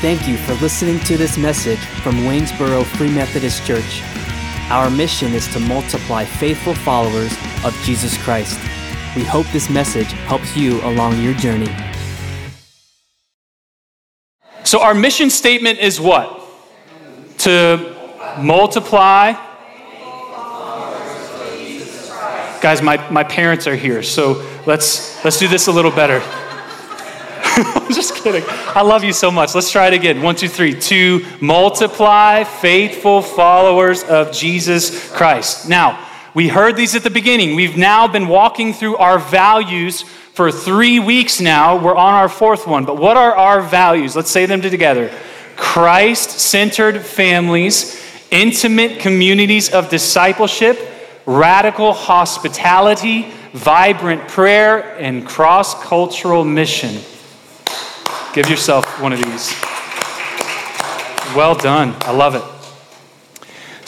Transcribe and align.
Thank 0.00 0.26
you 0.26 0.38
for 0.38 0.54
listening 0.54 0.98
to 1.00 1.18
this 1.18 1.36
message 1.36 1.78
from 1.78 2.24
Waynesboro 2.24 2.84
Free 2.84 3.12
Methodist 3.12 3.66
Church. 3.66 4.00
Our 4.70 4.88
mission 4.88 5.34
is 5.34 5.46
to 5.48 5.60
multiply 5.60 6.24
faithful 6.24 6.74
followers 6.74 7.30
of 7.66 7.78
Jesus 7.84 8.16
Christ. 8.22 8.58
We 9.14 9.24
hope 9.24 9.46
this 9.48 9.68
message 9.68 10.10
helps 10.24 10.56
you 10.56 10.80
along 10.84 11.20
your 11.20 11.34
journey. 11.34 11.68
So, 14.64 14.80
our 14.80 14.94
mission 14.94 15.28
statement 15.28 15.80
is 15.80 16.00
what? 16.00 16.48
To 17.40 17.94
multiply. 18.38 19.32
Guys, 22.62 22.80
my, 22.80 23.06
my 23.10 23.24
parents 23.24 23.66
are 23.66 23.76
here, 23.76 24.02
so 24.02 24.48
let's, 24.64 25.22
let's 25.26 25.38
do 25.38 25.46
this 25.46 25.66
a 25.66 25.72
little 25.72 25.90
better. 25.90 26.22
I'm 27.74 27.92
just 27.92 28.14
kidding. 28.14 28.42
I 28.48 28.82
love 28.82 29.04
you 29.04 29.12
so 29.12 29.30
much. 29.30 29.54
Let's 29.54 29.70
try 29.70 29.88
it 29.88 29.92
again. 29.92 30.22
One, 30.22 30.34
two, 30.34 30.48
three. 30.48 30.78
To 30.80 31.24
multiply 31.40 32.44
faithful 32.44 33.20
followers 33.20 34.02
of 34.04 34.32
Jesus 34.32 35.10
Christ. 35.12 35.68
Now, 35.68 36.06
we 36.32 36.48
heard 36.48 36.76
these 36.76 36.94
at 36.94 37.02
the 37.02 37.10
beginning. 37.10 37.56
We've 37.56 37.76
now 37.76 38.08
been 38.08 38.28
walking 38.28 38.72
through 38.72 38.96
our 38.96 39.18
values 39.18 40.02
for 40.02 40.50
three 40.50 41.00
weeks 41.00 41.40
now. 41.40 41.76
We're 41.76 41.96
on 41.96 42.14
our 42.14 42.28
fourth 42.28 42.66
one. 42.66 42.86
But 42.86 42.96
what 42.96 43.16
are 43.16 43.36
our 43.36 43.60
values? 43.60 44.16
Let's 44.16 44.30
say 44.30 44.46
them 44.46 44.62
together 44.62 45.10
Christ 45.56 46.30
centered 46.40 47.02
families, 47.02 48.02
intimate 48.30 49.00
communities 49.00 49.70
of 49.70 49.90
discipleship, 49.90 50.78
radical 51.26 51.92
hospitality, 51.92 53.30
vibrant 53.52 54.28
prayer, 54.28 54.96
and 54.98 55.26
cross 55.26 55.74
cultural 55.84 56.44
mission. 56.44 57.02
Give 58.32 58.48
yourself 58.48 59.00
one 59.00 59.12
of 59.12 59.20
these. 59.20 59.52
Well 61.34 61.56
done. 61.56 61.96
I 62.02 62.12
love 62.12 62.36
it. 62.36 62.44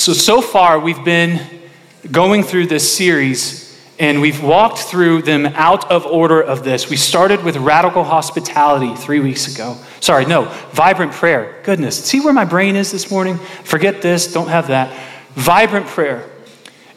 So, 0.00 0.12
so 0.12 0.40
far, 0.40 0.80
we've 0.80 1.04
been 1.04 1.40
going 2.10 2.42
through 2.42 2.66
this 2.66 2.96
series 2.96 3.80
and 4.00 4.20
we've 4.20 4.42
walked 4.42 4.78
through 4.78 5.22
them 5.22 5.46
out 5.46 5.88
of 5.92 6.06
order 6.06 6.42
of 6.42 6.64
this. 6.64 6.90
We 6.90 6.96
started 6.96 7.44
with 7.44 7.56
radical 7.56 8.02
hospitality 8.02 8.96
three 8.96 9.20
weeks 9.20 9.54
ago. 9.54 9.76
Sorry, 10.00 10.26
no, 10.26 10.46
vibrant 10.72 11.12
prayer. 11.12 11.60
Goodness, 11.62 12.04
see 12.04 12.18
where 12.18 12.32
my 12.32 12.44
brain 12.44 12.74
is 12.74 12.90
this 12.90 13.12
morning? 13.12 13.38
Forget 13.62 14.02
this, 14.02 14.32
don't 14.32 14.48
have 14.48 14.66
that. 14.68 14.92
Vibrant 15.34 15.86
prayer. 15.86 16.28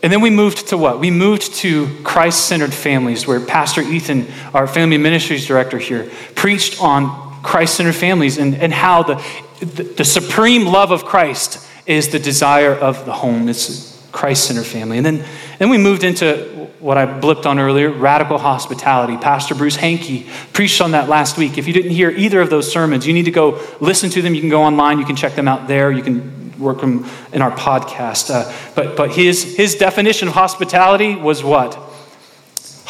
And 0.01 0.11
then 0.11 0.21
we 0.21 0.29
moved 0.31 0.69
to 0.69 0.77
what? 0.77 0.99
We 0.99 1.11
moved 1.11 1.53
to 1.55 1.87
Christ 2.03 2.47
centered 2.47 2.73
families, 2.73 3.25
where 3.27 3.39
Pastor 3.39 3.81
Ethan, 3.81 4.27
our 4.53 4.67
family 4.67 4.97
ministries 4.97 5.47
director 5.47 5.77
here, 5.77 6.09
preached 6.35 6.81
on 6.81 7.24
Christ 7.45 7.75
centered 7.75 7.95
families 7.95 8.37
and, 8.37 8.55
and 8.55 8.73
how 8.73 9.03
the, 9.03 9.23
the, 9.59 9.83
the 9.83 10.05
supreme 10.05 10.65
love 10.65 10.91
of 10.91 11.05
Christ 11.05 11.65
is 11.85 12.09
the 12.09 12.19
desire 12.19 12.73
of 12.73 13.05
the 13.05 13.13
home. 13.13 13.47
It's 13.47 13.95
Christ 14.11 14.45
centered 14.45 14.65
family. 14.65 14.97
And 14.97 15.05
then, 15.05 15.25
then 15.59 15.69
we 15.69 15.77
moved 15.77 16.03
into 16.03 16.69
what 16.79 16.97
I 16.97 17.05
blipped 17.05 17.45
on 17.45 17.59
earlier 17.59 17.91
radical 17.91 18.37
hospitality. 18.37 19.17
Pastor 19.17 19.55
Bruce 19.55 19.75
Hankey 19.75 20.27
preached 20.53 20.81
on 20.81 20.91
that 20.91 21.09
last 21.09 21.37
week. 21.37 21.57
If 21.57 21.67
you 21.67 21.73
didn't 21.73 21.91
hear 21.91 22.09
either 22.09 22.41
of 22.41 22.49
those 22.49 22.71
sermons, 22.71 23.05
you 23.05 23.13
need 23.13 23.25
to 23.25 23.31
go 23.31 23.61
listen 23.79 24.09
to 24.11 24.21
them. 24.21 24.33
You 24.33 24.41
can 24.41 24.49
go 24.49 24.63
online, 24.63 24.99
you 24.99 25.05
can 25.05 25.15
check 25.15 25.35
them 25.35 25.47
out 25.47 25.67
there. 25.67 25.91
You 25.91 26.03
can 26.03 26.59
work 26.59 26.79
them 26.79 27.05
in 27.33 27.41
our 27.41 27.51
podcast. 27.51 28.29
Uh, 28.33 28.51
but 28.75 28.95
but 28.95 29.11
his, 29.11 29.55
his 29.57 29.75
definition 29.75 30.27
of 30.27 30.33
hospitality 30.33 31.15
was 31.15 31.43
what? 31.43 31.77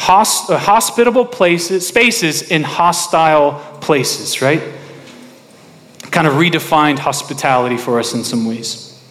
Uh, 0.08 0.24
hospitable 0.58 1.24
places, 1.24 1.88
spaces 1.88 2.50
in 2.50 2.62
hostile 2.62 3.54
places, 3.80 4.40
right? 4.40 4.62
Kind 6.12 6.28
of 6.28 6.34
redefined 6.34 7.00
hospitality 7.00 7.76
for 7.76 7.98
us 7.98 8.14
in 8.14 8.22
some 8.22 8.46
ways, 8.46 9.02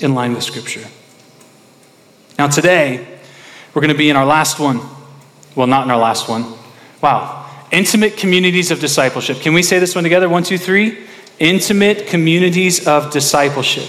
in 0.00 0.14
line 0.14 0.32
with 0.32 0.42
Scripture. 0.42 0.86
Now, 2.38 2.48
today, 2.48 3.06
we're 3.74 3.82
going 3.82 3.92
to 3.92 3.98
be 3.98 4.08
in 4.08 4.16
our 4.16 4.24
last 4.24 4.58
one. 4.58 4.80
Well, 5.54 5.66
not 5.66 5.84
in 5.84 5.90
our 5.90 5.98
last 5.98 6.28
one. 6.28 6.54
Wow. 7.02 7.44
Intimate 7.70 8.16
communities 8.16 8.70
of 8.70 8.80
discipleship. 8.80 9.40
Can 9.40 9.52
we 9.52 9.62
say 9.62 9.78
this 9.78 9.94
one 9.94 10.04
together? 10.04 10.28
One, 10.28 10.42
two, 10.42 10.56
three. 10.56 11.04
Intimate 11.38 12.06
communities 12.06 12.86
of 12.86 13.12
discipleship. 13.12 13.88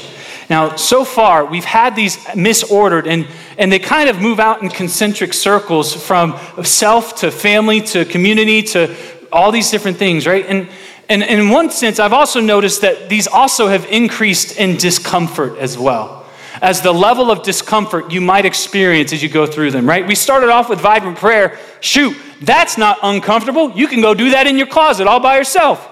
Now, 0.49 0.75
so 0.75 1.05
far, 1.05 1.45
we've 1.45 1.63
had 1.63 1.95
these 1.95 2.17
misordered, 2.33 3.05
and, 3.05 3.27
and 3.59 3.71
they 3.71 3.77
kind 3.77 4.09
of 4.09 4.19
move 4.19 4.39
out 4.39 4.63
in 4.63 4.69
concentric 4.69 5.33
circles 5.33 5.93
from 5.93 6.39
self 6.63 7.17
to 7.17 7.29
family 7.29 7.81
to 7.81 8.03
community 8.05 8.63
to 8.63 8.95
all 9.31 9.51
these 9.51 9.69
different 9.69 9.97
things, 9.97 10.25
right? 10.25 10.43
And, 10.47 10.67
and, 11.07 11.21
and 11.21 11.39
in 11.39 11.49
one 11.49 11.69
sense, 11.69 11.99
I've 11.99 12.13
also 12.13 12.39
noticed 12.39 12.81
that 12.81 13.09
these 13.09 13.27
also 13.27 13.67
have 13.67 13.85
increased 13.85 14.57
in 14.57 14.75
discomfort 14.77 15.59
as 15.59 15.77
well. 15.77 16.25
As 16.63 16.81
the 16.81 16.91
level 16.91 17.29
of 17.29 17.43
discomfort 17.43 18.11
you 18.11 18.19
might 18.19 18.45
experience 18.45 19.13
as 19.13 19.21
you 19.21 19.29
go 19.29 19.45
through 19.45 19.69
them, 19.69 19.87
right? 19.87 20.05
We 20.05 20.15
started 20.15 20.49
off 20.49 20.67
with 20.67 20.79
vibrant 20.79 21.17
prayer. 21.17 21.59
Shoot, 21.79 22.17
that's 22.41 22.75
not 22.75 22.97
uncomfortable. 23.03 23.69
You 23.71 23.87
can 23.87 24.01
go 24.01 24.15
do 24.15 24.31
that 24.31 24.47
in 24.47 24.57
your 24.57 24.67
closet 24.67 25.05
all 25.07 25.19
by 25.19 25.37
yourself, 25.37 25.87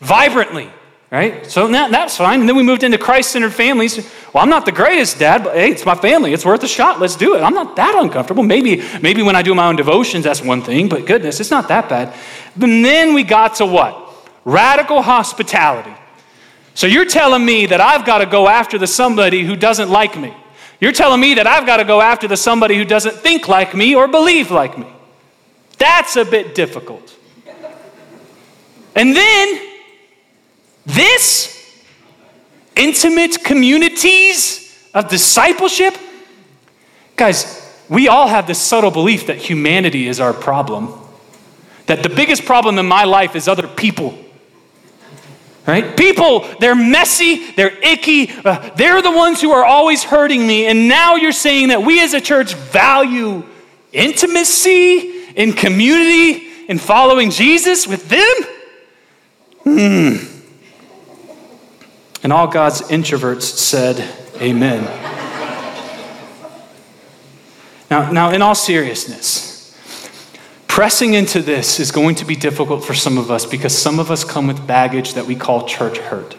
vibrantly 0.00 0.70
right? 1.14 1.46
So 1.46 1.68
that, 1.68 1.92
that's 1.92 2.16
fine. 2.16 2.40
And 2.40 2.48
then 2.48 2.56
we 2.56 2.64
moved 2.64 2.82
into 2.82 2.98
Christ 2.98 3.30
centered 3.30 3.54
families. 3.54 3.98
Well, 4.32 4.42
I'm 4.42 4.50
not 4.50 4.66
the 4.66 4.72
greatest 4.72 5.20
dad, 5.20 5.44
but 5.44 5.54
hey, 5.54 5.70
it's 5.70 5.86
my 5.86 5.94
family. 5.94 6.32
It's 6.32 6.44
worth 6.44 6.64
a 6.64 6.68
shot. 6.68 6.98
Let's 6.98 7.14
do 7.14 7.36
it. 7.36 7.40
I'm 7.40 7.54
not 7.54 7.76
that 7.76 7.94
uncomfortable. 7.94 8.42
Maybe, 8.42 8.82
maybe 9.00 9.22
when 9.22 9.36
I 9.36 9.42
do 9.42 9.54
my 9.54 9.68
own 9.68 9.76
devotions, 9.76 10.24
that's 10.24 10.42
one 10.42 10.60
thing, 10.60 10.88
but 10.88 11.06
goodness, 11.06 11.38
it's 11.38 11.52
not 11.52 11.68
that 11.68 11.88
bad. 11.88 12.12
And 12.60 12.84
then 12.84 13.14
we 13.14 13.22
got 13.22 13.54
to 13.56 13.66
what? 13.66 14.12
Radical 14.44 15.02
hospitality. 15.02 15.94
So 16.74 16.88
you're 16.88 17.06
telling 17.06 17.44
me 17.44 17.66
that 17.66 17.80
I've 17.80 18.04
got 18.04 18.18
to 18.18 18.26
go 18.26 18.48
after 18.48 18.76
the 18.76 18.88
somebody 18.88 19.44
who 19.44 19.54
doesn't 19.54 19.90
like 19.90 20.18
me. 20.18 20.34
You're 20.80 20.92
telling 20.92 21.20
me 21.20 21.34
that 21.34 21.46
I've 21.46 21.64
got 21.64 21.76
to 21.76 21.84
go 21.84 22.00
after 22.00 22.26
the 22.26 22.36
somebody 22.36 22.76
who 22.76 22.84
doesn't 22.84 23.14
think 23.14 23.46
like 23.46 23.72
me 23.72 23.94
or 23.94 24.08
believe 24.08 24.50
like 24.50 24.76
me. 24.76 24.88
That's 25.78 26.16
a 26.16 26.24
bit 26.24 26.56
difficult. 26.56 27.14
And 28.96 29.14
then 29.14 29.73
this 30.86 31.82
intimate 32.76 33.42
communities 33.44 34.88
of 34.92 35.08
discipleship, 35.08 35.96
guys, 37.16 37.60
we 37.88 38.08
all 38.08 38.28
have 38.28 38.46
this 38.46 38.60
subtle 38.60 38.90
belief 38.90 39.26
that 39.26 39.36
humanity 39.36 40.08
is 40.08 40.20
our 40.20 40.32
problem. 40.32 40.92
That 41.86 42.02
the 42.02 42.08
biggest 42.08 42.44
problem 42.44 42.78
in 42.78 42.86
my 42.86 43.04
life 43.04 43.36
is 43.36 43.48
other 43.48 43.68
people. 43.68 44.18
Right? 45.66 45.96
People, 45.96 46.46
they're 46.60 46.74
messy, 46.74 47.50
they're 47.52 47.76
icky, 47.82 48.30
uh, 48.44 48.70
they're 48.76 49.00
the 49.00 49.10
ones 49.10 49.40
who 49.40 49.50
are 49.52 49.64
always 49.64 50.04
hurting 50.04 50.46
me. 50.46 50.66
And 50.66 50.88
now 50.88 51.14
you're 51.16 51.32
saying 51.32 51.68
that 51.68 51.82
we 51.82 52.02
as 52.02 52.12
a 52.12 52.20
church 52.20 52.54
value 52.54 53.44
intimacy 53.92 55.24
in 55.34 55.52
community 55.52 56.48
in 56.68 56.78
following 56.78 57.30
Jesus 57.30 57.86
with 57.86 58.08
them? 58.08 58.34
Hmm. 59.62 60.33
And 62.24 62.32
all 62.32 62.46
God's 62.46 62.80
introverts 62.80 63.42
said, 63.42 64.00
Amen. 64.40 64.82
now, 67.90 68.10
now, 68.10 68.30
in 68.30 68.40
all 68.40 68.54
seriousness, 68.54 69.78
pressing 70.66 71.12
into 71.12 71.42
this 71.42 71.78
is 71.78 71.92
going 71.92 72.14
to 72.16 72.24
be 72.24 72.34
difficult 72.34 72.82
for 72.82 72.94
some 72.94 73.18
of 73.18 73.30
us 73.30 73.44
because 73.44 73.76
some 73.76 73.98
of 73.98 74.10
us 74.10 74.24
come 74.24 74.46
with 74.46 74.66
baggage 74.66 75.12
that 75.14 75.26
we 75.26 75.36
call 75.36 75.68
church 75.68 75.98
hurt. 75.98 76.34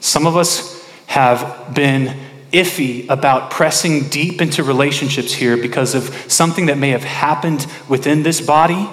Some 0.00 0.26
of 0.26 0.34
us 0.34 0.82
have 1.08 1.74
been 1.74 2.18
iffy 2.50 3.06
about 3.10 3.50
pressing 3.50 4.08
deep 4.08 4.40
into 4.40 4.62
relationships 4.62 5.34
here 5.34 5.58
because 5.58 5.94
of 5.94 6.04
something 6.32 6.66
that 6.66 6.78
may 6.78 6.88
have 6.88 7.04
happened 7.04 7.66
within 7.86 8.22
this 8.22 8.40
body 8.40 8.88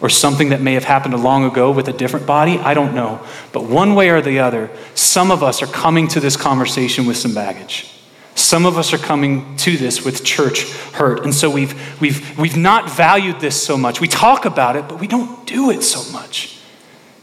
or 0.00 0.08
something 0.08 0.50
that 0.50 0.60
may 0.60 0.74
have 0.74 0.84
happened 0.84 1.14
long 1.22 1.44
ago 1.44 1.70
with 1.70 1.88
a 1.88 1.92
different 1.92 2.26
body. 2.26 2.58
I 2.58 2.74
don't 2.74 2.94
know. 2.94 3.24
But 3.52 3.64
one 3.64 3.94
way 3.94 4.10
or 4.10 4.20
the 4.20 4.38
other, 4.40 4.70
some 4.94 5.30
of 5.30 5.42
us 5.42 5.62
are 5.62 5.66
coming 5.66 6.08
to 6.08 6.20
this 6.20 6.36
conversation 6.36 7.06
with 7.06 7.16
some 7.16 7.34
baggage. 7.34 7.92
Some 8.34 8.66
of 8.66 8.78
us 8.78 8.92
are 8.92 8.98
coming 8.98 9.56
to 9.58 9.76
this 9.76 10.04
with 10.04 10.24
church 10.24 10.70
hurt. 10.92 11.24
And 11.24 11.34
so 11.34 11.50
we've, 11.50 12.00
we've, 12.00 12.38
we've 12.38 12.56
not 12.56 12.88
valued 12.88 13.40
this 13.40 13.60
so 13.60 13.76
much. 13.76 14.00
We 14.00 14.06
talk 14.06 14.44
about 14.44 14.76
it, 14.76 14.86
but 14.88 15.00
we 15.00 15.08
don't 15.08 15.44
do 15.44 15.70
it 15.70 15.82
so 15.82 16.12
much 16.12 16.60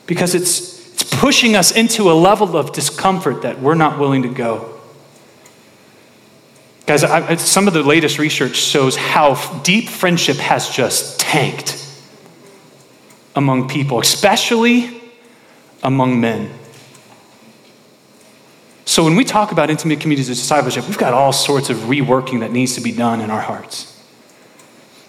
because 0.07 0.35
it's, 0.35 0.91
it's 0.93 1.03
pushing 1.03 1.55
us 1.55 1.71
into 1.71 2.11
a 2.11 2.13
level 2.13 2.57
of 2.57 2.73
discomfort 2.73 3.43
that 3.43 3.61
we're 3.61 3.75
not 3.75 3.97
willing 3.97 4.23
to 4.23 4.29
go. 4.29 4.75
Guys, 6.85 7.03
I, 7.03 7.35
some 7.37 7.67
of 7.67 7.73
the 7.73 7.81
latest 7.81 8.19
research 8.19 8.57
shows 8.57 8.95
how 8.95 9.35
deep 9.61 9.89
friendship 9.89 10.37
has 10.37 10.69
just 10.69 11.19
tanked 11.19 11.84
among 13.35 13.67
people, 13.67 13.99
especially 13.99 15.01
among 15.83 16.19
men. 16.19 16.51
So, 18.85 19.03
when 19.03 19.15
we 19.15 19.23
talk 19.23 19.51
about 19.51 19.69
intimate 19.69 19.99
communities 19.99 20.29
of 20.29 20.35
discipleship, 20.35 20.87
we've 20.87 20.97
got 20.97 21.13
all 21.13 21.33
sorts 21.33 21.69
of 21.69 21.77
reworking 21.77 22.41
that 22.41 22.51
needs 22.51 22.75
to 22.75 22.81
be 22.81 22.91
done 22.91 23.19
in 23.19 23.31
our 23.31 23.41
hearts. 23.41 23.91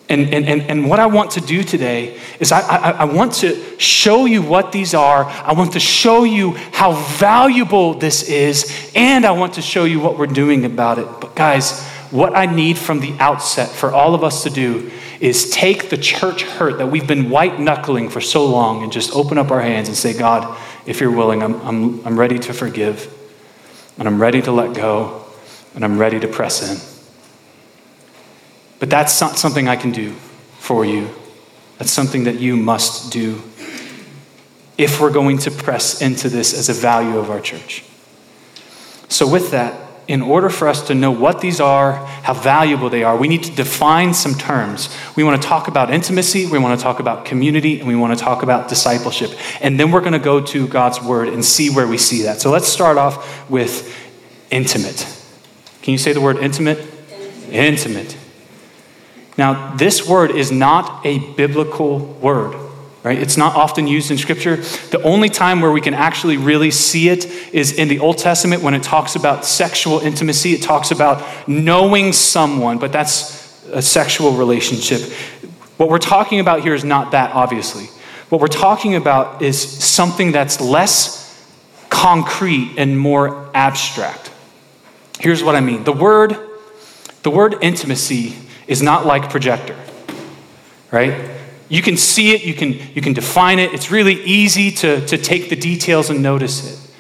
And, 0.09 0.33
and, 0.33 0.47
and, 0.47 0.63
and 0.63 0.89
what 0.89 1.01
I 1.01 1.07
want 1.07 1.33
to 1.33 1.41
do 1.41 1.65
today 1.65 2.19
is 2.39 2.53
I, 2.53 2.61
I, 2.61 2.91
I 2.93 3.05
want 3.05 3.35
to 3.35 3.79
show 3.79 4.25
you 4.25 4.41
what 4.41 4.71
these 4.71 4.95
are. 4.95 5.25
I 5.25 5.53
want 5.53 5.73
to 5.73 5.81
show 5.81 6.23
you 6.23 6.53
how 6.73 6.93
valuable 6.93 7.95
this 7.95 8.23
is, 8.29 8.91
and 8.95 9.27
I 9.27 9.33
want 9.33 9.55
to 9.55 9.63
show 9.63 9.85
you 9.85 9.99
what 9.99 10.17
we're 10.17 10.29
doing 10.29 10.65
about 10.65 10.99
it. 10.99 11.09
But, 11.21 11.35
guys, 11.35 11.85
what 12.11 12.37
I 12.37 12.47
need 12.47 12.79
from 12.79 13.01
the 13.01 13.15
outset 13.19 13.69
for 13.69 13.93
all 13.93 14.15
of 14.15 14.23
us 14.23 14.45
to 14.45 14.51
do 14.51 14.91
is 15.21 15.51
take 15.51 15.89
the 15.89 15.97
church 15.97 16.43
hurt 16.43 16.79
that 16.79 16.89
we've 16.89 17.07
been 17.07 17.31
white 17.31 17.59
knuckling 17.59 18.09
for 18.09 18.21
so 18.21 18.47
long 18.47 18.83
and 18.83 18.93
just 18.93 19.15
open 19.15 19.39
up 19.39 19.51
our 19.51 19.61
hands 19.61 19.89
and 19.89 19.97
say, 19.97 20.17
God, 20.17 20.59
if 20.87 21.01
you're 21.01 21.11
willing, 21.11 21.43
I'm, 21.43 21.61
I'm, 21.63 22.07
I'm 22.07 22.19
ready 22.19 22.39
to 22.39 22.53
forgive, 22.53 23.13
and 23.99 24.07
I'm 24.07 24.21
ready 24.21 24.43
to 24.43 24.53
let 24.53 24.75
go, 24.75 25.25
and 25.75 25.85
I'm 25.85 25.99
ready 25.99 26.21
to 26.21 26.29
press 26.29 26.63
in. 26.63 26.97
But 28.79 28.91
that's 28.91 29.21
not 29.21 29.39
something 29.39 29.69
I 29.69 29.77
can 29.77 29.93
do 29.93 30.13
for 30.59 30.85
you. 30.85 31.09
That's 31.79 31.91
something 31.91 32.25
that 32.25 32.39
you 32.39 32.57
must 32.57 33.13
do 33.13 33.43
if 34.79 35.01
we're 35.01 35.11
going 35.11 35.39
to 35.39 35.51
press 35.51 36.03
into 36.03 36.29
this 36.29 36.53
as 36.53 36.69
a 36.69 36.73
value 36.73 37.19
of 37.19 37.31
our 37.31 37.41
church. 37.41 37.85
So, 39.09 39.31
with 39.31 39.51
that, 39.53 39.86
in 40.09 40.23
order 40.23 40.49
for 40.49 40.69
us 40.69 40.87
to 40.87 40.95
know 40.95 41.11
what 41.11 41.41
these 41.41 41.61
are, 41.61 41.95
how 42.23 42.33
valuable 42.33 42.89
they 42.89 43.03
are, 43.03 43.17
we 43.17 43.27
need 43.27 43.43
to 43.43 43.51
define 43.53 44.15
some 44.15 44.35
terms. 44.35 44.89
We 45.17 45.25
want 45.25 45.41
to 45.41 45.49
talk 45.49 45.67
about 45.67 45.91
intimacy, 45.91 46.47
we 46.47 46.59
want 46.59 46.79
to 46.79 46.83
talk 46.83 47.01
about 47.01 47.25
community, 47.25 47.81
and 47.81 47.89
we 47.89 47.97
want 47.97 48.17
to 48.17 48.25
talk 48.25 48.43
about 48.43 48.69
discipleship. 48.69 49.31
And 49.61 49.81
then 49.81 49.91
we're 49.91 50.01
going 50.01 50.13
to 50.13 50.19
go 50.19 50.41
to 50.41 50.69
God's 50.69 51.03
word 51.03 51.29
and 51.29 51.45
see 51.45 51.71
where 51.71 51.89
we 51.89 51.99
see 51.99 52.23
that. 52.23 52.41
So 52.41 52.51
let's 52.51 52.69
start 52.69 52.99
off 52.99 53.51
with 53.51 53.95
intimate. 54.51 55.07
Can 55.83 55.93
you 55.93 55.99
say 55.99 56.13
the 56.13 56.21
word 56.21 56.39
intimate? 56.39 56.79
Intimate. 57.51 57.53
intimate. 57.53 58.17
Now, 59.39 59.75
this 59.77 60.09
word 60.09 60.31
is 60.31 60.51
not 60.51 61.05
a 61.05 61.19
biblical 61.35 61.99
word, 61.99 62.55
right? 63.07 63.23
It's 63.23 63.37
not 63.37 63.55
often 63.55 63.87
used 63.87 64.11
in 64.11 64.19
Scripture. 64.19 64.57
The 64.57 65.01
only 65.05 65.29
time 65.29 65.61
where 65.61 65.71
we 65.71 65.81
can 65.81 65.95
actually 65.95 66.39
really 66.39 66.73
see 66.73 67.09
it 67.09 67.25
is 67.55 67.79
in 67.79 67.87
the 67.87 68.01
Old 68.01 68.19
Testament 68.19 68.65
when 68.65 68.75
it 68.75 68.83
talks 68.83 69.15
about 69.15 69.45
sexual 69.45 70.01
intimacy. 70.01 70.55
It 70.55 70.63
talks 70.63 70.91
about 70.91 71.25
knowing 71.47 72.13
someone, 72.13 72.79
but 72.79 72.91
that's 72.91 73.65
a 73.71 73.81
sexual 73.81 74.33
relationship. 74.33 75.13
What 75.77 75.89
we're 75.89 75.99
talking 75.99 76.41
about 76.41 76.63
here 76.63 76.75
is 76.75 76.83
not 76.83 77.13
that, 77.13 77.31
obviously. 77.33 77.85
What 78.29 78.41
we're 78.41 78.49
talking 78.49 78.97
about 78.97 79.41
is 79.41 79.57
something 79.57 80.33
that's 80.33 80.61
less 80.61 81.49
concrete 81.89 82.75
and 82.77 82.99
more 82.99 83.49
abstract. 83.55 84.33
Here's 85.21 85.45
what 85.45 85.55
I 85.55 85.61
mean. 85.61 85.85
The 85.85 85.93
word, 85.93 86.37
the 87.23 87.31
word 87.31 87.55
intimacy 87.63 88.35
is 88.67 88.83
not 88.83 89.07
like 89.07 89.31
projector, 89.31 89.77
right? 90.91 91.36
You 91.69 91.83
can 91.83 91.97
see 91.97 92.33
it, 92.33 92.45
you 92.45 92.55
can, 92.55 92.75
you 92.95 93.03
can 93.03 93.13
define 93.13 93.59
it. 93.59 93.73
It's 93.73 93.91
really 93.91 94.23
easy 94.23 94.71
to, 94.73 95.05
to 95.07 95.19
take 95.19 95.51
the 95.51 95.57
details 95.57 96.11
and 96.11 96.23
notice 96.23 96.73
it. 96.73 96.91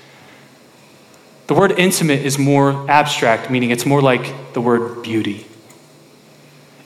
The 1.46 1.54
word 1.54 1.72
intimate 1.72 2.20
is 2.20 2.38
more 2.38 2.90
abstract, 2.90 3.50
meaning 3.50 3.70
it's 3.70 3.86
more 3.86 4.02
like 4.02 4.52
the 4.54 4.60
word 4.60 5.02
beauty. 5.02 5.46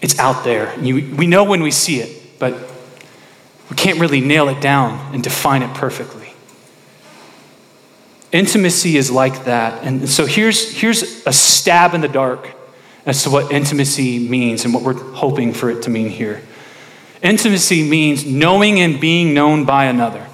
It's 0.03 0.19
out 0.19 0.44
there. 0.44 0.79
You, 0.79 1.15
we 1.15 1.27
know 1.27 1.44
when 1.44 1.62
we 1.62 1.71
see 1.71 2.00
it, 2.00 2.38
but 2.38 2.55
we 3.71 3.77
can't 3.77 3.99
really 3.99 4.21
nail 4.21 4.49
it 4.49 4.61
down 4.61 5.15
and 5.15 5.23
define 5.23 5.62
it 5.62 5.75
perfectly. 5.75 6.35
Intimacy 8.32 8.97
is 8.97 9.11
like 9.11 9.44
that. 9.44 9.82
And 9.82 10.09
so 10.09 10.27
here's, 10.27 10.73
here's 10.73 11.27
a 11.27 11.32
stab 11.32 11.94
in 11.94 12.00
the 12.00 12.09
dark 12.09 12.50
as 13.06 13.23
to 13.25 13.31
what 13.31 13.50
intimacy 13.50 14.29
means 14.29 14.65
and 14.65 14.75
what 14.75 14.82
we're 14.82 14.94
hoping 14.94 15.53
for 15.53 15.71
it 15.71 15.82
to 15.82 15.91
mean 15.91 16.09
here. 16.09 16.43
Intimacy 17.22 17.88
means 17.88 18.25
knowing 18.25 18.81
and 18.81 19.00
being 19.00 19.34
known 19.34 19.64
by 19.64 19.87
another. 19.87 20.26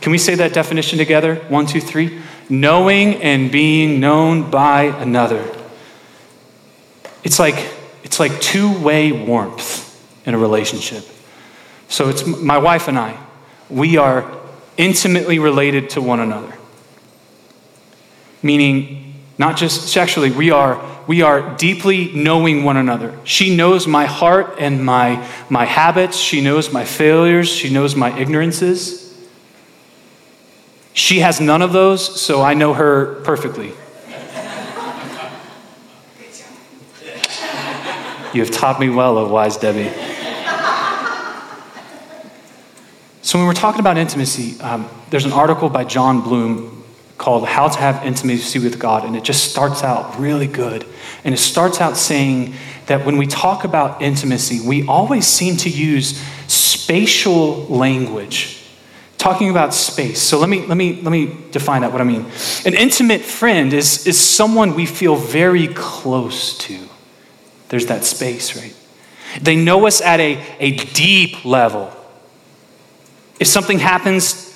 Can 0.00 0.12
we 0.12 0.18
say 0.18 0.34
that 0.34 0.52
definition 0.52 0.98
together? 0.98 1.36
One, 1.48 1.66
two, 1.66 1.80
three. 1.80 2.20
Knowing 2.48 3.22
and 3.22 3.50
being 3.50 4.00
known 4.00 4.50
by 4.50 4.82
another. 4.82 5.42
It's 7.24 7.38
like 7.38 7.72
it's 8.02 8.18
like 8.20 8.40
two-way 8.40 9.12
warmth 9.12 9.88
in 10.26 10.34
a 10.34 10.38
relationship. 10.38 11.04
So 11.88 12.08
it's 12.08 12.26
my 12.26 12.58
wife 12.58 12.88
and 12.88 12.98
I. 12.98 13.16
We 13.70 13.96
are 13.96 14.30
intimately 14.76 15.38
related 15.38 15.90
to 15.90 16.02
one 16.02 16.20
another. 16.20 16.52
Meaning 18.42 19.14
not 19.38 19.56
just 19.56 19.88
sexually, 19.88 20.30
we 20.30 20.50
are 20.50 20.82
we 21.06 21.22
are 21.22 21.56
deeply 21.56 22.12
knowing 22.12 22.64
one 22.64 22.76
another. 22.76 23.18
She 23.24 23.54
knows 23.54 23.86
my 23.86 24.06
heart 24.06 24.56
and 24.58 24.84
my, 24.84 25.28
my 25.48 25.64
habits. 25.64 26.16
She 26.16 26.40
knows 26.40 26.72
my 26.72 26.84
failures. 26.84 27.48
She 27.48 27.72
knows 27.72 27.96
my 27.96 28.16
ignorances. 28.18 29.02
She 30.94 31.20
has 31.20 31.40
none 31.40 31.62
of 31.62 31.72
those, 31.72 32.20
so 32.20 32.42
I 32.42 32.54
know 32.54 32.74
her 32.74 33.20
perfectly. 33.22 33.72
You 38.34 38.40
have 38.40 38.50
taught 38.50 38.80
me 38.80 38.88
well, 38.88 39.18
O 39.18 39.28
wise 39.28 39.56
Debbie. 39.58 39.90
So, 43.20 43.38
when 43.38 43.46
we're 43.46 43.54
talking 43.54 43.80
about 43.80 43.98
intimacy, 43.98 44.60
um, 44.60 44.88
there's 45.10 45.24
an 45.24 45.32
article 45.32 45.68
by 45.68 45.84
John 45.84 46.22
Bloom 46.22 46.81
called 47.22 47.46
How 47.46 47.68
to 47.68 47.78
Have 47.78 48.04
Intimacy 48.04 48.58
with 48.58 48.80
God. 48.80 49.04
And 49.04 49.14
it 49.14 49.22
just 49.22 49.48
starts 49.48 49.84
out 49.84 50.18
really 50.18 50.48
good. 50.48 50.84
And 51.22 51.32
it 51.32 51.38
starts 51.38 51.80
out 51.80 51.96
saying 51.96 52.54
that 52.86 53.06
when 53.06 53.16
we 53.16 53.28
talk 53.28 53.62
about 53.62 54.02
intimacy, 54.02 54.58
we 54.60 54.84
always 54.88 55.24
seem 55.24 55.56
to 55.58 55.70
use 55.70 56.20
spatial 56.48 57.66
language. 57.66 58.66
Talking 59.18 59.50
about 59.50 59.72
space. 59.72 60.20
So 60.20 60.40
let 60.40 60.48
me, 60.48 60.66
let 60.66 60.76
me, 60.76 61.00
let 61.00 61.12
me 61.12 61.32
define 61.52 61.82
that, 61.82 61.92
what 61.92 62.00
I 62.00 62.04
mean. 62.04 62.26
An 62.66 62.74
intimate 62.74 63.20
friend 63.20 63.72
is, 63.72 64.04
is 64.04 64.18
someone 64.18 64.74
we 64.74 64.84
feel 64.84 65.14
very 65.14 65.68
close 65.68 66.58
to. 66.58 66.76
There's 67.68 67.86
that 67.86 68.02
space, 68.02 68.56
right? 68.56 68.74
They 69.40 69.54
know 69.54 69.86
us 69.86 70.00
at 70.00 70.18
a, 70.18 70.44
a 70.58 70.72
deep 70.72 71.44
level. 71.44 71.92
If 73.38 73.46
something 73.46 73.78
happens 73.78 74.48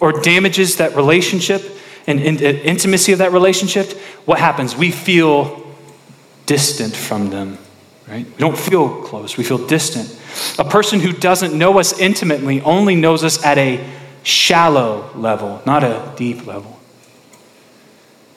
or 0.00 0.20
damages 0.20 0.78
that 0.78 0.96
relationship, 0.96 1.76
and, 2.06 2.20
intimacy 2.20 3.12
of 3.12 3.18
that 3.18 3.32
relationship, 3.32 3.92
what 4.24 4.38
happens? 4.38 4.76
We 4.76 4.90
feel 4.90 5.66
distant 6.46 6.94
from 6.96 7.30
them, 7.30 7.58
right? 8.08 8.26
We 8.26 8.38
don't 8.38 8.58
feel 8.58 9.02
close, 9.02 9.36
we 9.36 9.44
feel 9.44 9.64
distant. 9.66 10.18
A 10.58 10.64
person 10.64 11.00
who 11.00 11.12
doesn't 11.12 11.56
know 11.56 11.78
us 11.78 11.98
intimately 11.98 12.60
only 12.62 12.96
knows 12.96 13.24
us 13.24 13.44
at 13.44 13.58
a 13.58 13.84
shallow 14.22 15.10
level, 15.14 15.62
not 15.64 15.84
a 15.84 16.12
deep 16.16 16.46
level. 16.46 16.78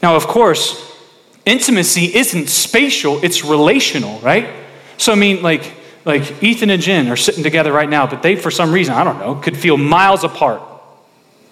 Now, 0.01 0.15
of 0.15 0.27
course, 0.27 0.91
intimacy 1.46 2.15
isn't 2.15 2.50
spatial, 2.50 3.24
it's 3.24 3.43
relational, 3.43 4.20
right? 4.20 4.50
So, 4.98 5.12
I 5.12 5.15
mean, 5.15 5.41
like, 5.41 5.72
like 6.05 6.43
Ethan 6.43 6.70
and 6.70 6.82
Jen 6.82 7.08
are 7.10 7.15
sitting 7.15 7.43
together 7.43 7.72
right 7.72 7.89
now, 7.89 8.05
but 8.08 8.22
they, 8.22 8.36
for 8.36 8.51
some 8.51 8.72
reason, 8.72 8.93
I 8.93 9.03
don't 9.03 9.20
know, 9.20 9.36
could 9.36 9.58
feel 9.58 9.77
miles 9.77 10.24
apart 10.24 10.62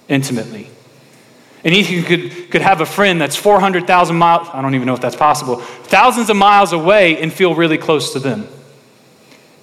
intimately. 0.08 0.70
And 1.64 1.76
Ethan 1.76 2.04
could, 2.04 2.52
could 2.52 2.62
have 2.62 2.82
a 2.82 2.86
friend 2.86 3.22
that's 3.22 3.36
400,000 3.36 4.16
miles, 4.16 4.48
I 4.52 4.62
don't 4.62 4.74
even 4.74 4.88
know 4.88 4.96
if 4.96 5.02
that's 5.02 5.16
possible, 5.16 5.58
thousands 5.58 6.30
of 6.30 6.36
miles 6.36 6.74
away 6.74 7.22
and 7.22 7.32
feel 7.32 7.54
really 7.54 7.78
close 7.78 8.14
to 8.14 8.20
them. 8.20 8.48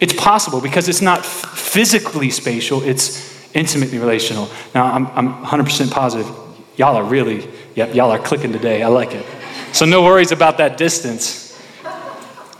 It's 0.00 0.12
possible 0.12 0.60
because 0.60 0.88
it's 0.88 1.02
not 1.02 1.26
physically 1.26 2.30
spatial, 2.30 2.82
it's 2.82 3.52
intimately 3.54 3.98
relational. 3.98 4.48
Now, 4.74 4.92
I'm, 4.92 5.06
I'm 5.08 5.44
100% 5.44 5.90
positive. 5.90 6.28
Y'all 6.76 6.94
are 6.94 7.04
really, 7.04 7.48
yep, 7.74 7.94
y'all 7.94 8.12
are 8.12 8.18
clicking 8.18 8.52
today. 8.52 8.82
I 8.84 8.88
like 8.88 9.12
it. 9.12 9.26
So, 9.72 9.84
no 9.84 10.02
worries 10.02 10.30
about 10.30 10.58
that 10.58 10.76
distance. 10.76 11.60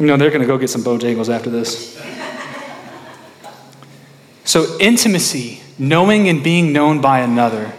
You 0.01 0.07
know, 0.07 0.17
they're 0.17 0.31
going 0.31 0.41
to 0.41 0.47
go 0.47 0.59
get 0.59 0.71
some 0.71 0.83
Bojangles 0.83 1.33
after 1.33 1.51
this. 1.51 1.97
So, 4.45 4.79
intimacy, 4.81 5.61
knowing 5.79 6.29
and 6.29 6.43
being 6.43 6.73
known 6.73 7.01
by 7.01 7.21
another, 7.21 7.73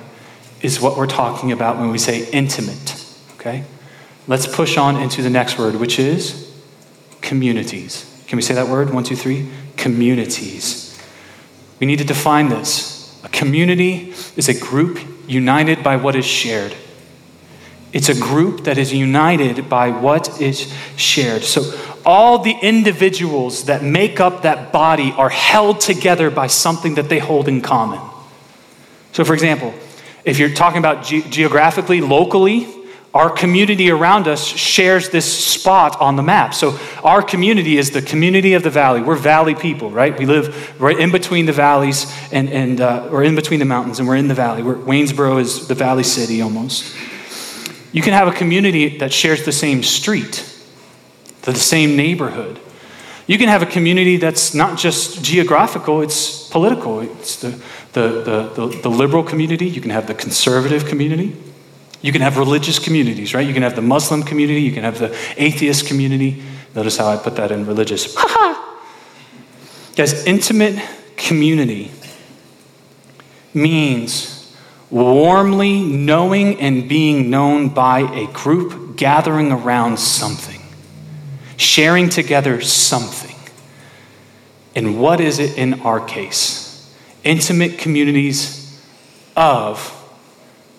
is 0.62 0.80
what 0.80 0.98
we're 0.98 1.08
talking 1.08 1.52
about 1.52 1.78
when 1.78 1.90
we 1.90 1.98
say 1.98 2.30
intimate. 2.32 3.04
Okay? 3.36 3.64
Let's 4.28 4.48
push 4.48 4.78
on 4.78 4.98
into 4.98 5.22
the 5.22 5.30
next 5.30 5.58
word, 5.58 5.76
which 5.76 6.00
is 6.00 6.54
communities. 7.22 8.06
Can 8.28 8.36
we 8.36 8.42
say 8.42 8.54
that 8.56 8.68
word? 8.68 8.94
One, 8.94 9.04
two, 9.04 9.16
three. 9.16 9.50
Communities. 9.78 11.00
We 11.80 11.88
need 11.88 12.00
to 12.00 12.06
define 12.06 12.50
this. 12.50 13.20
A 13.24 13.30
community 13.30 14.14
is 14.36 14.50
a 14.50 14.60
group 14.60 15.00
united 15.28 15.84
by 15.84 15.96
what 15.96 16.16
is 16.16 16.26
shared. 16.26 16.76
It's 17.92 18.10
a 18.10 18.14
group 18.14 18.66
that 18.66 18.78
is 18.78 18.94
united 18.94 19.68
by 19.68 19.90
what 19.90 20.40
is 20.40 20.72
shared. 20.96 21.44
So, 21.44 21.78
all 22.06 22.40
the 22.40 22.56
individuals 22.62 23.66
that 23.66 23.84
make 23.84 24.20
up 24.20 24.44
that 24.44 24.72
body 24.72 25.12
are 25.18 25.30
held 25.30 25.82
together 25.82 26.30
by 26.30 26.48
something 26.48 26.96
that 26.96 27.10
they 27.10 27.20
hold 27.20 27.48
in 27.48 27.62
common. 27.62 28.00
So, 29.12 29.26
for 29.26 29.34
example, 29.34 29.74
if 30.26 30.40
you're 30.40 30.54
talking 30.54 30.80
about 30.80 31.04
ge- 31.04 31.30
geographically, 31.30 32.02
locally, 32.02 32.68
our 33.14 33.30
community 33.30 33.90
around 33.90 34.28
us 34.28 34.46
shares 34.46 35.10
this 35.10 35.26
spot 35.26 36.00
on 36.00 36.16
the 36.16 36.22
map. 36.22 36.54
So, 36.54 36.78
our 37.04 37.24
community 37.24 37.78
is 37.78 37.90
the 37.90 38.04
community 38.04 38.54
of 38.54 38.62
the 38.62 38.70
valley. 38.70 39.02
We're 39.02 39.16
valley 39.16 39.56
people, 39.56 39.90
right? 39.90 40.18
We 40.18 40.28
live 40.28 40.80
right 40.80 41.00
in 41.00 41.12
between 41.12 41.48
the 41.48 41.52
valleys 41.52 42.06
and, 42.32 42.50
and 42.50 42.82
uh, 42.82 43.10
or 43.12 43.24
in 43.24 43.34
between 43.34 43.60
the 43.60 43.66
mountains, 43.66 43.98
and 43.98 44.08
we're 44.08 44.18
in 44.18 44.28
the 44.28 44.36
valley. 44.36 44.62
We're, 44.62 44.76
Waynesboro 44.76 45.40
is 45.40 45.68
the 45.68 45.76
valley 45.76 46.04
city 46.04 46.42
almost. 46.42 46.96
You 47.92 48.04
can 48.04 48.14
have 48.14 48.28
a 48.28 48.32
community 48.32 49.00
that 49.00 49.12
shares 49.12 49.44
the 49.44 49.52
same 49.52 49.82
street, 49.82 50.46
the 51.42 51.56
same 51.56 51.96
neighborhood. 51.96 52.60
You 53.26 53.38
can 53.38 53.48
have 53.48 53.62
a 53.64 53.68
community 53.68 54.18
that's 54.18 54.54
not 54.54 54.78
just 54.78 55.24
geographical, 55.24 56.02
it's 56.02 56.48
political. 56.50 57.00
It's 57.00 57.38
the, 57.38 57.60
the, 57.94 58.02
the, 58.56 58.68
the, 58.68 58.82
the 58.84 58.90
liberal 58.90 59.24
community, 59.24 59.68
you 59.68 59.82
can 59.82 59.92
have 59.92 60.08
the 60.08 60.14
conservative 60.14 60.86
community. 60.86 61.36
You 62.02 62.12
can 62.12 62.22
have 62.22 62.38
religious 62.38 62.80
communities, 62.80 63.34
right? 63.34 63.46
You 63.46 63.54
can 63.54 63.64
have 63.64 63.76
the 63.76 63.82
Muslim 63.82 64.24
community, 64.24 64.62
you 64.62 64.72
can 64.72 64.84
have 64.84 65.00
the 65.00 65.16
atheist 65.38 65.88
community. 65.88 66.42
Notice 66.76 66.98
how 66.98 67.08
I 67.08 67.18
put 67.18 67.36
that 67.36 67.52
in 67.52 67.66
religious. 67.66 68.16
Guys, 69.96 70.26
intimate 70.26 70.82
community 71.18 71.92
means 73.54 74.56
warmly 74.90 75.82
knowing 75.84 76.60
and 76.62 76.88
being 76.88 77.30
known 77.30 77.70
by 77.70 78.00
a 78.00 78.28
group 78.32 78.96
gathering 78.96 79.52
around 79.52 80.00
something, 80.00 80.62
sharing 81.58 82.08
together 82.08 82.62
something. 82.62 83.36
And 84.76 85.00
what 85.02 85.20
is 85.20 85.40
it 85.40 85.58
in 85.58 85.82
our 85.82 86.00
case? 86.00 86.69
Intimate 87.24 87.78
communities 87.78 88.82
of 89.36 89.96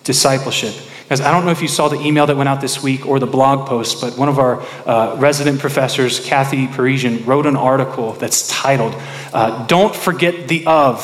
discipleship. 0.03 0.73
Because 1.03 1.19
I 1.19 1.31
don't 1.31 1.43
know 1.43 1.51
if 1.51 1.61
you 1.61 1.67
saw 1.67 1.89
the 1.89 1.99
email 1.99 2.25
that 2.25 2.37
went 2.37 2.47
out 2.47 2.61
this 2.61 2.81
week 2.81 3.05
or 3.05 3.19
the 3.19 3.27
blog 3.27 3.67
post, 3.67 3.99
but 3.99 4.17
one 4.17 4.29
of 4.29 4.39
our 4.39 4.61
uh, 4.85 5.17
resident 5.17 5.59
professors, 5.59 6.21
Kathy 6.21 6.67
Parisian, 6.67 7.25
wrote 7.25 7.45
an 7.45 7.57
article 7.57 8.13
that's 8.13 8.47
titled, 8.47 8.95
uh, 9.33 9.67
Don't 9.67 9.93
Forget 9.93 10.47
the 10.47 10.65
Of 10.65 11.01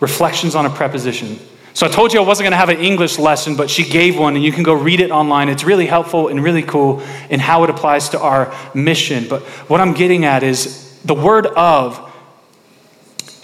Reflections 0.00 0.54
on 0.54 0.64
a 0.64 0.70
Preposition. 0.70 1.40
So 1.74 1.86
I 1.86 1.90
told 1.90 2.14
you 2.14 2.22
I 2.22 2.24
wasn't 2.24 2.44
going 2.44 2.52
to 2.52 2.56
have 2.56 2.68
an 2.68 2.78
English 2.78 3.18
lesson, 3.18 3.56
but 3.56 3.68
she 3.68 3.82
gave 3.82 4.16
one, 4.16 4.36
and 4.36 4.44
you 4.44 4.52
can 4.52 4.62
go 4.62 4.74
read 4.74 5.00
it 5.00 5.10
online. 5.10 5.48
It's 5.48 5.64
really 5.64 5.86
helpful 5.86 6.28
and 6.28 6.42
really 6.42 6.62
cool 6.62 7.02
in 7.28 7.40
how 7.40 7.64
it 7.64 7.70
applies 7.70 8.10
to 8.10 8.20
our 8.20 8.54
mission. 8.74 9.26
But 9.28 9.42
what 9.68 9.80
I'm 9.80 9.92
getting 9.92 10.24
at 10.24 10.44
is 10.44 10.96
the 11.04 11.14
word 11.14 11.46
of 11.46 12.05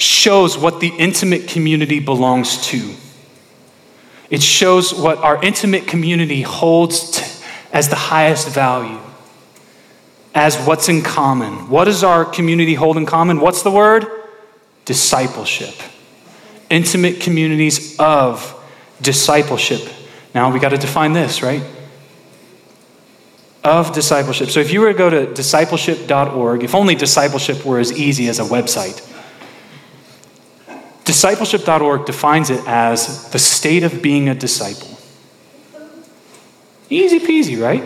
shows 0.02 0.58
what 0.58 0.80
the 0.80 0.88
intimate 0.88 1.46
community 1.48 2.00
belongs 2.00 2.66
to. 2.66 2.94
It 4.30 4.42
shows 4.42 4.92
what 4.92 5.18
our 5.18 5.42
intimate 5.42 5.86
community 5.86 6.42
holds 6.42 7.10
to, 7.12 7.46
as 7.72 7.88
the 7.88 7.96
highest 7.96 8.48
value, 8.48 8.98
as 10.34 10.56
what's 10.64 10.88
in 10.88 11.02
common. 11.02 11.68
What 11.70 11.84
does 11.84 12.02
our 12.02 12.24
community 12.24 12.74
hold 12.74 12.96
in 12.96 13.06
common? 13.06 13.40
What's 13.40 13.62
the 13.62 13.70
word? 13.70 14.06
Discipleship. 14.84 15.74
Intimate 16.68 17.20
communities 17.20 17.98
of 17.98 18.58
discipleship. 19.00 19.82
Now 20.34 20.52
we 20.52 20.58
got 20.58 20.70
to 20.70 20.78
define 20.78 21.12
this, 21.12 21.42
right? 21.42 21.62
Of 23.62 23.92
discipleship. 23.92 24.50
So 24.50 24.60
if 24.60 24.72
you 24.72 24.80
were 24.80 24.92
to 24.92 24.98
go 24.98 25.10
to 25.10 25.26
discipleship.org, 25.26 26.64
if 26.64 26.74
only 26.74 26.94
discipleship 26.94 27.64
were 27.64 27.78
as 27.78 27.92
easy 27.92 28.28
as 28.28 28.40
a 28.40 28.44
website, 28.44 29.11
Discipleship.org 31.04 32.06
defines 32.06 32.50
it 32.50 32.62
as 32.66 33.30
the 33.30 33.38
state 33.38 33.82
of 33.82 34.02
being 34.02 34.28
a 34.28 34.34
disciple. 34.34 34.88
Easy 36.88 37.18
peasy, 37.18 37.60
right? 37.60 37.82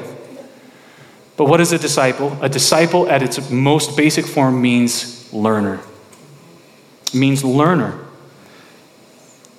But 1.37 1.46
what 1.46 1.61
is 1.61 1.73
a 1.73 1.78
disciple? 1.78 2.37
A 2.42 2.49
disciple, 2.49 3.08
at 3.08 3.23
its 3.23 3.50
most 3.50 3.96
basic 3.96 4.26
form, 4.26 4.61
means 4.61 5.32
learner. 5.32 5.80
It 7.06 7.14
means 7.14 7.44
learner. 7.44 8.04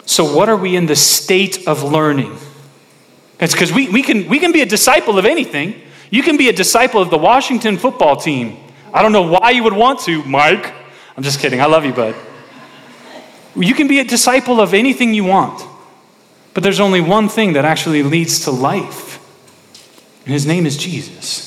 So, 0.06 0.36
what 0.36 0.50
are 0.50 0.58
we 0.58 0.76
in 0.76 0.86
the 0.86 0.96
state 0.96 1.68
of 1.68 1.84
learning? 1.84 2.38
It's 3.40 3.54
because 3.54 3.72
we, 3.72 3.90
we, 3.90 4.02
can, 4.02 4.28
we 4.28 4.40
can 4.40 4.52
be 4.52 4.62
a 4.62 4.66
disciple 4.66 5.20
of 5.20 5.26
anything. 5.26 5.80
You 6.10 6.24
can 6.24 6.38
be 6.38 6.50
a 6.50 6.54
disciple 6.54 7.02
of 7.02 7.10
the 7.10 7.18
Washington 7.18 7.78
football 7.78 8.16
team. 8.16 8.58
I 8.94 9.02
don't 9.02 9.12
know 9.12 9.30
why 9.30 9.52
you 9.52 9.64
would 9.64 9.74
want 9.74 10.00
to, 10.02 10.24
Mike. 10.24 10.74
I'm 11.16 11.24
just 11.24 11.40
kidding. 11.40 11.62
I 11.62 11.66
love 11.66 11.86
you, 11.86 11.94
bud. 11.94 12.16
You 13.58 13.74
can 13.74 13.88
be 13.88 14.00
a 14.00 14.04
disciple 14.04 14.62
of 14.62 14.74
anything 14.74 15.14
you 15.14 15.24
want, 15.24 15.64
but 16.54 16.64
there's 16.64 16.80
only 16.80 17.02
one 17.02 17.28
thing 17.28 17.54
that 17.54 17.66
actually 17.66 18.04
leads 18.04 18.42
to 18.42 18.52
life, 18.52 19.20
and 20.26 20.34
his 20.34 20.46
name 20.46 20.66
is 20.66 20.78
Jesus. 20.78 21.46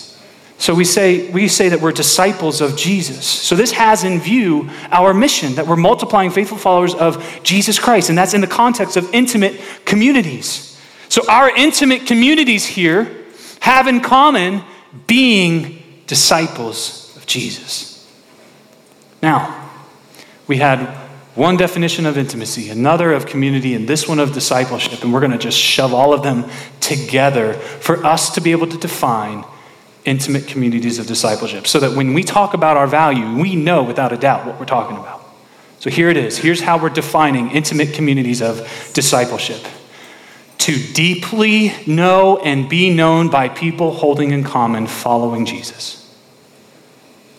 So 0.59 0.75
we 0.75 0.85
say, 0.85 1.31
we 1.31 1.49
say 1.49 1.71
that 1.71 1.81
we're 1.81 1.93
disciples 1.93 2.61
of 2.61 2.76
Jesus. 2.76 3.25
So 3.25 3.57
this 3.57 3.73
has 3.73 4.05
in 4.05 4.21
view 4.21 4.69
our 4.90 5.14
mission 5.14 5.55
that 5.55 5.67
we're 5.67 5.76
multiplying 5.76 6.31
faithful 6.31 6.59
followers 6.59 6.95
of 6.95 7.40
Jesus 7.43 7.79
Christ, 7.79 8.11
and 8.11 8.19
that's 8.19 8.35
in 8.35 8.43
the 8.43 8.47
context 8.47 8.99
of 8.99 9.09
intimate 9.14 9.59
communities. 9.87 10.79
So 11.09 11.23
our 11.29 11.49
intimate 11.57 12.07
communities 12.07 12.67
here 12.67 13.25
have 13.61 13.87
in 13.87 14.00
common 14.00 14.62
being 15.07 15.83
disciples 16.07 17.17
of 17.17 17.25
Jesus. 17.25 18.07
Now, 19.23 19.71
we 20.47 20.59
had 20.59 21.00
one 21.35 21.57
definition 21.57 22.07
of 22.07 22.19
intimacy, 22.19 22.71
another 22.71 23.13
of 23.13 23.27
community, 23.27 23.75
and 23.75 23.89
this 23.89 24.09
one 24.09 24.19
of 24.19 24.33
discipleship. 24.33 25.03
And 25.03 25.13
we're 25.13 25.21
going 25.21 25.33
to 25.33 25.39
just 25.39 25.59
shove 25.59 25.95
all 25.95 26.13
of 26.13 26.23
them 26.23 26.51
together 26.81 27.55
for 27.55 28.05
us 28.05 28.35
to 28.35 28.41
be 28.41 28.53
able 28.53 28.67
to 28.67 28.77
define 28.77 29.45
intimate 30.05 30.47
communities 30.47 30.99
of 30.99 31.07
discipleship 31.07 31.67
so 31.67 31.79
that 31.81 31.97
when 31.97 32.15
we 32.15 32.25
talk 32.25 32.55
about 32.55 32.77
our 32.77 32.87
value, 32.87 33.39
we 33.41 33.55
know 33.55 33.83
without 33.83 34.13
a 34.13 34.17
doubt 34.17 34.47
what 34.47 34.59
we're 34.59 34.67
talking 34.67 34.97
about. 34.97 35.21
So 35.79 35.89
here 35.89 36.11
it 36.11 36.17
is. 36.17 36.37
Here's 36.39 36.61
how 36.61 36.79
we're 36.79 36.91
defining 36.91 37.51
intimate 37.53 37.95
communities 37.95 38.43
of 38.43 38.59
discipleship 38.93 39.65
to 40.59 40.77
deeply 40.93 41.73
know 41.87 42.39
and 42.39 42.69
be 42.69 42.95
known 42.95 43.31
by 43.31 43.49
people 43.49 43.93
holding 43.93 44.31
in 44.31 44.45
common 44.45 44.87
following 44.87 45.47
Jesus. 45.47 45.97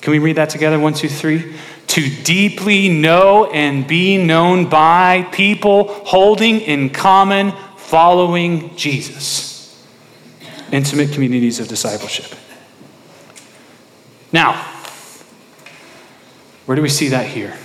Can 0.01 0.11
we 0.11 0.19
read 0.19 0.37
that 0.37 0.49
together? 0.49 0.79
One, 0.79 0.95
two, 0.95 1.07
three 1.07 1.55
to 1.91 2.09
deeply 2.23 2.87
know 2.87 3.51
and 3.51 3.85
be 3.85 4.17
known 4.17 4.69
by 4.69 5.27
people 5.33 5.93
holding 6.05 6.61
in 6.61 6.89
common 6.89 7.51
following 7.75 8.73
Jesus. 8.77 9.85
Intimate 10.71 11.11
communities 11.11 11.59
of 11.59 11.67
discipleship. 11.67 12.33
Now, 14.31 14.53
where 16.65 16.77
do 16.77 16.81
we 16.81 16.87
see 16.87 17.09
that 17.09 17.27
here? 17.27 17.57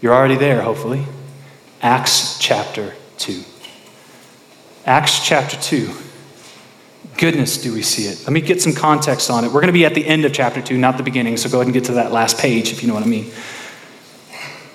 You're 0.00 0.14
already 0.14 0.36
there, 0.36 0.62
hopefully. 0.62 1.04
Acts 1.82 2.38
chapter 2.38 2.94
2. 3.18 3.42
Acts 4.86 5.26
chapter 5.26 5.56
2 5.56 6.03
goodness 7.16 7.58
do 7.58 7.72
we 7.72 7.82
see 7.82 8.06
it? 8.06 8.20
Let 8.24 8.32
me 8.32 8.40
get 8.40 8.60
some 8.62 8.72
context 8.72 9.30
on 9.30 9.44
it. 9.44 9.48
We're 9.48 9.60
going 9.60 9.68
to 9.68 9.72
be 9.72 9.84
at 9.84 9.94
the 9.94 10.06
end 10.06 10.24
of 10.24 10.32
chapter 10.32 10.60
2, 10.60 10.76
not 10.76 10.96
the 10.96 11.02
beginning, 11.02 11.36
so 11.36 11.48
go 11.48 11.58
ahead 11.58 11.66
and 11.66 11.74
get 11.74 11.84
to 11.84 11.92
that 11.92 12.12
last 12.12 12.38
page 12.38 12.72
if 12.72 12.82
you 12.82 12.88
know 12.88 12.94
what 12.94 13.02
I 13.02 13.06
mean. 13.06 13.30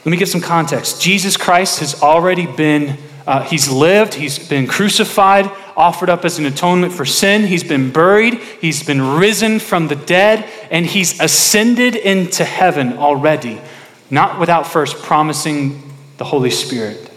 Let 0.05 0.12
me 0.12 0.17
give 0.17 0.29
some 0.29 0.41
context. 0.41 1.01
Jesus 1.01 1.36
Christ 1.36 1.79
has 1.79 2.01
already 2.01 2.46
been, 2.46 2.98
uh, 3.27 3.43
he's 3.43 3.69
lived, 3.69 4.13
he's 4.13 4.39
been 4.39 4.65
crucified, 4.65 5.51
offered 5.75 6.10
up 6.10 6.24
as 6.25 6.39
an 6.39 6.46
atonement 6.46 6.93
for 6.93 7.05
sin, 7.05 7.46
he's 7.46 7.63
been 7.63 7.91
buried, 7.91 8.36
he's 8.36 8.81
been 8.81 9.01
risen 9.01 9.60
from 9.60 9.88
the 9.88 9.96
dead, 9.96 10.50
and 10.72 10.86
he's 10.86 11.19
ascended 11.19 11.96
into 11.96 12.46
heaven 12.46 12.98
already, 12.98 13.62
not 14.10 14.39
without 14.39 14.65
first 14.65 14.98
promising 15.03 15.81
the 16.17 16.25
Holy 16.25 16.50
Spirit. 16.50 17.08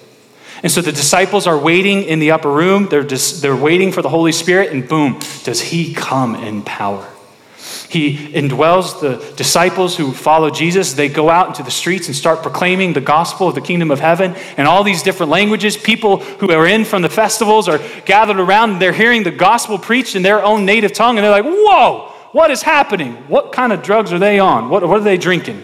And 0.63 0.71
so 0.71 0.81
the 0.81 0.93
disciples 0.93 1.47
are 1.47 1.59
waiting 1.59 2.05
in 2.05 2.21
the 2.21 2.31
upper 2.31 2.51
room. 2.51 2.87
They're, 2.89 3.03
just, 3.03 3.43
they're 3.43 3.57
waiting 3.57 3.91
for 3.91 4.01
the 4.01 4.09
Holy 4.09 4.33
Spirit, 4.33 4.73
and 4.73 4.89
boom, 4.89 5.19
does 5.43 5.61
he 5.61 5.93
come 5.93 6.37
in 6.37 6.63
power. 6.63 7.09
He 7.89 8.17
indwells 8.33 9.01
the 9.01 9.35
disciples 9.37 9.97
who 9.97 10.13
follow 10.13 10.51
Jesus. 10.51 10.95
They 10.95 11.09
go 11.09 11.29
out 11.29 11.49
into 11.49 11.63
the 11.63 11.71
streets 11.71 12.07
and 12.07 12.17
start 12.17 12.43
proclaiming 12.43 12.95
the 12.95 13.03
gospel 13.03 13.49
of 13.49 13.55
the 13.55 13.61
kingdom 13.61 13.91
of 13.91 14.01
heaven 14.01 14.35
in 14.57 14.67
all 14.67 14.83
these 14.83 15.03
different 15.03 15.31
languages. 15.31 15.77
People 15.77 16.19
who 16.19 16.51
are 16.51 16.67
in 16.67 16.87
from 16.87 17.03
the 17.03 17.11
festivals 17.11 17.69
are 17.69 17.81
gathered 18.07 18.41
around 18.41 18.71
and 18.71 18.83
they're 18.83 18.95
hearing 18.95 19.25
the 19.25 19.31
gospel 19.31 19.79
preached 19.79 20.17
in 20.17 20.23
their 20.23 20.43
own 20.43 20.65
native 20.65 20.93
tongue, 20.93 21.19
and 21.19 21.25
they're 21.25 21.31
like, 21.31 21.45
Whoa, 21.45 22.13
what 22.33 22.51
is 22.51 22.63
happening? 22.63 23.13
What 23.29 23.53
kind 23.53 23.73
of 23.73 23.83
drugs 23.83 24.13
are 24.13 24.19
they 24.19 24.39
on? 24.39 24.71
What, 24.71 24.87
what 24.89 25.01
are 25.01 25.05
they 25.05 25.19
drinking? 25.19 25.63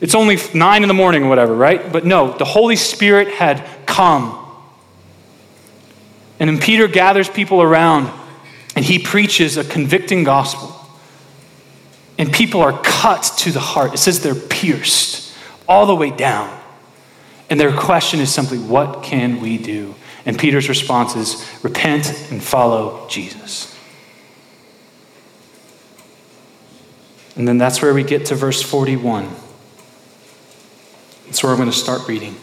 It's 0.00 0.14
only 0.14 0.36
nine 0.54 0.82
in 0.82 0.88
the 0.88 0.94
morning 0.94 1.24
or 1.24 1.28
whatever, 1.28 1.54
right? 1.54 1.90
But 1.90 2.04
no, 2.04 2.36
the 2.36 2.44
Holy 2.44 2.76
Spirit 2.76 3.28
had 3.28 3.66
come. 3.86 4.42
And 6.38 6.50
then 6.50 6.58
Peter 6.58 6.86
gathers 6.86 7.30
people 7.30 7.62
around 7.62 8.10
and 8.74 8.84
he 8.84 8.98
preaches 8.98 9.56
a 9.56 9.64
convicting 9.64 10.22
gospel. 10.22 10.74
And 12.18 12.32
people 12.32 12.60
are 12.60 12.78
cut 12.82 13.22
to 13.38 13.50
the 13.50 13.60
heart. 13.60 13.94
It 13.94 13.98
says 13.98 14.20
they're 14.20 14.34
pierced 14.34 15.34
all 15.68 15.86
the 15.86 15.94
way 15.94 16.10
down. 16.10 16.52
And 17.48 17.58
their 17.58 17.72
question 17.72 18.20
is 18.20 18.32
simply, 18.32 18.58
what 18.58 19.02
can 19.02 19.40
we 19.40 19.56
do? 19.56 19.94
And 20.26 20.38
Peter's 20.38 20.68
response 20.68 21.14
is 21.14 21.48
repent 21.62 22.08
and 22.30 22.42
follow 22.42 23.06
Jesus. 23.08 23.74
And 27.36 27.46
then 27.46 27.58
that's 27.58 27.80
where 27.80 27.94
we 27.94 28.02
get 28.02 28.26
to 28.26 28.34
verse 28.34 28.62
41. 28.62 29.28
That's 31.26 31.42
where 31.42 31.52
I'm 31.52 31.58
going 31.58 31.70
to 31.70 31.76
start 31.76 32.08
reading. 32.08 32.36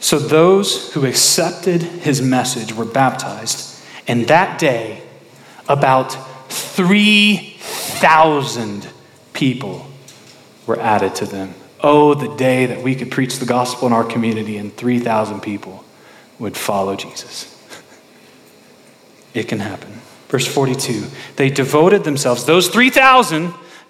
So 0.00 0.18
those 0.18 0.92
who 0.92 1.06
accepted 1.06 1.82
his 1.82 2.20
message 2.20 2.74
were 2.74 2.84
baptized, 2.84 3.82
and 4.06 4.28
that 4.28 4.58
day, 4.58 5.02
about 5.66 6.12
3,000 6.52 8.86
people 9.32 9.86
were 10.66 10.78
added 10.78 11.14
to 11.16 11.24
them. 11.24 11.54
Oh, 11.80 12.12
the 12.14 12.36
day 12.36 12.66
that 12.66 12.82
we 12.82 12.94
could 12.94 13.10
preach 13.10 13.38
the 13.38 13.46
gospel 13.46 13.86
in 13.86 13.94
our 13.94 14.04
community 14.04 14.58
and 14.58 14.76
3,000 14.76 15.40
people 15.40 15.82
would 16.38 16.54
follow 16.56 16.96
Jesus. 16.96 17.50
It 19.32 19.48
can 19.48 19.60
happen. 19.60 20.02
Verse 20.28 20.46
42 20.46 21.06
They 21.36 21.48
devoted 21.48 22.04
themselves, 22.04 22.44
those 22.44 22.68
3,000 22.68 23.54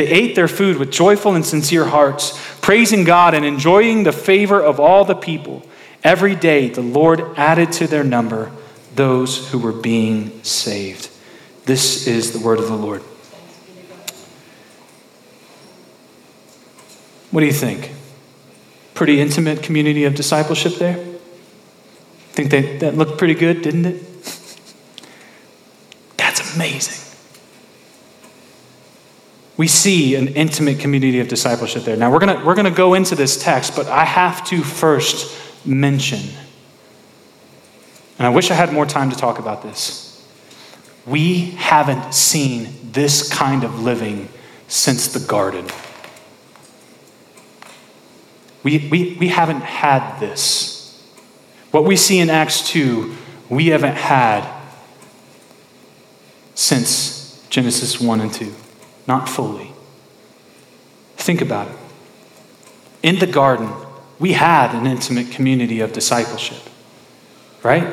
They 0.00 0.08
ate 0.08 0.34
their 0.34 0.48
food 0.48 0.78
with 0.78 0.90
joyful 0.90 1.34
and 1.34 1.44
sincere 1.44 1.84
hearts, 1.84 2.32
praising 2.62 3.04
God 3.04 3.34
and 3.34 3.44
enjoying 3.44 4.04
the 4.04 4.12
favor 4.12 4.58
of 4.58 4.80
all 4.80 5.04
the 5.04 5.14
people. 5.14 5.62
Every 6.02 6.34
day 6.34 6.70
the 6.70 6.80
Lord 6.80 7.20
added 7.36 7.70
to 7.72 7.86
their 7.86 8.02
number 8.02 8.50
those 8.94 9.50
who 9.50 9.58
were 9.58 9.74
being 9.74 10.42
saved. 10.42 11.10
This 11.66 12.06
is 12.06 12.32
the 12.32 12.38
word 12.38 12.60
of 12.60 12.68
the 12.68 12.76
Lord. 12.76 13.02
What 17.30 17.40
do 17.40 17.46
you 17.46 17.52
think? 17.52 17.92
Pretty 18.94 19.20
intimate 19.20 19.62
community 19.62 20.04
of 20.04 20.14
discipleship 20.14 20.76
there? 20.76 20.96
Think 22.30 22.50
that, 22.52 22.80
that 22.80 22.94
looked 22.94 23.18
pretty 23.18 23.34
good, 23.34 23.60
didn't 23.60 23.84
it? 23.84 24.02
That's 26.16 26.56
amazing. 26.56 27.09
We 29.60 29.68
see 29.68 30.14
an 30.14 30.28
intimate 30.28 30.78
community 30.78 31.20
of 31.20 31.28
discipleship 31.28 31.84
there. 31.84 31.94
Now, 31.94 32.10
we're 32.10 32.20
going 32.20 32.46
we're 32.46 32.54
to 32.54 32.70
go 32.70 32.94
into 32.94 33.14
this 33.14 33.36
text, 33.36 33.76
but 33.76 33.88
I 33.88 34.06
have 34.06 34.42
to 34.46 34.62
first 34.62 35.36
mention, 35.66 36.20
and 38.16 38.26
I 38.26 38.30
wish 38.30 38.50
I 38.50 38.54
had 38.54 38.72
more 38.72 38.86
time 38.86 39.10
to 39.10 39.16
talk 39.16 39.38
about 39.38 39.62
this. 39.62 40.26
We 41.04 41.50
haven't 41.58 42.14
seen 42.14 42.90
this 42.92 43.30
kind 43.30 43.62
of 43.62 43.80
living 43.80 44.30
since 44.66 45.08
the 45.08 45.20
garden. 45.20 45.66
We, 48.62 48.88
we, 48.90 49.18
we 49.20 49.28
haven't 49.28 49.60
had 49.60 50.20
this. 50.20 51.06
What 51.70 51.84
we 51.84 51.96
see 51.96 52.18
in 52.18 52.30
Acts 52.30 52.66
2, 52.70 53.14
we 53.50 53.66
haven't 53.66 53.96
had 53.96 54.50
since 56.54 57.46
Genesis 57.50 58.00
1 58.00 58.22
and 58.22 58.32
2. 58.32 58.54
Not 59.10 59.28
fully. 59.28 59.72
Think 61.16 61.40
about 61.40 61.66
it. 61.66 61.76
In 63.02 63.18
the 63.18 63.26
garden, 63.26 63.72
we 64.20 64.34
had 64.34 64.72
an 64.72 64.86
intimate 64.86 65.32
community 65.32 65.80
of 65.80 65.92
discipleship, 65.92 66.62
right? 67.64 67.92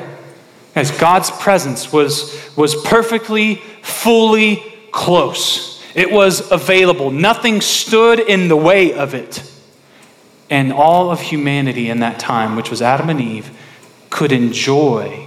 As 0.76 0.92
God's 0.92 1.32
presence 1.32 1.92
was, 1.92 2.40
was 2.56 2.76
perfectly, 2.84 3.56
fully 3.82 4.64
close. 4.92 5.84
It 5.96 6.12
was 6.12 6.52
available. 6.52 7.10
Nothing 7.10 7.62
stood 7.62 8.20
in 8.20 8.48
the 8.48 8.56
way 8.56 8.94
of 8.94 9.16
it. 9.16 9.42
And 10.52 10.72
all 10.72 11.10
of 11.10 11.20
humanity 11.20 11.90
in 11.90 12.02
that 12.02 12.20
time, 12.20 12.56
which 12.56 12.70
was 12.70 12.84
Adam 12.84 13.10
and 13.10 13.20
Eve, 13.20 13.50
could 14.12 14.32
enjoy 14.32 15.26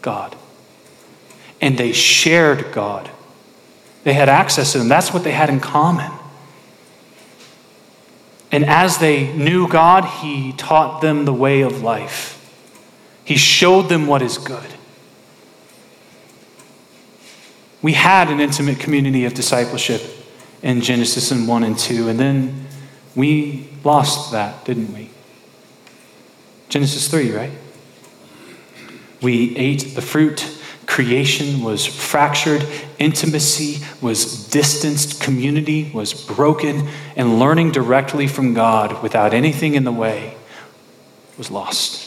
God. 0.00 0.34
And 1.60 1.76
they 1.76 1.92
shared 1.92 2.72
God. 2.72 3.10
They 4.04 4.14
had 4.14 4.28
access 4.28 4.72
to 4.72 4.78
them. 4.78 4.88
That's 4.88 5.12
what 5.12 5.24
they 5.24 5.32
had 5.32 5.50
in 5.50 5.60
common. 5.60 6.10
And 8.52 8.64
as 8.64 8.98
they 8.98 9.32
knew 9.34 9.68
God, 9.68 10.04
He 10.04 10.52
taught 10.52 11.00
them 11.00 11.24
the 11.24 11.32
way 11.32 11.60
of 11.60 11.82
life. 11.82 12.36
He 13.24 13.36
showed 13.36 13.88
them 13.88 14.06
what 14.06 14.22
is 14.22 14.38
good. 14.38 14.66
We 17.82 17.92
had 17.92 18.30
an 18.30 18.40
intimate 18.40 18.78
community 18.78 19.24
of 19.24 19.34
discipleship 19.34 20.02
in 20.62 20.80
Genesis 20.80 21.30
in 21.30 21.46
1 21.46 21.64
and 21.64 21.78
2, 21.78 22.08
and 22.08 22.18
then 22.18 22.66
we 23.14 23.68
lost 23.84 24.32
that, 24.32 24.64
didn't 24.64 24.92
we? 24.92 25.10
Genesis 26.68 27.08
3, 27.08 27.32
right? 27.32 27.52
We 29.22 29.56
ate 29.56 29.94
the 29.94 30.02
fruit. 30.02 30.46
Creation 30.86 31.62
was 31.62 31.86
fractured. 31.86 32.66
Intimacy 33.00 33.82
was 34.02 34.46
distanced. 34.48 35.22
Community 35.22 35.90
was 35.92 36.12
broken. 36.12 36.88
And 37.16 37.40
learning 37.40 37.72
directly 37.72 38.28
from 38.28 38.54
God 38.54 39.02
without 39.02 39.34
anything 39.34 39.74
in 39.74 39.84
the 39.84 39.92
way 39.92 40.36
was 41.38 41.50
lost. 41.50 42.06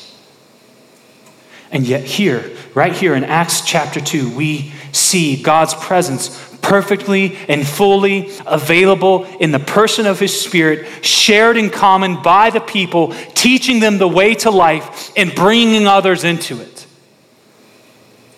And 1.72 1.88
yet, 1.88 2.04
here, 2.04 2.56
right 2.76 2.94
here 2.94 3.16
in 3.16 3.24
Acts 3.24 3.62
chapter 3.62 4.00
2, 4.00 4.36
we 4.36 4.72
see 4.92 5.42
God's 5.42 5.74
presence 5.74 6.52
perfectly 6.62 7.36
and 7.50 7.68
fully 7.68 8.30
available 8.46 9.26
in 9.40 9.52
the 9.52 9.60
person 9.60 10.06
of 10.06 10.20
His 10.20 10.40
Spirit, 10.40 10.88
shared 11.04 11.58
in 11.58 11.72
common 11.72 12.22
by 12.22 12.52
the 12.52 12.62
people, 12.62 13.14
teaching 13.34 13.80
them 13.80 13.98
the 13.98 14.08
way 14.08 14.36
to 14.36 14.52
life 14.52 15.12
and 15.18 15.34
bringing 15.34 15.88
others 15.88 16.24
into 16.24 16.62
it. 16.62 16.86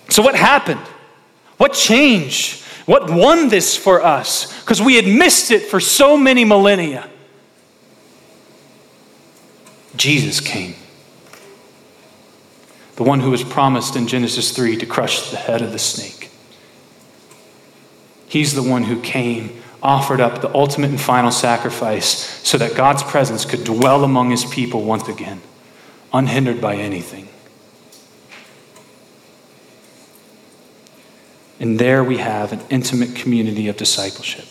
So, 0.10 0.24
what 0.24 0.36
happened? 0.36 0.80
What 1.58 1.74
change? 1.74 2.62
What 2.86 3.10
won 3.10 3.50
this 3.50 3.76
for 3.76 4.04
us? 4.04 4.62
Because 4.62 4.82
we 4.82 4.96
had 4.96 5.08
missed 5.08 5.52
it 5.52 5.64
for 5.64 5.80
so 5.80 6.18
many 6.18 6.46
millennia. 6.46 7.10
Jesus 9.96 10.40
came. 10.40 10.76
The 12.96 13.04
one 13.04 13.20
who 13.20 13.32
was 13.32 13.44
promised 13.44 13.96
in 13.96 14.08
Genesis 14.08 14.52
3 14.52 14.78
to 14.78 14.86
crush 14.86 15.32
the 15.32 15.38
head 15.38 15.62
of 15.62 15.72
the 15.72 15.80
snake. 15.80 16.32
He's 18.28 18.54
the 18.54 18.64
one 18.64 18.84
who 18.84 19.02
came, 19.02 19.62
offered 19.82 20.22
up 20.22 20.42
the 20.42 20.54
ultimate 20.54 20.90
and 20.90 21.00
final 21.00 21.32
sacrifice 21.32 22.08
so 22.48 22.58
that 22.58 22.76
God's 22.76 23.04
presence 23.04 23.46
could 23.46 23.64
dwell 23.64 24.04
among 24.04 24.32
his 24.32 24.46
people 24.46 24.84
once 24.84 25.08
again, 25.08 25.42
unhindered 26.14 26.62
by 26.62 26.76
anything. 26.76 27.28
And 31.60 31.80
there 31.80 32.04
we 32.04 32.18
have 32.18 32.52
an 32.52 32.62
intimate 32.70 33.16
community 33.16 33.68
of 33.68 33.78
discipleship. 33.78 34.46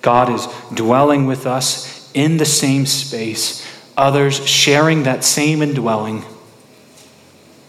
God 0.00 0.30
is 0.30 0.46
dwelling 0.72 1.26
with 1.26 1.46
us 1.46 2.10
in 2.14 2.36
the 2.36 2.44
same 2.44 2.86
space, 2.86 3.66
others 3.96 4.46
sharing 4.46 5.04
that 5.04 5.24
same 5.24 5.62
indwelling, 5.62 6.24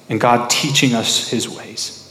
and 0.10 0.20
God 0.20 0.50
teaching 0.50 0.94
us 0.94 1.30
his 1.30 1.50
ways. 1.50 2.02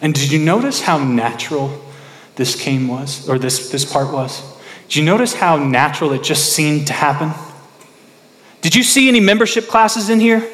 And 0.00 0.14
did 0.14 0.30
you 0.30 0.38
notice 0.38 0.82
how 0.82 0.98
natural 0.98 1.80
this 2.36 2.60
came 2.60 2.88
was, 2.88 3.28
or 3.28 3.38
this, 3.38 3.70
this 3.70 3.90
part 3.90 4.12
was? 4.12 4.42
Did 4.88 4.96
you 4.96 5.04
notice 5.04 5.34
how 5.34 5.56
natural 5.56 6.12
it 6.12 6.22
just 6.22 6.52
seemed 6.52 6.86
to 6.88 6.92
happen? 6.92 7.32
Did 8.60 8.74
you 8.74 8.82
see 8.82 9.08
any 9.08 9.20
membership 9.20 9.66
classes 9.66 10.10
in 10.10 10.20
here? 10.20 10.48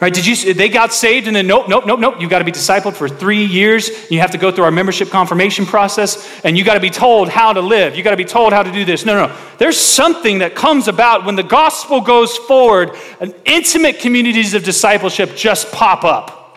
Right? 0.00 0.14
Did 0.14 0.26
you? 0.26 0.54
They 0.54 0.68
got 0.68 0.94
saved, 0.94 1.26
and 1.26 1.34
then 1.34 1.48
nope, 1.48 1.68
nope, 1.68 1.84
nope, 1.84 1.98
nope. 1.98 2.14
You've 2.20 2.30
got 2.30 2.38
to 2.38 2.44
be 2.44 2.52
discipled 2.52 2.94
for 2.94 3.08
three 3.08 3.44
years. 3.44 3.90
You 4.10 4.20
have 4.20 4.30
to 4.30 4.38
go 4.38 4.52
through 4.52 4.62
our 4.62 4.70
membership 4.70 5.10
confirmation 5.10 5.66
process, 5.66 6.40
and 6.44 6.56
you 6.56 6.62
got 6.62 6.74
to 6.74 6.80
be 6.80 6.90
told 6.90 7.28
how 7.28 7.52
to 7.52 7.60
live. 7.60 7.96
You 7.96 8.04
got 8.04 8.12
to 8.12 8.16
be 8.16 8.24
told 8.24 8.52
how 8.52 8.62
to 8.62 8.70
do 8.70 8.84
this. 8.84 9.04
No, 9.04 9.26
no. 9.26 9.36
There's 9.58 9.76
something 9.76 10.38
that 10.38 10.54
comes 10.54 10.86
about 10.86 11.24
when 11.24 11.34
the 11.34 11.42
gospel 11.42 12.00
goes 12.00 12.36
forward. 12.36 12.92
And 13.18 13.34
intimate 13.44 13.98
communities 13.98 14.54
of 14.54 14.62
discipleship 14.62 15.34
just 15.34 15.72
pop 15.72 16.04
up. 16.04 16.56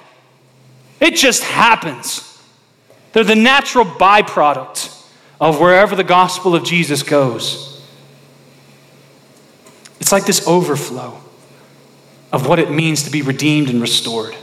It 1.00 1.16
just 1.16 1.42
happens. 1.42 2.40
They're 3.14 3.24
the 3.24 3.36
natural 3.36 3.86
byproduct 3.86 5.04
of 5.40 5.60
wherever 5.60 5.96
the 5.96 6.04
gospel 6.04 6.54
of 6.54 6.64
Jesus 6.64 7.02
goes. 7.02 7.84
It's 10.00 10.12
like 10.12 10.28
this 10.28 10.48
overflow. 10.48 11.18
Of 12.32 12.48
what 12.48 12.60
it 12.60 12.72
means 12.72 13.04
to 13.04 13.12
be 13.12 13.22
redeemed 13.22 13.70
and 13.70 13.82
restored. 13.82 14.36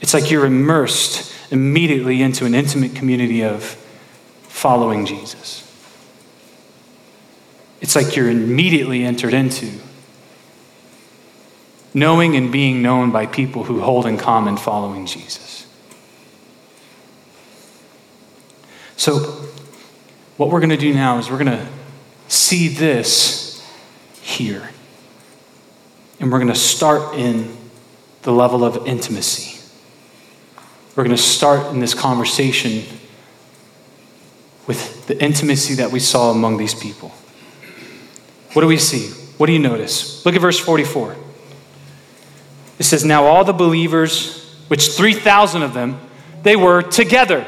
It's 0.00 0.14
like 0.14 0.30
you're 0.30 0.46
immersed 0.46 1.32
immediately 1.52 2.22
into 2.22 2.44
an 2.44 2.54
intimate 2.54 2.94
community 2.94 3.44
of 3.44 3.62
following 4.42 5.06
Jesus. 5.06 5.60
It's 7.80 7.94
like 7.94 8.16
you're 8.16 8.30
immediately 8.30 9.04
entered 9.04 9.34
into 9.34 9.70
knowing 11.94 12.36
and 12.36 12.50
being 12.50 12.82
known 12.82 13.10
by 13.10 13.26
people 13.26 13.64
who 13.64 13.80
hold 13.80 14.06
in 14.06 14.16
common 14.16 14.56
following 14.56 15.06
Jesus. 15.06 15.66
So, 18.96 19.18
what 20.36 20.48
we're 20.48 20.60
going 20.60 20.70
to 20.70 20.76
do 20.76 20.94
now 20.94 21.18
is 21.18 21.30
we're 21.30 21.38
going 21.38 21.58
to 21.58 21.66
see 22.28 22.68
this 22.68 23.68
here. 24.22 24.70
And 26.22 26.30
we're 26.30 26.38
going 26.38 26.52
to 26.52 26.54
start 26.54 27.16
in 27.16 27.54
the 28.22 28.30
level 28.30 28.64
of 28.64 28.86
intimacy. 28.86 29.60
We're 30.94 31.02
going 31.02 31.16
to 31.16 31.20
start 31.20 31.74
in 31.74 31.80
this 31.80 31.94
conversation 31.94 32.84
with 34.68 35.08
the 35.08 35.20
intimacy 35.20 35.74
that 35.74 35.90
we 35.90 35.98
saw 35.98 36.30
among 36.30 36.58
these 36.58 36.76
people. 36.76 37.08
What 38.52 38.62
do 38.62 38.68
we 38.68 38.76
see? 38.76 39.08
What 39.36 39.46
do 39.46 39.52
you 39.52 39.58
notice? 39.58 40.24
Look 40.24 40.36
at 40.36 40.40
verse 40.40 40.60
44. 40.60 41.16
It 42.78 42.84
says, 42.84 43.04
Now 43.04 43.24
all 43.24 43.42
the 43.42 43.52
believers, 43.52 44.48
which 44.68 44.90
3,000 44.90 45.62
of 45.62 45.74
them, 45.74 45.98
they 46.44 46.54
were 46.54 46.82
together. 46.82 47.44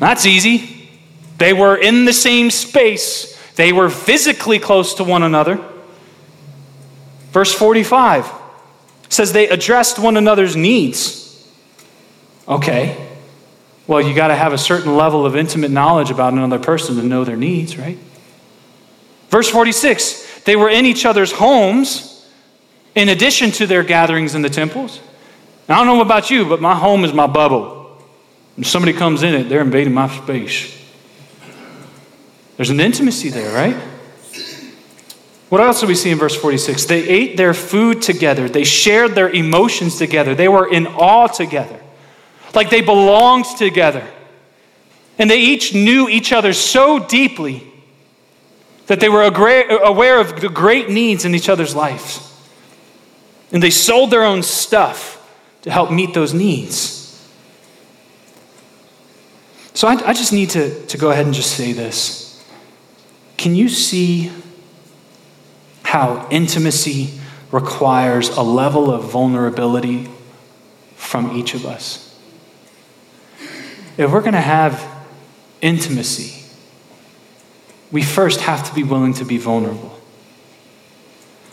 That's 0.00 0.26
easy. 0.26 0.90
They 1.38 1.52
were 1.52 1.76
in 1.76 2.06
the 2.06 2.12
same 2.12 2.50
space, 2.50 3.40
they 3.54 3.72
were 3.72 3.88
physically 3.88 4.58
close 4.58 4.94
to 4.94 5.04
one 5.04 5.22
another. 5.22 5.64
Verse 7.34 7.52
45 7.52 8.30
says 9.08 9.32
they 9.32 9.48
addressed 9.48 9.98
one 9.98 10.16
another's 10.16 10.54
needs. 10.54 11.52
Okay. 12.46 13.08
Well, 13.88 14.00
you 14.00 14.14
got 14.14 14.28
to 14.28 14.36
have 14.36 14.52
a 14.52 14.58
certain 14.58 14.96
level 14.96 15.26
of 15.26 15.34
intimate 15.34 15.72
knowledge 15.72 16.12
about 16.12 16.32
another 16.32 16.60
person 16.60 16.94
to 16.94 17.02
know 17.02 17.24
their 17.24 17.36
needs, 17.36 17.76
right? 17.76 17.98
Verse 19.30 19.50
46 19.50 20.42
they 20.44 20.54
were 20.54 20.68
in 20.68 20.86
each 20.86 21.04
other's 21.04 21.32
homes 21.32 22.24
in 22.94 23.08
addition 23.08 23.50
to 23.50 23.66
their 23.66 23.82
gatherings 23.82 24.36
in 24.36 24.42
the 24.42 24.48
temples. 24.48 25.00
Now, 25.68 25.80
I 25.80 25.84
don't 25.84 25.96
know 25.96 26.02
about 26.02 26.30
you, 26.30 26.48
but 26.48 26.60
my 26.60 26.76
home 26.76 27.04
is 27.04 27.12
my 27.12 27.26
bubble. 27.26 27.98
If 28.56 28.68
somebody 28.68 28.92
comes 28.92 29.24
in 29.24 29.34
it, 29.34 29.48
they're 29.48 29.62
invading 29.62 29.92
my 29.92 30.08
space. 30.08 30.72
There's 32.56 32.70
an 32.70 32.78
intimacy 32.78 33.30
there, 33.30 33.52
right? 33.52 33.93
What 35.48 35.60
else 35.60 35.80
do 35.80 35.86
we 35.86 35.94
see 35.94 36.10
in 36.10 36.18
verse 36.18 36.34
46? 36.34 36.86
They 36.86 37.08
ate 37.08 37.36
their 37.36 37.54
food 37.54 38.02
together, 38.02 38.48
they 38.48 38.64
shared 38.64 39.14
their 39.14 39.30
emotions 39.30 39.98
together, 39.98 40.34
they 40.34 40.48
were 40.48 40.70
in 40.70 40.86
awe 40.86 41.26
together, 41.26 41.80
like 42.54 42.70
they 42.70 42.80
belonged 42.80 43.46
together. 43.56 44.06
And 45.18 45.30
they 45.30 45.40
each 45.40 45.74
knew 45.74 46.08
each 46.08 46.32
other 46.32 46.52
so 46.52 46.98
deeply 46.98 47.62
that 48.86 49.00
they 49.00 49.08
were 49.08 49.22
aware 49.22 50.20
of 50.20 50.40
the 50.40 50.48
great 50.48 50.90
needs 50.90 51.24
in 51.24 51.34
each 51.34 51.48
other's 51.48 51.74
lives. 51.74 52.20
And 53.52 53.62
they 53.62 53.70
sold 53.70 54.10
their 54.10 54.24
own 54.24 54.42
stuff 54.42 55.20
to 55.62 55.70
help 55.70 55.90
meet 55.90 56.12
those 56.12 56.34
needs. 56.34 57.04
So 59.72 59.88
I, 59.88 59.94
I 60.08 60.12
just 60.12 60.32
need 60.32 60.50
to, 60.50 60.84
to 60.86 60.98
go 60.98 61.10
ahead 61.10 61.26
and 61.26 61.34
just 61.34 61.56
say 61.56 61.72
this. 61.72 62.44
Can 63.36 63.54
you 63.54 63.68
see 63.68 64.30
how 65.94 66.26
intimacy 66.28 67.08
requires 67.52 68.28
a 68.30 68.42
level 68.42 68.90
of 68.90 69.04
vulnerability 69.04 70.10
from 70.96 71.36
each 71.36 71.54
of 71.54 71.64
us? 71.64 72.18
If 73.96 74.10
we're 74.10 74.22
going 74.22 74.32
to 74.32 74.40
have 74.40 74.84
intimacy, 75.60 76.44
we 77.92 78.02
first 78.02 78.40
have 78.40 78.68
to 78.68 78.74
be 78.74 78.82
willing 78.82 79.14
to 79.14 79.24
be 79.24 79.38
vulnerable. 79.38 79.96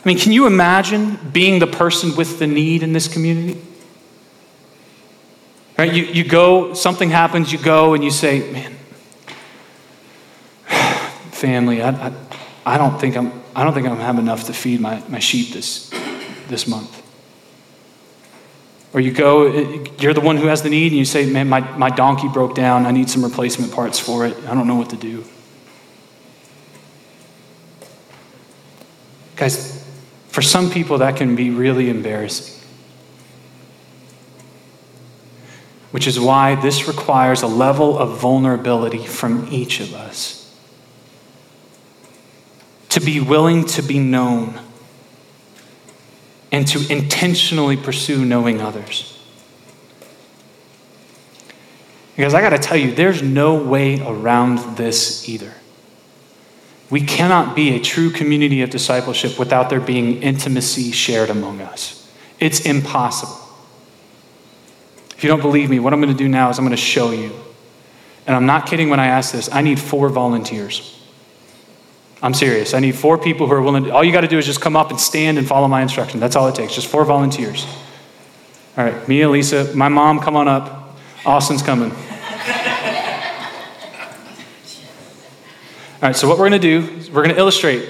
I 0.04 0.08
mean, 0.08 0.18
can 0.18 0.32
you 0.32 0.48
imagine 0.48 1.20
being 1.32 1.60
the 1.60 1.68
person 1.68 2.16
with 2.16 2.40
the 2.40 2.48
need 2.48 2.82
in 2.82 2.94
this 2.94 3.08
community? 3.08 3.62
Right? 5.78 5.94
You, 5.94 6.06
you 6.06 6.24
go, 6.24 6.74
something 6.74 7.12
happens, 7.12 7.52
you 7.52 7.60
go 7.60 7.94
and 7.94 8.04
you 8.04 8.10
say, 8.10 8.52
man, 8.52 8.74
family, 11.30 11.84
I, 11.84 12.08
I, 12.08 12.14
I, 12.66 12.78
don't 12.80 13.00
think 13.00 13.16
I'm, 13.16 13.41
I 13.56 13.64
don't 13.64 13.74
think 13.74 13.88
I'm 13.88 13.98
have 13.98 14.20
enough 14.20 14.46
to 14.46 14.54
feed 14.54 14.80
my, 14.80 15.04
my 15.10 15.20
sheep 15.20 15.54
this, 15.54 15.90
this 16.48 16.68
month. 16.68 17.02
Or 18.94 19.00
you 19.00 19.12
go, 19.12 19.48
you're 20.00 20.14
the 20.14 20.22
one 20.22 20.38
who 20.38 20.48
has 20.48 20.62
the 20.62 20.70
need, 20.70 20.92
and 20.92 21.00
you 21.00 21.06
say, 21.06 21.26
man, 21.26 21.48
my, 21.48 21.62
my 21.78 21.90
donkey 21.90 22.28
broke 22.28 22.56
down. 22.56 22.86
I 22.86 22.92
need 22.92 23.10
some 23.10 23.24
replacement 23.24 23.72
parts 23.72 24.00
for 24.00 24.26
it. 24.26 24.36
I 24.46 24.54
don't 24.54 24.68
know 24.68 24.76
what 24.76 24.90
to 24.90 24.98
do. 24.98 25.24
Guys, 29.38 29.90
for 30.28 30.42
some 30.42 30.70
people, 30.70 30.98
that 31.00 31.16
can 31.16 31.36
be 31.36 31.50
really 31.50 31.90
embarrassing. 31.90 32.62
Which 35.92 36.08
is 36.08 36.20
why 36.20 36.56
this 36.56 36.88
requires 36.88 37.42
a 37.42 37.48
level 37.48 37.98
of 37.98 38.18
vulnerability 38.20 39.06
from 39.06 39.48
each 39.52 39.80
of 39.80 39.94
us. 39.94 40.41
To 42.92 43.00
be 43.00 43.20
willing 43.20 43.66
to 43.66 43.82
be 43.82 44.00
known 44.00 44.60
and 46.52 46.68
to 46.68 46.92
intentionally 46.92 47.78
pursue 47.78 48.26
knowing 48.26 48.62
others. 48.62 49.18
Because 52.16 52.34
I 52.34 52.42
got 52.42 52.50
to 52.50 52.60
tell 52.60 52.78
you, 52.78 52.94
there's 52.94 53.24
no 53.24 53.56
way 53.56 54.00
around 54.06 54.78
this 54.78 55.28
either. 55.28 55.54
We 56.90 57.02
cannot 57.02 57.56
be 57.56 57.74
a 57.76 57.80
true 57.80 58.12
community 58.12 58.62
of 58.62 58.70
discipleship 58.70 59.40
without 59.40 59.70
there 59.70 59.80
being 59.80 60.22
intimacy 60.22 60.92
shared 60.92 61.30
among 61.30 61.62
us. 61.62 62.12
It's 62.40 62.60
impossible. 62.66 63.38
If 65.16 65.24
you 65.24 65.30
don't 65.30 65.42
believe 65.42 65.70
me, 65.70 65.80
what 65.80 65.94
I'm 65.94 66.02
going 66.02 66.12
to 66.12 66.18
do 66.18 66.28
now 66.28 66.50
is 66.50 66.60
I'm 66.60 66.66
going 66.66 66.72
to 66.76 66.78
show 66.78 67.12
you. 67.12 67.32
And 68.28 68.36
I'm 68.36 68.46
not 68.46 68.68
kidding 68.68 68.90
when 68.90 69.00
I 69.00 69.08
ask 69.08 69.32
this. 69.32 69.50
I 69.52 69.62
need 69.62 69.80
four 69.80 70.10
volunteers. 70.10 71.01
I'm 72.22 72.34
serious. 72.34 72.74
I 72.74 72.80
need 72.80 72.96
four 72.96 73.18
people 73.18 73.48
who 73.48 73.54
are 73.54 73.62
willing 73.62 73.86
to, 73.86 73.92
all 73.92 74.04
you 74.04 74.12
got 74.12 74.22
to 74.22 74.28
do 74.28 74.38
is 74.38 74.46
just 74.46 74.62
come 74.62 74.76
up 74.76 74.92
and 74.92 75.00
stand 75.00 75.38
and 75.38 75.48
follow 75.48 75.68
my 75.68 75.82
instruction. 75.82 76.20
That's 76.20 76.36
all 76.36 76.48
it 76.48 76.56
takes. 76.56 76.76
Just 76.76 76.88
four 76.88 77.04
volunteers. 77.04 77.66
All 78.78 78.86
right, 78.86 79.08
Mia, 79.08 79.30
Lisa, 79.30 79.76
my 79.76 79.90
mom, 79.90 80.20
come 80.20 80.36
on 80.36 80.48
up. 80.48 80.96
Austin's 81.26 81.62
coming. 81.62 81.92
All 86.02 86.08
right, 86.08 86.16
so 86.16 86.28
what 86.28 86.40
we're 86.40 86.50
going 86.50 86.60
to 86.62 86.80
do 86.80 86.98
is 86.98 87.12
we're 87.12 87.24
going 87.24 87.36
to 87.36 87.40
illustrate 87.40 87.88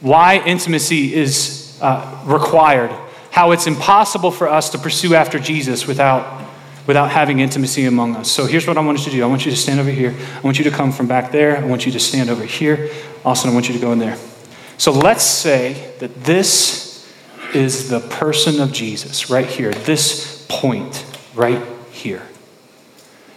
why 0.00 0.38
intimacy 0.46 1.14
is 1.14 1.78
uh, 1.80 2.22
required, 2.24 2.90
how 3.30 3.50
it's 3.50 3.66
impossible 3.66 4.30
for 4.30 4.48
us 4.48 4.70
to 4.70 4.78
pursue 4.78 5.14
after 5.14 5.38
Jesus 5.38 5.86
without, 5.86 6.48
without 6.90 7.08
having 7.08 7.38
intimacy 7.38 7.84
among 7.84 8.16
us. 8.16 8.28
So 8.28 8.46
here's 8.46 8.66
what 8.66 8.76
I 8.76 8.80
want 8.80 8.98
you 8.98 9.04
to 9.04 9.10
do 9.12 9.22
I 9.22 9.26
want 9.28 9.44
you 9.44 9.52
to 9.52 9.56
stand 9.56 9.78
over 9.78 9.92
here. 9.92 10.12
I 10.34 10.40
want 10.40 10.58
you 10.58 10.64
to 10.64 10.72
come 10.72 10.90
from 10.90 11.06
back 11.06 11.30
there. 11.30 11.56
I 11.56 11.64
want 11.64 11.86
you 11.86 11.92
to 11.92 12.00
stand 12.00 12.28
over 12.30 12.42
here. 12.42 12.90
Austin, 13.24 13.48
I 13.48 13.54
want 13.54 13.68
you 13.68 13.74
to 13.74 13.80
go 13.80 13.92
in 13.92 14.00
there. 14.00 14.18
So 14.76 14.90
let's 14.90 15.22
say 15.22 15.94
that 16.00 16.24
this 16.24 17.08
is 17.54 17.90
the 17.90 18.00
person 18.00 18.60
of 18.60 18.72
Jesus 18.72 19.30
right 19.30 19.46
here, 19.46 19.70
this 19.72 20.44
point 20.48 21.06
right 21.36 21.62
here. 21.92 22.26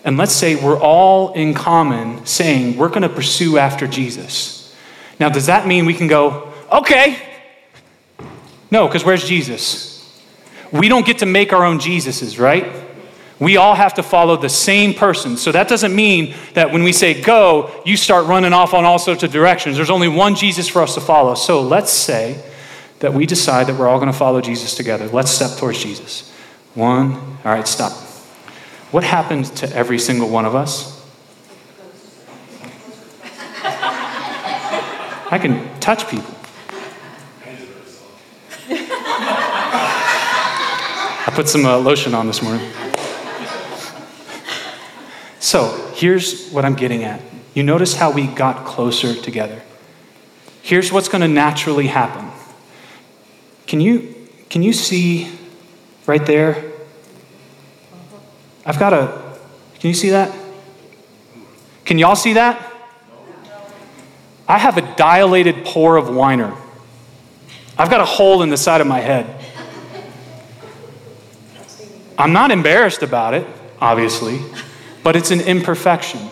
And 0.04 0.18
let's 0.18 0.34
say 0.34 0.56
we're 0.56 0.80
all 0.80 1.34
in 1.34 1.54
common 1.54 2.26
saying 2.26 2.76
we're 2.76 2.90
going 2.90 3.04
to 3.04 3.08
pursue 3.10 3.60
after 3.60 3.86
Jesus. 3.86 4.76
Now, 5.20 5.30
does 5.30 5.46
that 5.46 5.68
mean 5.68 5.86
we 5.86 5.94
can 5.94 6.08
go, 6.08 6.52
okay? 6.72 7.22
No, 8.72 8.88
because 8.88 9.06
where's 9.06 9.28
Jesus? 9.28 10.12
We 10.72 10.88
don't 10.88 11.06
get 11.06 11.20
to 11.20 11.28
make 11.28 11.54
our 11.54 11.64
own 11.64 11.78
Jesuses, 11.78 12.40
right? 12.40 12.83
We 13.40 13.58
all 13.58 13.76
have 13.76 13.96
to 13.96 14.04
follow 14.04 14.38
the 14.38 14.50
same 14.50 14.94
person. 14.94 15.38
So 15.38 15.52
that 15.52 15.68
doesn't 15.68 15.96
mean 15.96 16.36
that 16.54 16.72
when 16.72 16.84
we 16.84 16.94
say 16.94 17.22
go, 17.22 17.82
you 17.86 17.98
start 17.98 18.28
running 18.28 18.54
off 18.54 18.74
on 18.74 18.86
all 18.86 19.00
sorts 19.00 19.24
of 19.24 19.32
directions. 19.32 19.76
There's 19.76 19.90
only 19.90 20.08
one 20.08 20.36
Jesus 20.36 20.70
for 20.70 20.82
us 20.82 20.94
to 20.96 21.02
follow. 21.02 21.36
So 21.36 21.62
let's 21.62 21.92
say 21.92 22.42
that 23.00 23.14
we 23.14 23.26
decide 23.26 23.68
that 23.68 23.76
we're 23.78 23.88
all 23.88 24.00
going 24.00 24.12
to 24.12 24.18
follow 24.18 24.40
Jesus 24.40 24.76
together. 24.76 25.08
Let's 25.08 25.32
step 25.32 25.58
towards 25.58 25.82
Jesus. 25.82 26.32
One, 26.76 27.14
all 27.44 27.52
right, 27.52 27.68
stop. 27.68 27.92
What 28.92 29.04
happened 29.04 29.46
to 29.58 29.76
every 29.76 30.00
single 30.00 30.30
one 30.30 30.46
of 30.46 30.56
us? 30.56 30.94
I 35.32 35.40
can 35.40 35.80
touch 35.80 36.08
people. 36.08 36.34
I 41.26 41.32
put 41.34 41.50
some 41.50 41.66
uh, 41.66 41.78
lotion 41.78 42.14
on 42.14 42.28
this 42.28 42.42
morning. 42.44 42.70
So, 45.44 45.92
here's 45.94 46.50
what 46.52 46.64
I'm 46.64 46.74
getting 46.74 47.04
at. 47.04 47.22
You 47.54 47.64
notice 47.64 47.94
how 47.94 48.12
we 48.12 48.28
got 48.28 48.66
closer 48.66 49.14
together. 49.14 49.62
Here's 50.62 50.90
what's 50.90 51.10
going 51.10 51.22
to 51.22 51.28
naturally 51.28 51.88
happen 51.88 52.32
can 53.68 53.82
you, 53.82 54.16
can 54.50 54.64
you 54.64 54.72
see 54.72 55.38
right 56.08 56.26
there? 56.26 56.72
I've 58.66 58.80
got 58.80 58.94
a, 58.94 59.38
can 59.80 59.90
you 59.90 59.94
see 59.94 60.12
that? 60.12 60.34
Can 61.84 61.98
y'all 61.98 62.16
see 62.16 62.34
that? 62.34 62.74
I 64.48 64.58
have 64.58 64.78
a 64.78 64.96
dilated 64.96 65.66
pore 65.66 65.98
of 65.98 66.06
Winer. 66.06 66.56
I've 67.78 67.90
got 67.90 68.00
a 68.00 68.06
hole 68.06 68.44
in 68.44 68.50
the 68.50 68.56
side 68.56 68.80
of 68.80 68.88
my 68.88 69.02
head. 69.02 69.44
I'm 72.18 72.32
not 72.32 72.50
embarrassed 72.50 73.04
about 73.04 73.34
it, 73.34 73.46
obviously, 73.82 74.40
but 75.04 75.16
it's 75.16 75.32
an 75.32 75.42
imperfection. 75.42 76.30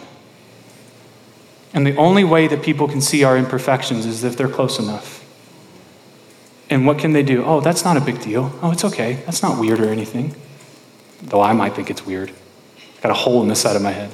And 1.73 1.85
the 1.85 1.95
only 1.95 2.23
way 2.23 2.47
that 2.47 2.63
people 2.63 2.87
can 2.87 3.01
see 3.01 3.23
our 3.23 3.37
imperfections 3.37 4.05
is 4.05 4.23
if 4.23 4.35
they're 4.35 4.49
close 4.49 4.79
enough. 4.79 5.19
And 6.69 6.85
what 6.85 6.99
can 6.99 7.13
they 7.13 7.23
do? 7.23 7.43
Oh, 7.43 7.59
that's 7.59 7.83
not 7.83 7.97
a 7.97 8.01
big 8.01 8.21
deal. 8.21 8.51
Oh, 8.61 8.71
it's 8.71 8.85
okay. 8.85 9.21
That's 9.25 9.41
not 9.41 9.59
weird 9.59 9.79
or 9.79 9.89
anything. 9.89 10.35
Though 11.21 11.41
I 11.41 11.53
might 11.53 11.75
think 11.75 11.89
it's 11.89 12.05
weird. 12.05 12.31
Got 13.01 13.11
a 13.11 13.15
hole 13.15 13.41
in 13.41 13.47
the 13.47 13.55
side 13.55 13.75
of 13.75 13.81
my 13.81 13.91
head. 13.91 14.11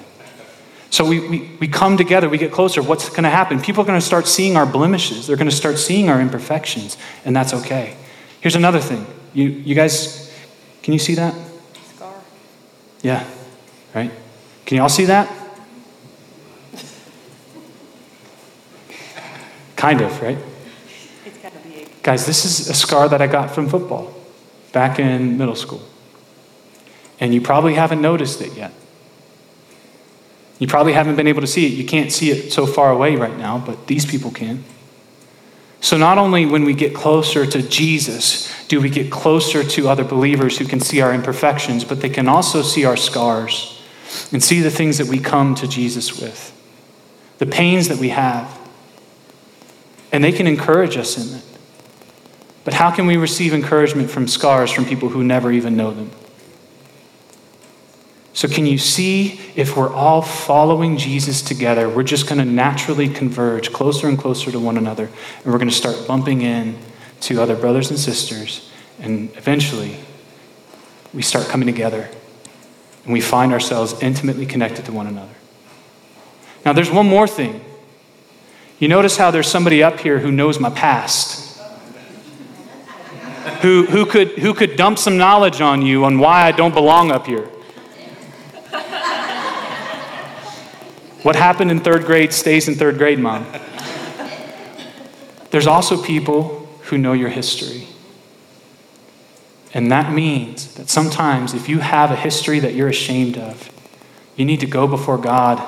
So 0.89 1.05
we, 1.05 1.19
we, 1.27 1.51
we 1.59 1.67
come 1.67 1.97
together, 1.97 2.29
we 2.29 2.37
get 2.37 2.51
closer. 2.51 2.81
What's 2.81 3.09
going 3.09 3.23
to 3.23 3.29
happen? 3.29 3.59
People 3.59 3.83
are 3.83 3.85
going 3.85 3.99
to 3.99 4.05
start 4.05 4.27
seeing 4.27 4.55
our 4.55 4.65
blemishes. 4.65 5.27
They're 5.27 5.35
going 5.35 5.49
to 5.49 5.55
start 5.55 5.77
seeing 5.77 6.09
our 6.09 6.21
imperfections, 6.21 6.97
and 7.25 7.35
that's 7.35 7.53
okay. 7.53 7.95
Here's 8.39 8.55
another 8.55 8.79
thing. 8.79 9.05
You, 9.33 9.49
you 9.49 9.75
guys, 9.75 10.33
can 10.83 10.93
you 10.93 10.99
see 10.99 11.15
that? 11.15 11.35
Scar. 11.95 12.13
Yeah, 13.01 13.27
right? 13.93 14.11
Can 14.67 14.75
you 14.75 14.83
all 14.83 14.89
see 14.89 15.05
that? 15.05 15.33
kind 19.77 20.01
of, 20.01 20.21
right? 20.21 20.37
Guys, 22.03 22.25
this 22.25 22.43
is 22.43 22.69
a 22.69 22.73
scar 22.73 23.07
that 23.07 23.21
I 23.21 23.27
got 23.27 23.51
from 23.51 23.69
football 23.69 24.13
back 24.73 24.99
in 24.99 25.37
middle 25.37 25.55
school. 25.55 25.81
And 27.19 27.33
you 27.33 27.39
probably 27.39 27.75
haven't 27.75 28.01
noticed 28.01 28.41
it 28.41 28.53
yet. 28.53 28.73
You 30.59 30.67
probably 30.67 30.93
haven't 30.93 31.15
been 31.15 31.27
able 31.27 31.41
to 31.41 31.47
see 31.47 31.67
it. 31.67 31.73
You 31.73 31.85
can't 31.85 32.11
see 32.11 32.31
it 32.31 32.51
so 32.51 32.65
far 32.65 32.91
away 32.91 33.15
right 33.15 33.37
now, 33.37 33.59
but 33.59 33.87
these 33.87 34.05
people 34.05 34.31
can. 34.31 34.63
So, 35.79 35.95
not 35.95 36.17
only 36.17 36.45
when 36.45 36.65
we 36.65 36.73
get 36.73 36.95
closer 36.95 37.45
to 37.45 37.61
Jesus 37.61 38.53
do 38.67 38.81
we 38.81 38.89
get 38.89 39.09
closer 39.09 39.63
to 39.63 39.87
other 39.87 40.03
believers 40.03 40.57
who 40.57 40.65
can 40.65 40.81
see 40.81 40.99
our 40.99 41.13
imperfections, 41.13 41.85
but 41.85 42.01
they 42.01 42.09
can 42.09 42.27
also 42.27 42.61
see 42.61 42.83
our 42.83 42.97
scars 42.97 43.76
and 44.31 44.43
see 44.43 44.61
the 44.61 44.71
things 44.71 44.97
that 44.97 45.07
we 45.07 45.19
come 45.19 45.55
to 45.55 45.67
Jesus 45.67 46.19
with, 46.19 46.53
the 47.37 47.45
pains 47.45 47.87
that 47.87 47.97
we 47.97 48.09
have. 48.09 48.57
And 50.11 50.23
they 50.23 50.31
can 50.31 50.47
encourage 50.47 50.97
us 50.97 51.17
in 51.17 51.37
it. 51.37 51.43
But 52.63 52.73
how 52.73 52.91
can 52.91 53.07
we 53.07 53.17
receive 53.17 53.53
encouragement 53.53 54.09
from 54.09 54.27
scars 54.27 54.71
from 54.71 54.85
people 54.85 55.09
who 55.09 55.23
never 55.23 55.51
even 55.51 55.77
know 55.77 55.91
them? 55.91 56.11
So, 58.33 58.47
can 58.47 58.67
you 58.67 58.77
see 58.77 59.39
if 59.55 59.75
we're 59.75 59.91
all 59.91 60.21
following 60.21 60.97
Jesus 60.97 61.41
together, 61.41 61.89
we're 61.89 62.03
just 62.03 62.29
going 62.29 62.37
to 62.37 62.45
naturally 62.45 63.09
converge 63.09 63.73
closer 63.73 64.07
and 64.07 64.15
closer 64.15 64.51
to 64.51 64.59
one 64.59 64.77
another, 64.77 65.05
and 65.05 65.45
we're 65.45 65.57
going 65.57 65.69
to 65.69 65.75
start 65.75 66.07
bumping 66.07 66.41
in 66.43 66.77
to 67.21 67.41
other 67.41 67.55
brothers 67.55 67.89
and 67.89 67.97
sisters, 67.97 68.69
and 68.99 69.31
eventually 69.37 69.97
we 71.13 71.23
start 71.23 71.47
coming 71.47 71.65
together 71.65 72.09
and 73.07 73.13
we 73.13 73.21
find 73.21 73.53
ourselves 73.53 73.95
intimately 74.01 74.45
connected 74.45 74.83
to 74.83 74.91
one 74.91 75.07
another. 75.07 75.31
Now, 76.65 76.73
there's 76.73 76.91
one 76.91 77.07
more 77.07 77.25
thing. 77.25 77.63
You 78.79 78.89
notice 78.89 79.15
how 79.15 79.31
there's 79.31 79.47
somebody 79.47 79.81
up 79.81 80.01
here 80.01 80.19
who 80.19 80.29
knows 80.29 80.59
my 80.59 80.69
past. 80.69 81.57
Who, 83.61 83.85
who, 83.85 84.05
could, 84.05 84.31
who 84.39 84.53
could 84.53 84.75
dump 84.75 84.99
some 84.99 85.17
knowledge 85.17 85.61
on 85.61 85.81
you 85.81 86.03
on 86.03 86.19
why 86.19 86.43
I 86.43 86.51
don't 86.51 86.73
belong 86.73 87.09
up 87.09 87.25
here. 87.25 87.45
What 91.23 91.37
happened 91.37 91.71
in 91.71 91.79
third 91.79 92.03
grade 92.05 92.33
stays 92.33 92.67
in 92.67 92.75
third 92.75 92.97
grade, 92.97 93.19
Mom. 93.19 93.47
There's 95.51 95.65
also 95.65 96.03
people 96.03 96.67
who 96.83 96.97
know 96.97 97.13
your 97.13 97.29
history. 97.29 97.87
And 99.73 99.91
that 99.91 100.13
means 100.13 100.73
that 100.75 100.89
sometimes 100.89 101.53
if 101.53 101.67
you 101.67 101.79
have 101.79 102.11
a 102.11 102.15
history 102.15 102.59
that 102.59 102.73
you're 102.73 102.87
ashamed 102.87 103.37
of, 103.37 103.69
you 104.35 104.45
need 104.45 104.59
to 104.61 104.65
go 104.65 104.87
before 104.87 105.17
God 105.17 105.61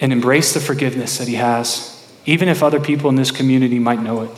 and 0.00 0.12
embrace 0.12 0.54
the 0.54 0.60
forgiveness 0.60 1.18
that 1.18 1.28
He 1.28 1.34
has, 1.36 1.94
even 2.26 2.48
if 2.48 2.62
other 2.62 2.80
people 2.80 3.08
in 3.08 3.16
this 3.16 3.30
community 3.30 3.78
might 3.78 4.00
know 4.00 4.22
it. 4.22 4.30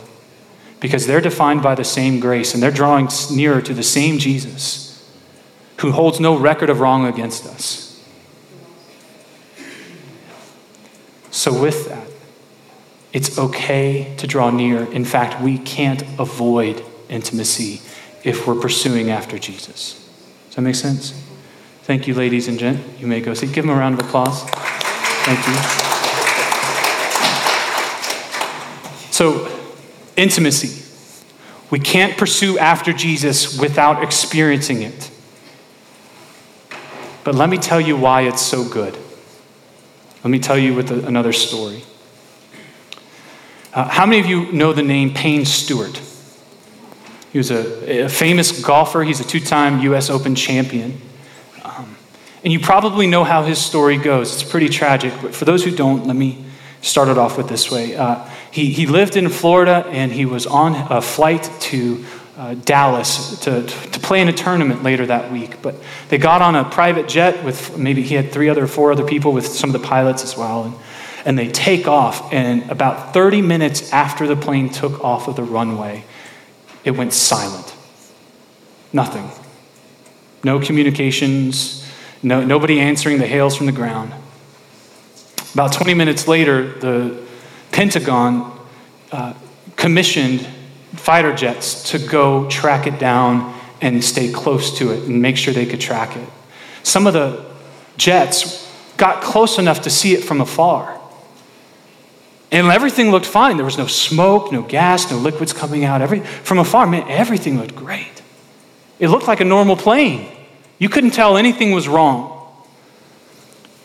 Because 0.79 1.05
they're 1.05 1.21
defined 1.21 1.61
by 1.61 1.75
the 1.75 1.83
same 1.83 2.19
grace 2.19 2.53
and 2.53 2.63
they're 2.63 2.71
drawing 2.71 3.09
nearer 3.31 3.61
to 3.61 3.73
the 3.73 3.83
same 3.83 4.17
Jesus 4.17 4.87
who 5.77 5.91
holds 5.91 6.19
no 6.19 6.37
record 6.37 6.69
of 6.69 6.79
wrong 6.79 7.05
against 7.05 7.45
us. 7.45 7.87
So, 11.31 11.59
with 11.59 11.87
that, 11.87 12.07
it's 13.13 13.37
okay 13.37 14.15
to 14.17 14.27
draw 14.27 14.51
near. 14.51 14.83
In 14.91 15.05
fact, 15.05 15.41
we 15.41 15.57
can't 15.57 16.01
avoid 16.19 16.83
intimacy 17.09 17.81
if 18.23 18.47
we're 18.47 18.59
pursuing 18.59 19.09
after 19.09 19.39
Jesus. 19.39 19.93
Does 20.47 20.55
that 20.55 20.61
make 20.61 20.75
sense? 20.75 21.11
Thank 21.83 22.07
you, 22.07 22.13
ladies 22.13 22.47
and 22.47 22.59
gent. 22.59 22.79
You 22.99 23.07
may 23.07 23.21
go 23.21 23.33
sit. 23.33 23.51
Give 23.51 23.65
them 23.65 23.75
a 23.75 23.79
round 23.79 23.99
of 23.99 24.05
applause. 24.05 24.43
Thank 25.23 25.47
you. 25.47 25.53
So, 29.11 29.47
intimacy. 30.15 30.77
We 31.69 31.79
can't 31.79 32.17
pursue 32.17 32.57
after 32.59 32.91
Jesus 32.91 33.59
without 33.59 34.03
experiencing 34.03 34.81
it. 34.81 35.09
But 37.23 37.35
let 37.35 37.49
me 37.49 37.57
tell 37.57 37.79
you 37.79 37.95
why 37.95 38.21
it's 38.21 38.41
so 38.41 38.67
good. 38.67 38.97
Let 40.23 40.29
me 40.29 40.39
tell 40.39 40.57
you 40.57 40.73
with 40.73 40.91
a, 40.91 41.05
another 41.07 41.33
story. 41.33 41.83
Uh, 43.73 43.87
how 43.87 44.05
many 44.05 44.19
of 44.19 44.25
you 44.25 44.51
know 44.51 44.73
the 44.73 44.83
name 44.83 45.13
Payne 45.13 45.45
Stewart? 45.45 46.01
He 47.31 47.37
was 47.37 47.51
a, 47.51 48.03
a 48.03 48.09
famous 48.09 48.63
golfer. 48.63 49.03
He's 49.03 49.19
a 49.19 49.23
two 49.23 49.39
time 49.39 49.79
U.S. 49.81 50.09
Open 50.09 50.35
champion. 50.35 50.99
Um, 51.63 51.95
and 52.43 52.51
you 52.51 52.59
probably 52.59 53.07
know 53.07 53.23
how 53.23 53.43
his 53.43 53.57
story 53.57 53.97
goes. 53.97 54.33
It's 54.33 54.49
pretty 54.49 54.69
tragic. 54.69 55.13
But 55.21 55.33
for 55.33 55.45
those 55.45 55.63
who 55.63 55.71
don't, 55.71 56.05
let 56.07 56.15
me 56.15 56.45
start 56.81 57.07
it 57.07 57.17
off 57.17 57.37
with 57.37 57.47
this 57.47 57.71
way. 57.71 57.95
Uh, 57.95 58.27
he, 58.51 58.71
he 58.71 58.85
lived 58.85 59.15
in 59.15 59.29
Florida 59.29 59.85
and 59.89 60.11
he 60.11 60.25
was 60.25 60.45
on 60.45 60.75
a 60.91 61.01
flight 61.01 61.49
to 61.61 62.03
uh, 62.37 62.55
Dallas 62.55 63.39
to, 63.41 63.63
to 63.63 63.99
play 63.99 64.19
in 64.19 64.27
a 64.27 64.33
tournament 64.33 64.83
later 64.83 65.05
that 65.05 65.31
week. 65.31 65.61
But 65.61 65.75
they 66.09 66.17
got 66.17 66.41
on 66.41 66.55
a 66.55 66.65
private 66.65 67.07
jet 67.07 67.45
with 67.45 67.77
maybe 67.77 68.01
he 68.01 68.15
had 68.15 68.31
three 68.31 68.49
other, 68.49 68.67
four 68.67 68.91
other 68.91 69.05
people 69.05 69.31
with 69.31 69.45
some 69.45 69.73
of 69.73 69.79
the 69.79 69.87
pilots 69.87 70.23
as 70.23 70.35
well. 70.35 70.63
And, 70.63 70.75
and 71.23 71.37
they 71.37 71.49
take 71.49 71.87
off. 71.87 72.33
And 72.33 72.69
about 72.71 73.13
30 73.13 73.41
minutes 73.41 73.93
after 73.93 74.27
the 74.27 74.35
plane 74.35 74.69
took 74.69 75.03
off 75.03 75.27
of 75.27 75.35
the 75.35 75.43
runway, 75.43 76.03
it 76.83 76.91
went 76.91 77.13
silent. 77.13 77.75
Nothing. 78.93 79.29
No 80.43 80.59
communications, 80.59 81.87
no, 82.23 82.43
nobody 82.43 82.79
answering 82.79 83.19
the 83.19 83.27
hails 83.27 83.55
from 83.55 83.65
the 83.65 83.71
ground. 83.71 84.13
About 85.53 85.73
20 85.73 85.93
minutes 85.93 86.27
later, 86.27 86.73
the 86.79 87.21
Pentagon 87.71 88.59
uh, 89.11 89.33
commissioned 89.75 90.47
fighter 90.93 91.33
jets 91.33 91.91
to 91.91 91.99
go 91.99 92.49
track 92.49 92.87
it 92.87 92.99
down 92.99 93.59
and 93.81 94.03
stay 94.03 94.31
close 94.31 94.77
to 94.77 94.91
it 94.91 95.03
and 95.03 95.21
make 95.21 95.37
sure 95.37 95.53
they 95.53 95.65
could 95.65 95.81
track 95.81 96.15
it. 96.15 96.29
Some 96.83 97.07
of 97.07 97.13
the 97.13 97.45
jets 97.97 98.71
got 98.97 99.23
close 99.23 99.57
enough 99.57 99.81
to 99.81 99.89
see 99.89 100.13
it 100.13 100.23
from 100.23 100.41
afar. 100.41 101.00
And 102.51 102.67
everything 102.67 103.11
looked 103.11 103.25
fine. 103.25 103.55
There 103.55 103.65
was 103.65 103.77
no 103.77 103.87
smoke, 103.87 104.51
no 104.51 104.61
gas, 104.61 105.09
no 105.09 105.17
liquids 105.17 105.53
coming 105.53 105.85
out. 105.85 106.01
Every, 106.01 106.19
from 106.19 106.59
afar, 106.59 106.85
man, 106.85 107.09
everything 107.09 107.57
looked 107.57 107.75
great. 107.75 108.21
It 108.99 109.07
looked 109.07 109.27
like 109.27 109.39
a 109.39 109.45
normal 109.45 109.77
plane. 109.77 110.29
You 110.77 110.89
couldn't 110.89 111.11
tell 111.11 111.37
anything 111.37 111.71
was 111.71 111.87
wrong. 111.87 112.37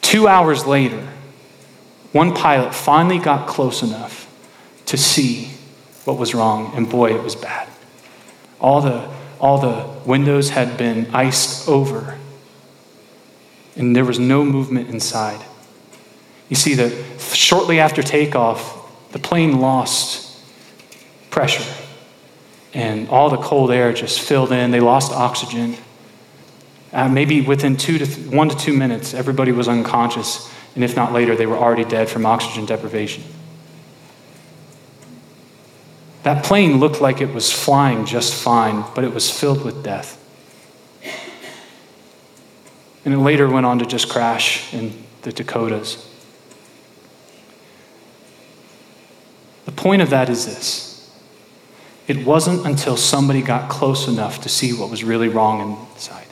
Two 0.02 0.26
hours 0.26 0.66
later, 0.66 1.09
one 2.12 2.35
pilot 2.35 2.74
finally 2.74 3.18
got 3.18 3.46
close 3.46 3.83
enough 3.83 4.26
to 4.87 4.96
see 4.96 5.50
what 6.05 6.16
was 6.16 6.35
wrong, 6.35 6.72
and 6.76 6.88
boy, 6.88 7.14
it 7.14 7.22
was 7.22 7.35
bad. 7.35 7.68
All 8.61 8.81
the, 8.81 9.09
all 9.40 9.59
the 9.59 9.87
windows 10.09 10.50
had 10.50 10.79
been 10.79 11.14
iced 11.14 11.68
over, 11.68 12.16
and 13.76 13.94
there 13.94 14.05
was 14.05 14.18
no 14.18 14.44
movement 14.44 14.88
inside. 14.88 15.44
You 16.49 16.57
see, 16.57 16.75
that 16.75 17.21
shortly 17.21 17.81
after 17.81 18.03
takeoff, 18.03 19.13
the 19.13 19.19
plane 19.19 19.61
lost 19.61 20.41
pressure, 21.31 21.65
and 22.73 23.09
all 23.09 23.31
the 23.31 23.37
cold 23.37 23.71
air 23.71 23.93
just 23.93 24.21
filled 24.21 24.53
in. 24.53 24.71
They 24.71 24.81
lost 24.81 25.13
oxygen. 25.13 25.77
Uh, 26.93 27.09
maybe 27.09 27.41
within 27.41 27.77
two 27.77 27.99
to 27.99 28.07
th- 28.07 28.27
one 28.29 28.49
to 28.49 28.57
two 28.57 28.73
minutes, 28.73 29.13
everybody 29.13 29.53
was 29.53 29.69
unconscious, 29.69 30.51
and 30.75 30.85
if 30.85 30.97
not 30.97 31.13
later, 31.13 31.37
they 31.37 31.47
were 31.47 31.57
already 31.57 31.85
dead 31.85 32.09
from 32.09 32.25
oxygen 32.25 32.65
deprivation. 32.65 33.25
That 36.23 36.45
plane 36.45 36.79
looked 36.79 37.01
like 37.01 37.21
it 37.21 37.33
was 37.33 37.53
flying 37.53 38.05
just 38.05 38.35
fine, 38.35 38.85
but 38.95 39.05
it 39.05 39.15
was 39.15 39.31
filled 39.31 39.65
with 39.65 39.85
death. 39.85 40.23
And 43.05 43.15
it 43.15 43.19
later 43.19 43.49
went 43.49 43.65
on 43.65 43.79
to 43.79 43.87
just 43.87 44.09
crash 44.09 44.75
in 44.75 45.05
the 45.23 45.33
Dakotas. 45.33 46.05
The 49.66 49.72
point 49.72 50.00
of 50.00 50.11
that 50.11 50.31
is 50.31 50.46
this 50.46 50.87
it 52.09 52.24
wasn't 52.24 52.64
until 52.64 52.96
somebody 52.96 53.42
got 53.42 53.68
close 53.68 54.09
enough 54.09 54.42
to 54.42 54.48
see 54.48 54.72
what 54.72 54.90
was 54.90 55.05
really 55.05 55.29
wrong 55.29 55.87
inside. 55.92 56.26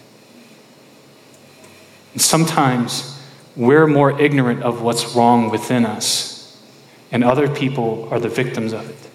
And 2.13 2.23
sometimes 2.23 3.21
we're 3.57 3.89
more 3.89 4.19
ignorant 4.21 4.63
of 4.63 4.83
what's 4.83 5.17
wrong 5.17 5.51
within 5.51 5.85
us, 5.85 6.63
and 7.11 7.25
other 7.25 7.49
people 7.49 8.09
are 8.13 8.21
the 8.21 8.29
victims 8.29 8.73
of 8.73 8.89
it. 8.89 9.11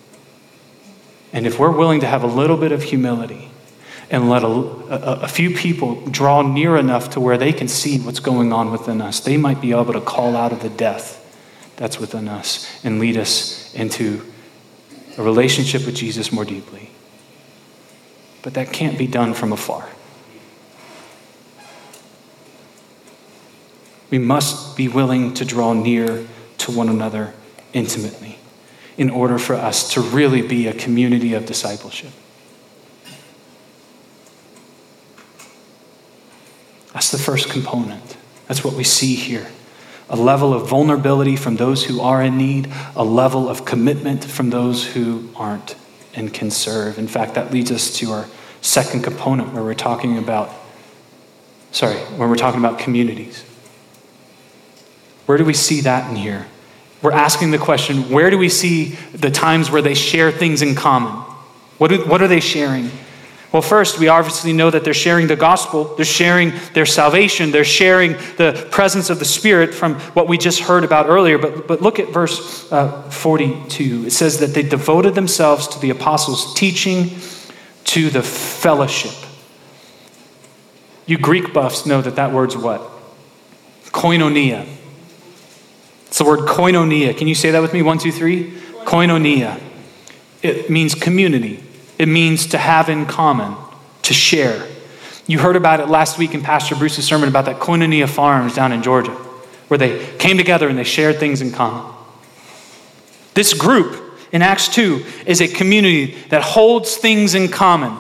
And 1.32 1.48
if 1.48 1.60
we're 1.60 1.72
willing 1.72 2.02
to 2.02 2.08
have 2.08 2.24
a 2.24 2.28
little 2.28 2.58
bit 2.58 2.72
of 2.74 2.84
humility 2.84 3.50
and 4.10 4.30
let 4.30 4.44
a, 4.44 4.48
a, 4.48 5.20
a, 5.22 5.28
few 5.28 5.56
people 5.56 6.04
draw 6.08 6.42
near 6.42 6.76
enough 6.76 7.12
to 7.12 7.20
where 7.20 7.38
they 7.38 7.54
can 7.54 7.68
see 7.68 8.00
what's 8.00 8.20
going 8.20 8.52
on 8.52 8.72
within 8.72 9.00
us, 9.00 9.20
they 9.20 9.38
might 9.38 9.62
be 9.62 9.72
able 9.72 9.94
to 9.94 10.02
call 10.02 10.36
out 10.36 10.52
of 10.52 10.62
the 10.62 10.70
death 10.70 11.16
that's 11.78 12.00
within 12.00 12.28
us 12.28 12.68
and 12.84 13.00
lead 13.00 13.16
us 13.16 13.59
into 13.74 14.26
a 15.18 15.24
relationship 15.24 15.86
with 15.86 15.96
Jesus 15.96 16.32
more 16.32 16.46
deeply. 16.46 16.90
But 18.42 18.54
that 18.54 18.72
can't 18.72 18.98
be 18.98 19.08
done 19.08 19.34
from 19.34 19.52
afar. 19.52 19.90
We 24.10 24.18
must 24.18 24.76
be 24.76 24.88
willing 24.88 25.34
to 25.36 25.46
draw 25.46 25.74
near 25.74 26.26
to 26.60 26.72
one 26.72 26.90
another 26.90 27.34
intimately 27.74 28.40
in 28.98 29.10
order 29.10 29.38
for 29.38 29.56
us 29.56 29.94
to 29.94 30.02
really 30.02 30.42
be 30.42 30.68
a 30.68 30.74
community 30.74 31.34
of 31.34 31.46
discipleship. 31.46 32.12
That's 36.94 37.12
the 37.12 37.18
first 37.18 37.50
component. 37.50 38.18
That's 38.48 38.64
what 38.64 38.74
we 38.74 38.84
see 38.84 39.16
here. 39.16 39.48
A 40.10 40.16
level 40.16 40.54
of 40.54 40.68
vulnerability 40.68 41.36
from 41.36 41.58
those 41.58 41.86
who 41.86 42.02
are 42.02 42.22
in 42.24 42.38
need, 42.38 42.72
a 42.96 43.04
level 43.04 43.48
of 43.48 43.66
commitment 43.66 44.26
from 44.26 44.50
those 44.50 44.86
who 44.86 45.30
aren't 45.36 45.76
and 46.16 46.34
can 46.34 46.50
serve. 46.50 46.98
In 46.98 47.08
fact, 47.08 47.36
that 47.36 47.52
leads 47.52 47.72
us 47.72 47.94
to 47.98 48.12
our 48.12 48.26
second 48.62 49.04
component 49.04 49.54
where 49.54 49.64
we're 49.64 49.74
talking 49.74 50.18
about, 50.18 50.50
sorry, 51.72 51.98
when 52.18 52.30
we're 52.30 52.36
talking 52.36 52.60
about 52.60 52.80
communities. 52.80 53.44
Where 55.26 55.38
do 55.38 55.46
we 55.46 55.54
see 55.54 55.82
that 55.82 56.10
in 56.10 56.16
here? 56.16 56.48
We're 57.02 57.14
asking 57.14 57.52
the 57.52 57.58
question 57.58 58.10
where 58.10 58.30
do 58.30 58.38
we 58.38 58.50
see 58.50 58.98
the 59.14 59.32
times 59.32 59.72
where 59.72 59.82
they 59.82 59.94
share 59.94 60.32
things 60.32 60.62
in 60.62 60.76
common? 60.76 61.14
What, 61.78 61.90
do, 61.90 62.04
what 62.06 62.22
are 62.22 62.28
they 62.28 62.42
sharing? 62.42 62.92
Well, 63.52 63.64
first, 63.64 63.98
we 63.98 64.08
obviously 64.10 64.54
know 64.54 64.70
that 64.70 64.84
they're 64.84 64.94
sharing 64.94 65.26
the 65.26 65.36
gospel, 65.36 65.96
they're 65.96 66.06
sharing 66.06 66.54
their 66.74 66.86
salvation, 66.86 67.50
they're 67.50 67.64
sharing 67.64 68.14
the 68.38 68.68
presence 68.70 69.10
of 69.10 69.18
the 69.18 69.26
Spirit 69.26 69.74
from 69.74 69.96
what 70.14 70.28
we 70.28 70.38
just 70.38 70.60
heard 70.60 70.84
about 70.84 71.08
earlier. 71.08 71.40
But, 71.40 71.68
but 71.68 71.82
look 71.82 71.98
at 71.98 72.10
verse 72.10 72.72
uh, 72.72 73.10
42. 73.10 74.06
It 74.06 74.12
says 74.12 74.40
that 74.40 74.54
they 74.54 74.62
devoted 74.62 75.16
themselves 75.16 75.68
to 75.70 75.80
the 75.80 75.90
apostles' 75.90 76.54
teaching, 76.54 77.18
to 77.86 78.12
the 78.12 78.22
fellowship. 78.22 79.16
You 81.08 81.18
Greek 81.18 81.52
buffs 81.52 81.88
know 81.88 82.04
that 82.04 82.18
that 82.18 82.32
word's 82.32 82.56
what? 82.56 82.82
Koinonia. 83.86 84.68
It's 86.06 86.20
the 86.20 86.24
word 86.24 86.42
koinonia. 86.42 87.18
Can 87.18 87.28
you 87.28 87.36
say 87.36 87.50
that 87.50 87.62
with 87.62 87.74
me? 87.74 87.82
One, 87.82 87.98
two, 87.98 88.12
three. 88.12 88.52
Koinonia. 88.84 89.60
It 90.44 90.70
means 90.70 90.94
community, 90.94 91.64
it 92.00 92.08
means 92.08 92.48
to 92.48 92.58
have 92.58 92.90
in 92.90 93.06
common, 93.06 93.56
to 94.04 94.14
share. 94.14 94.66
You 95.28 95.38
heard 95.38 95.58
about 95.58 95.82
it 95.82 95.90
last 95.90 96.18
week 96.18 96.34
in 96.34 96.42
Pastor 96.42 96.76
Bruce's 96.76 97.06
sermon 97.06 97.30
about 97.30 97.46
that 97.46 97.60
Koinonia 97.60 98.10
Farms 98.10 98.56
down 98.56 98.72
in 98.72 98.82
Georgia, 98.82 99.12
where 99.68 99.78
they 99.78 100.08
came 100.18 100.38
together 100.38 100.70
and 100.70 100.78
they 100.78 100.86
shared 100.86 101.20
things 101.20 101.42
in 101.42 101.52
common. 101.52 101.94
This 103.36 103.54
group 103.54 104.18
in 104.32 104.42
Acts 104.42 104.70
2 104.70 105.06
is 105.28 105.42
a 105.42 105.48
community 105.48 106.16
that 106.30 106.42
holds 106.42 106.96
things 106.98 107.36
in 107.36 107.50
common. 107.50 107.96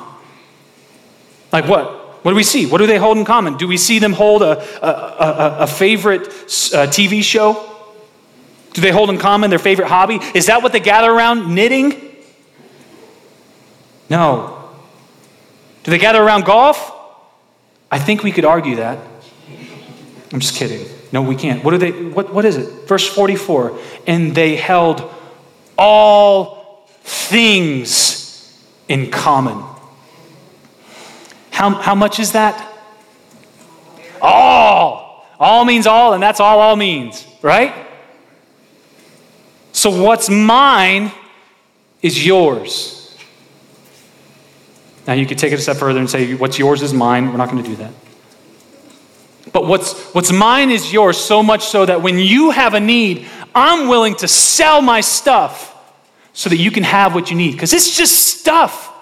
Like 1.51 1.67
what? 1.67 1.97
What 2.23 2.31
do 2.31 2.35
we 2.35 2.43
see? 2.43 2.65
What 2.65 2.79
do 2.79 2.87
they 2.87 2.97
hold 2.97 3.17
in 3.17 3.25
common? 3.25 3.57
Do 3.57 3.67
we 3.67 3.77
see 3.77 3.99
them 3.99 4.13
hold 4.13 4.41
a, 4.41 4.59
a, 4.83 4.89
a, 4.89 5.57
a 5.59 5.67
favorite 5.67 6.27
uh, 6.27 6.87
TV 6.87 7.21
show? 7.21 7.65
Do 8.73 8.81
they 8.81 8.91
hold 8.91 9.09
in 9.09 9.17
common 9.17 9.49
their 9.49 9.59
favorite 9.59 9.87
hobby? 9.87 10.19
Is 10.33 10.47
that 10.47 10.63
what 10.63 10.71
they 10.71 10.79
gather 10.79 11.11
around? 11.11 11.53
Knitting? 11.53 12.08
No. 14.09 14.69
Do 15.83 15.91
they 15.91 15.97
gather 15.97 16.21
around 16.21 16.45
golf? 16.45 16.95
I 17.91 17.99
think 17.99 18.23
we 18.23 18.31
could 18.31 18.45
argue 18.45 18.77
that. 18.77 18.99
I'm 20.31 20.39
just 20.39 20.55
kidding. 20.55 20.85
No, 21.11 21.21
we 21.21 21.35
can't. 21.35 21.63
What, 21.63 21.73
are 21.73 21.77
they, 21.77 21.91
what, 21.91 22.33
what 22.33 22.45
is 22.45 22.57
it? 22.57 22.87
Verse 22.87 23.07
44 23.07 23.79
And 24.05 24.35
they 24.35 24.55
held 24.55 25.11
all 25.77 26.87
things 27.03 28.63
in 28.87 29.09
common. 29.09 29.63
How, 31.51 31.71
how 31.71 31.95
much 31.95 32.19
is 32.19 32.33
that? 32.33 32.73
All. 34.21 35.25
All 35.39 35.63
means 35.63 35.87
all, 35.87 36.13
and 36.13 36.21
that's 36.21 36.39
all 36.39 36.59
all 36.59 36.75
means, 36.75 37.25
right? 37.41 37.73
So 39.71 40.03
what's 40.03 40.29
mine 40.29 41.11
is 42.01 42.25
yours. 42.25 42.98
Now 45.09 45.15
you 45.15 45.25
could 45.25 45.39
take 45.39 45.51
it 45.51 45.57
a 45.57 45.61
step 45.63 45.77
further 45.77 45.99
and 45.99 46.07
say, 46.07 46.35
what's 46.35 46.59
yours 46.59 46.83
is 46.83 46.93
mine. 46.93 47.31
We're 47.31 47.37
not 47.37 47.49
going 47.49 47.63
to 47.63 47.67
do 47.67 47.75
that. 47.77 47.91
But 49.51 49.65
what's, 49.65 50.13
what's 50.13 50.31
mine 50.31 50.69
is 50.69 50.93
yours, 50.93 51.17
so 51.17 51.41
much 51.41 51.65
so 51.65 51.83
that 51.83 52.03
when 52.03 52.19
you 52.19 52.51
have 52.51 52.75
a 52.75 52.79
need, 52.79 53.25
I'm 53.55 53.87
willing 53.87 54.13
to 54.17 54.27
sell 54.27 54.83
my 54.83 55.01
stuff 55.01 55.75
so 56.33 56.51
that 56.51 56.57
you 56.57 56.69
can 56.69 56.83
have 56.83 57.15
what 57.15 57.31
you 57.31 57.35
need. 57.35 57.53
Because 57.53 57.73
it's 57.73 57.97
just 57.97 58.39
stuff. 58.39 58.93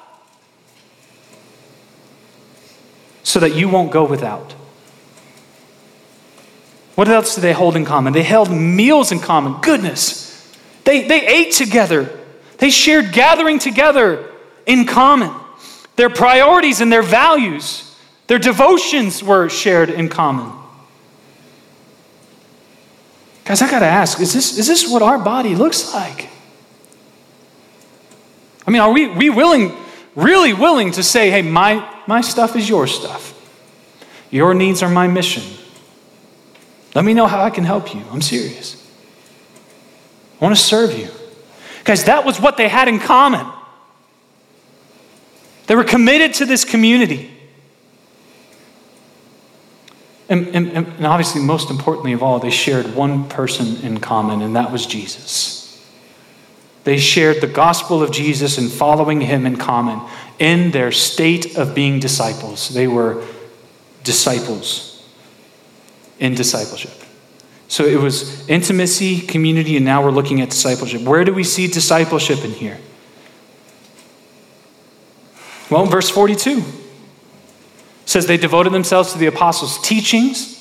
So 3.24 3.42
that 3.42 3.56
you 3.56 3.68
won't 3.68 3.92
go 3.92 4.06
without. 4.06 4.54
What 6.96 7.10
else 7.10 7.36
do 7.36 7.42
they 7.42 7.52
hold 7.52 7.76
in 7.76 7.84
common? 7.84 8.14
They 8.14 8.24
held 8.24 8.50
meals 8.50 9.12
in 9.12 9.20
common. 9.20 9.60
Goodness. 9.60 10.58
They, 10.86 11.06
they 11.06 11.28
ate 11.28 11.52
together, 11.52 12.18
they 12.60 12.70
shared 12.70 13.12
gathering 13.12 13.60
together 13.60 14.32
in 14.66 14.86
common. 14.86 15.47
Their 15.98 16.10
priorities 16.10 16.80
and 16.80 16.94
their 16.94 17.02
values, 17.02 17.96
their 18.28 18.40
devotions 18.40 19.22
were 19.22 19.50
shared 19.50 19.90
in 19.90 20.08
common. 20.10 20.54
Guys, 23.44 23.62
I 23.62 23.70
got 23.70 23.80
to 23.80 23.86
ask 23.86 24.20
is 24.20 24.34
this, 24.34 24.58
is 24.58 24.68
this 24.68 24.90
what 24.90 25.02
our 25.02 25.18
body 25.18 25.56
looks 25.56 25.94
like? 25.94 26.30
I 28.66 28.72
mean, 28.72 28.82
are 28.82 28.92
we, 28.92 29.08
we 29.08 29.30
willing, 29.30 29.76
really 30.16 30.54
willing 30.54 30.92
to 30.92 31.04
say, 31.04 31.32
hey, 31.32 31.42
my, 31.42 31.90
my 32.06 32.22
stuff 32.22 32.56
is 32.56 32.70
your 32.70 32.86
stuff? 32.86 33.34
Your 34.30 34.54
needs 34.54 34.84
are 34.84 34.90
my 34.90 35.08
mission. 35.08 35.44
Let 36.94 37.06
me 37.06 37.14
know 37.14 37.26
how 37.28 37.42
I 37.42 37.50
can 37.50 37.64
help 37.64 37.96
you. 37.96 38.04
I'm 38.12 38.22
serious. 38.22 38.76
I 40.40 40.46
want 40.46 40.56
to 40.56 40.62
serve 40.62 40.98
you. 40.98 41.08
Guys, 41.86 42.04
that 42.04 42.26
was 42.26 42.40
what 42.40 42.58
they 42.58 42.68
had 42.68 42.88
in 42.88 43.00
common. 43.00 43.48
They 45.68 45.76
were 45.76 45.84
committed 45.84 46.34
to 46.36 46.46
this 46.46 46.66
community. 46.66 47.32
And, 50.30 50.48
and, 50.50 50.72
and, 50.72 51.06
obviously, 51.06 51.42
most 51.42 51.70
importantly 51.70 52.12
of 52.12 52.22
all, 52.22 52.40
they 52.40 52.50
shared 52.50 52.96
one 52.96 53.30
person 53.30 53.78
in 53.86 54.00
common, 54.00 54.42
and 54.42 54.56
that 54.58 54.72
was 54.72 54.86
Jesus. 54.86 55.64
They 56.84 56.98
shared 56.98 57.40
the 57.40 57.48
gospel 57.48 58.02
of 58.02 58.12
Jesus 58.12 58.58
and 58.58 58.70
following 58.70 59.22
him 59.22 59.46
in 59.46 59.58
common 59.58 60.02
in 60.40 60.72
their 60.72 60.92
state 60.92 61.58
of 61.58 61.74
being 61.74 62.00
disciples. 62.00 62.70
They 62.70 62.88
were 62.88 63.26
disciples 64.04 65.06
in 66.20 66.36
discipleship. 66.36 66.94
So 67.70 67.86
it 67.86 68.00
was 68.00 68.48
intimacy, 68.48 69.20
community, 69.20 69.76
and 69.76 69.86
now 69.86 70.04
we're 70.04 70.12
looking 70.12 70.42
at 70.42 70.50
discipleship. 70.50 71.02
Where 71.02 71.26
do 71.26 71.34
we 71.34 71.44
see 71.44 71.68
discipleship 71.68 72.44
in 72.46 72.52
here? 72.52 72.80
Well, 75.70 75.86
verse 75.86 76.10
42 76.10 76.64
says 78.06 78.26
they 78.26 78.38
devoted 78.38 78.72
themselves 78.72 79.12
to 79.12 79.18
the 79.18 79.26
apostles' 79.26 79.80
teachings. 79.82 80.54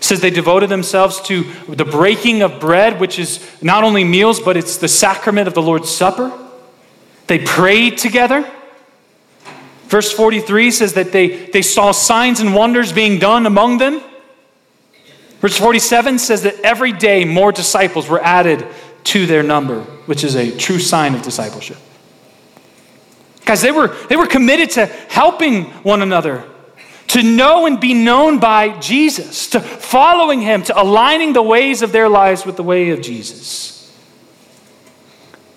says 0.00 0.20
they 0.20 0.30
devoted 0.30 0.68
themselves 0.68 1.20
to 1.22 1.44
the 1.68 1.84
breaking 1.84 2.42
of 2.42 2.60
bread, 2.60 3.00
which 3.00 3.18
is 3.18 3.40
not 3.62 3.82
only 3.82 4.04
meals, 4.04 4.40
but 4.40 4.56
it's 4.56 4.76
the 4.76 4.88
sacrament 4.88 5.48
of 5.48 5.54
the 5.54 5.62
Lord's 5.62 5.90
Supper. 5.90 6.30
They 7.28 7.38
prayed 7.38 7.96
together. 7.96 8.50
Verse 9.86 10.12
43 10.12 10.70
says 10.70 10.94
that 10.94 11.12
they, 11.12 11.46
they 11.46 11.62
saw 11.62 11.92
signs 11.92 12.40
and 12.40 12.54
wonders 12.54 12.92
being 12.92 13.18
done 13.18 13.46
among 13.46 13.78
them. 13.78 14.02
Verse 15.40 15.58
47 15.58 16.18
says 16.18 16.42
that 16.42 16.60
every 16.60 16.92
day 16.92 17.24
more 17.24 17.52
disciples 17.52 18.08
were 18.08 18.22
added 18.22 18.66
to 19.04 19.26
their 19.26 19.42
number, 19.42 19.80
which 20.06 20.24
is 20.24 20.34
a 20.34 20.56
true 20.56 20.78
sign 20.78 21.14
of 21.14 21.22
discipleship. 21.22 21.78
Guys, 23.44 23.60
they 23.60 23.72
were, 23.72 23.88
they 24.08 24.16
were 24.16 24.26
committed 24.26 24.70
to 24.70 24.86
helping 24.86 25.64
one 25.82 26.02
another, 26.02 26.44
to 27.08 27.22
know 27.22 27.66
and 27.66 27.80
be 27.80 27.92
known 27.92 28.38
by 28.38 28.78
Jesus, 28.78 29.48
to 29.48 29.60
following 29.60 30.40
him, 30.40 30.62
to 30.64 30.80
aligning 30.80 31.32
the 31.32 31.42
ways 31.42 31.82
of 31.82 31.92
their 31.92 32.08
lives 32.08 32.46
with 32.46 32.56
the 32.56 32.62
way 32.62 32.90
of 32.90 33.00
Jesus. 33.02 33.72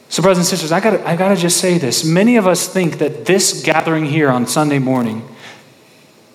So, 0.10 0.24
brothers 0.24 0.38
and 0.40 0.48
sisters, 0.48 0.72
I 0.72 0.80
gotta, 0.80 1.08
I 1.08 1.16
gotta 1.16 1.36
just 1.36 1.58
say 1.58 1.78
this. 1.78 2.04
Many 2.04 2.38
of 2.38 2.48
us 2.48 2.68
think 2.68 3.00
that 3.00 3.26
this 3.26 3.64
gathering 3.64 4.06
here 4.06 4.30
on 4.30 4.48
Sunday 4.48 4.80
morning 4.80 5.28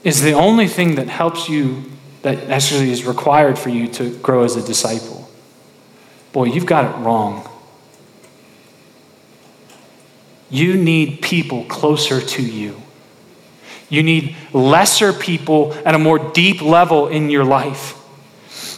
is 0.04 0.22
the 0.22 0.32
only 0.32 0.68
thing 0.68 0.94
that 0.96 1.08
helps 1.08 1.48
you, 1.48 1.84
that 2.22 2.50
actually 2.50 2.90
is 2.90 3.04
required 3.04 3.58
for 3.58 3.70
you 3.70 3.88
to 3.88 4.16
grow 4.18 4.44
as 4.44 4.56
a 4.56 4.62
disciple. 4.62 5.30
Boy, 6.32 6.44
you've 6.44 6.66
got 6.66 6.84
it 6.84 7.04
wrong. 7.04 7.49
You 10.50 10.76
need 10.76 11.22
people 11.22 11.64
closer 11.64 12.20
to 12.20 12.42
you. 12.42 12.80
You 13.88 14.02
need 14.02 14.36
lesser 14.52 15.12
people 15.12 15.74
at 15.84 15.94
a 15.94 15.98
more 15.98 16.18
deep 16.18 16.60
level 16.60 17.08
in 17.08 17.30
your 17.30 17.44
life. 17.44 17.96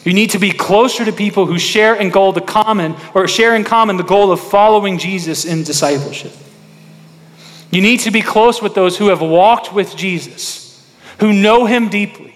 You 0.04 0.12
need 0.12 0.30
to 0.30 0.38
be 0.38 0.50
closer 0.50 1.04
to 1.04 1.12
people 1.12 1.46
who 1.46 1.58
share 1.58 1.94
in 1.94 2.10
goal 2.10 2.32
the 2.32 2.40
common 2.40 2.96
or 3.14 3.28
share 3.28 3.54
in 3.54 3.64
common 3.64 3.96
the 3.96 4.02
goal 4.02 4.32
of 4.32 4.40
following 4.40 4.98
Jesus 4.98 5.44
in 5.44 5.62
discipleship. 5.62 6.32
You 7.70 7.80
need 7.80 8.00
to 8.00 8.10
be 8.10 8.20
close 8.20 8.60
with 8.60 8.74
those 8.74 8.98
who 8.98 9.08
have 9.08 9.22
walked 9.22 9.72
with 9.72 9.96
Jesus, 9.96 10.86
who 11.20 11.32
know 11.32 11.66
him 11.66 11.88
deeply. 11.88 12.34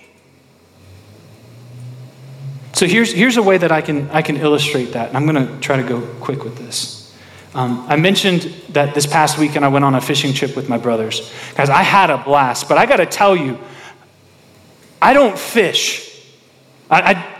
So 2.72 2.87
here's, 2.87 3.12
here's 3.12 3.37
a 3.37 3.43
way 3.43 3.59
that 3.59 3.72
I 3.72 3.80
can, 3.80 4.11
I 4.11 4.22
can 4.22 4.37
illustrate 4.37 4.93
that. 4.93 5.09
And 5.09 5.16
I'm 5.16 5.26
going 5.26 5.47
to 5.47 5.61
try 5.61 5.76
to 5.76 5.82
go 5.82 6.03
quick 6.20 6.45
with 6.45 6.57
this. 6.59 6.95
Um, 7.57 7.86
I 7.88 7.96
mentioned 7.96 8.42
that 8.68 8.94
this 8.94 9.07
past 9.07 9.38
weekend 9.38 9.64
I 9.64 9.68
went 9.68 9.82
on 9.82 9.94
a 9.94 10.00
fishing 10.02 10.34
trip 10.34 10.54
with 10.54 10.68
my 10.68 10.76
brothers. 10.76 11.32
Guys, 11.54 11.70
I 11.70 11.82
had 11.82 12.11
a 12.11 12.18
blast, 12.18 12.68
but 12.68 12.76
I 12.76 12.84
got 12.84 12.96
to 12.98 13.07
tell 13.07 13.34
you, 13.34 13.59
I 15.00 15.14
don't 15.14 15.38
fish. 15.38 16.22
I, 16.90 17.14
I, 17.14 17.34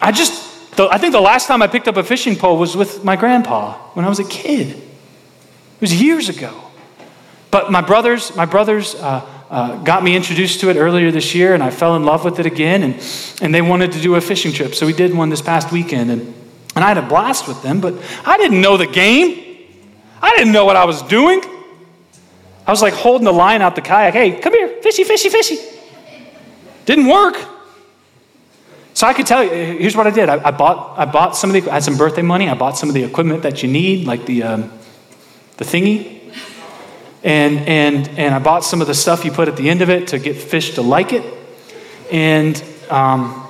I 0.00 0.12
just, 0.12 0.76
the, 0.76 0.88
I 0.90 0.96
think 0.96 1.12
the 1.12 1.20
last 1.20 1.46
time 1.46 1.60
I 1.60 1.66
picked 1.66 1.88
up 1.88 1.98
a 1.98 2.02
fishing 2.02 2.36
pole 2.36 2.56
was 2.56 2.74
with 2.74 3.04
my 3.04 3.14
grandpa 3.16 3.74
when 3.92 4.06
I 4.06 4.08
was 4.08 4.18
a 4.18 4.24
kid. 4.24 4.70
It 4.70 5.80
was 5.82 6.00
years 6.00 6.30
ago. 6.30 6.58
But 7.50 7.70
my 7.70 7.82
brothers, 7.82 8.34
my 8.34 8.46
brothers 8.46 8.94
uh, 8.94 9.28
uh, 9.50 9.76
got 9.84 10.02
me 10.02 10.16
introduced 10.16 10.60
to 10.60 10.70
it 10.70 10.78
earlier 10.78 11.10
this 11.10 11.34
year, 11.34 11.52
and 11.52 11.62
I 11.62 11.68
fell 11.68 11.96
in 11.96 12.04
love 12.04 12.24
with 12.24 12.40
it 12.40 12.46
again. 12.46 12.82
And, 12.82 12.94
and 13.42 13.54
they 13.54 13.60
wanted 13.60 13.92
to 13.92 14.00
do 14.00 14.14
a 14.14 14.22
fishing 14.22 14.52
trip, 14.52 14.74
so 14.74 14.86
we 14.86 14.94
did 14.94 15.14
one 15.14 15.28
this 15.28 15.42
past 15.42 15.70
weekend. 15.70 16.10
And 16.10 16.34
and 16.74 16.84
I 16.84 16.88
had 16.88 16.98
a 16.98 17.02
blast 17.02 17.48
with 17.48 17.62
them, 17.62 17.80
but 17.80 17.94
I 18.24 18.36
didn't 18.36 18.60
know 18.60 18.76
the 18.76 18.86
game. 18.86 19.58
I 20.20 20.30
didn't 20.36 20.52
know 20.52 20.64
what 20.64 20.76
I 20.76 20.84
was 20.84 21.02
doing. 21.02 21.42
I 22.66 22.70
was 22.70 22.80
like 22.80 22.94
holding 22.94 23.24
the 23.24 23.32
line 23.32 23.60
out 23.60 23.74
the 23.74 23.82
kayak. 23.82 24.14
Hey, 24.14 24.40
come 24.40 24.52
here, 24.52 24.68
fishy, 24.82 25.04
fishy, 25.04 25.28
fishy. 25.28 25.58
Didn't 26.86 27.06
work. 27.06 27.36
So 28.94 29.06
I 29.06 29.14
could 29.14 29.26
tell 29.26 29.42
you, 29.42 29.50
here's 29.50 29.96
what 29.96 30.06
I 30.06 30.10
did. 30.10 30.28
I, 30.28 30.48
I, 30.48 30.50
bought, 30.50 30.98
I 30.98 31.04
bought 31.04 31.36
some 31.36 31.54
of 31.54 31.54
the, 31.64 31.70
I 31.70 31.74
had 31.74 31.82
some 31.82 31.96
birthday 31.96 32.22
money. 32.22 32.48
I 32.48 32.54
bought 32.54 32.76
some 32.76 32.88
of 32.88 32.94
the 32.94 33.04
equipment 33.04 33.42
that 33.42 33.62
you 33.62 33.68
need, 33.68 34.06
like 34.06 34.26
the, 34.26 34.42
um, 34.42 34.72
the 35.56 35.64
thingy. 35.64 36.20
And, 37.24 37.58
and, 37.60 38.08
and 38.18 38.34
I 38.34 38.38
bought 38.38 38.64
some 38.64 38.80
of 38.80 38.86
the 38.86 38.94
stuff 38.94 39.24
you 39.24 39.30
put 39.30 39.48
at 39.48 39.56
the 39.56 39.70
end 39.70 39.80
of 39.80 39.90
it 39.90 40.08
to 40.08 40.18
get 40.18 40.36
fish 40.36 40.74
to 40.74 40.82
like 40.82 41.12
it. 41.12 41.24
And 42.10 42.62
um, 42.90 43.46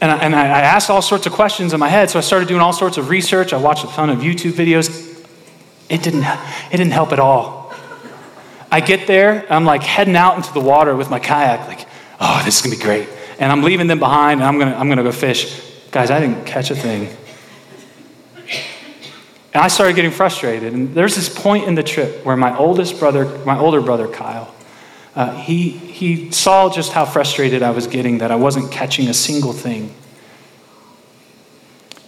and, 0.00 0.10
I, 0.10 0.16
and 0.18 0.34
I 0.34 0.60
asked 0.60 0.90
all 0.90 1.02
sorts 1.02 1.26
of 1.26 1.32
questions 1.32 1.72
in 1.72 1.80
my 1.80 1.88
head, 1.88 2.10
so 2.10 2.18
I 2.18 2.22
started 2.22 2.48
doing 2.48 2.60
all 2.60 2.72
sorts 2.72 2.98
of 2.98 3.08
research. 3.08 3.52
I 3.52 3.56
watched 3.56 3.84
a 3.84 3.88
ton 3.88 4.10
of 4.10 4.18
YouTube 4.18 4.52
videos. 4.52 4.88
It 5.88 6.02
didn't, 6.02 6.24
it 6.24 6.76
didn't 6.76 6.92
help 6.92 7.12
at 7.12 7.18
all. 7.18 7.72
I 8.70 8.80
get 8.80 9.06
there, 9.06 9.46
I'm 9.50 9.64
like 9.64 9.82
heading 9.82 10.16
out 10.16 10.36
into 10.36 10.52
the 10.52 10.60
water 10.60 10.94
with 10.94 11.08
my 11.10 11.18
kayak, 11.18 11.66
like, 11.66 11.88
oh, 12.20 12.42
this 12.44 12.56
is 12.56 12.62
gonna 12.62 12.76
be 12.76 12.82
great. 12.82 13.08
And 13.38 13.50
I'm 13.50 13.62
leaving 13.62 13.86
them 13.86 13.98
behind, 13.98 14.40
and 14.40 14.46
I'm 14.46 14.58
gonna, 14.58 14.76
I'm 14.76 14.88
gonna 14.88 15.02
go 15.02 15.12
fish. 15.12 15.62
Guys, 15.90 16.10
I 16.10 16.20
didn't 16.20 16.44
catch 16.44 16.70
a 16.70 16.76
thing. 16.76 17.08
And 19.54 19.62
I 19.62 19.68
started 19.68 19.96
getting 19.96 20.10
frustrated. 20.10 20.74
And 20.74 20.94
there's 20.94 21.16
this 21.16 21.28
point 21.28 21.66
in 21.66 21.74
the 21.74 21.82
trip 21.82 22.24
where 22.24 22.36
my 22.36 22.56
oldest 22.56 22.98
brother, 22.98 23.24
my 23.46 23.58
older 23.58 23.80
brother, 23.80 24.06
Kyle, 24.06 24.54
uh, 25.14 25.34
he, 25.34 25.70
he 25.70 26.30
saw 26.30 26.70
just 26.70 26.92
how 26.92 27.04
frustrated 27.04 27.62
I 27.62 27.70
was 27.70 27.86
getting 27.86 28.18
that 28.18 28.30
I 28.30 28.36
wasn't 28.36 28.70
catching 28.70 29.08
a 29.08 29.14
single 29.14 29.52
thing. 29.52 29.94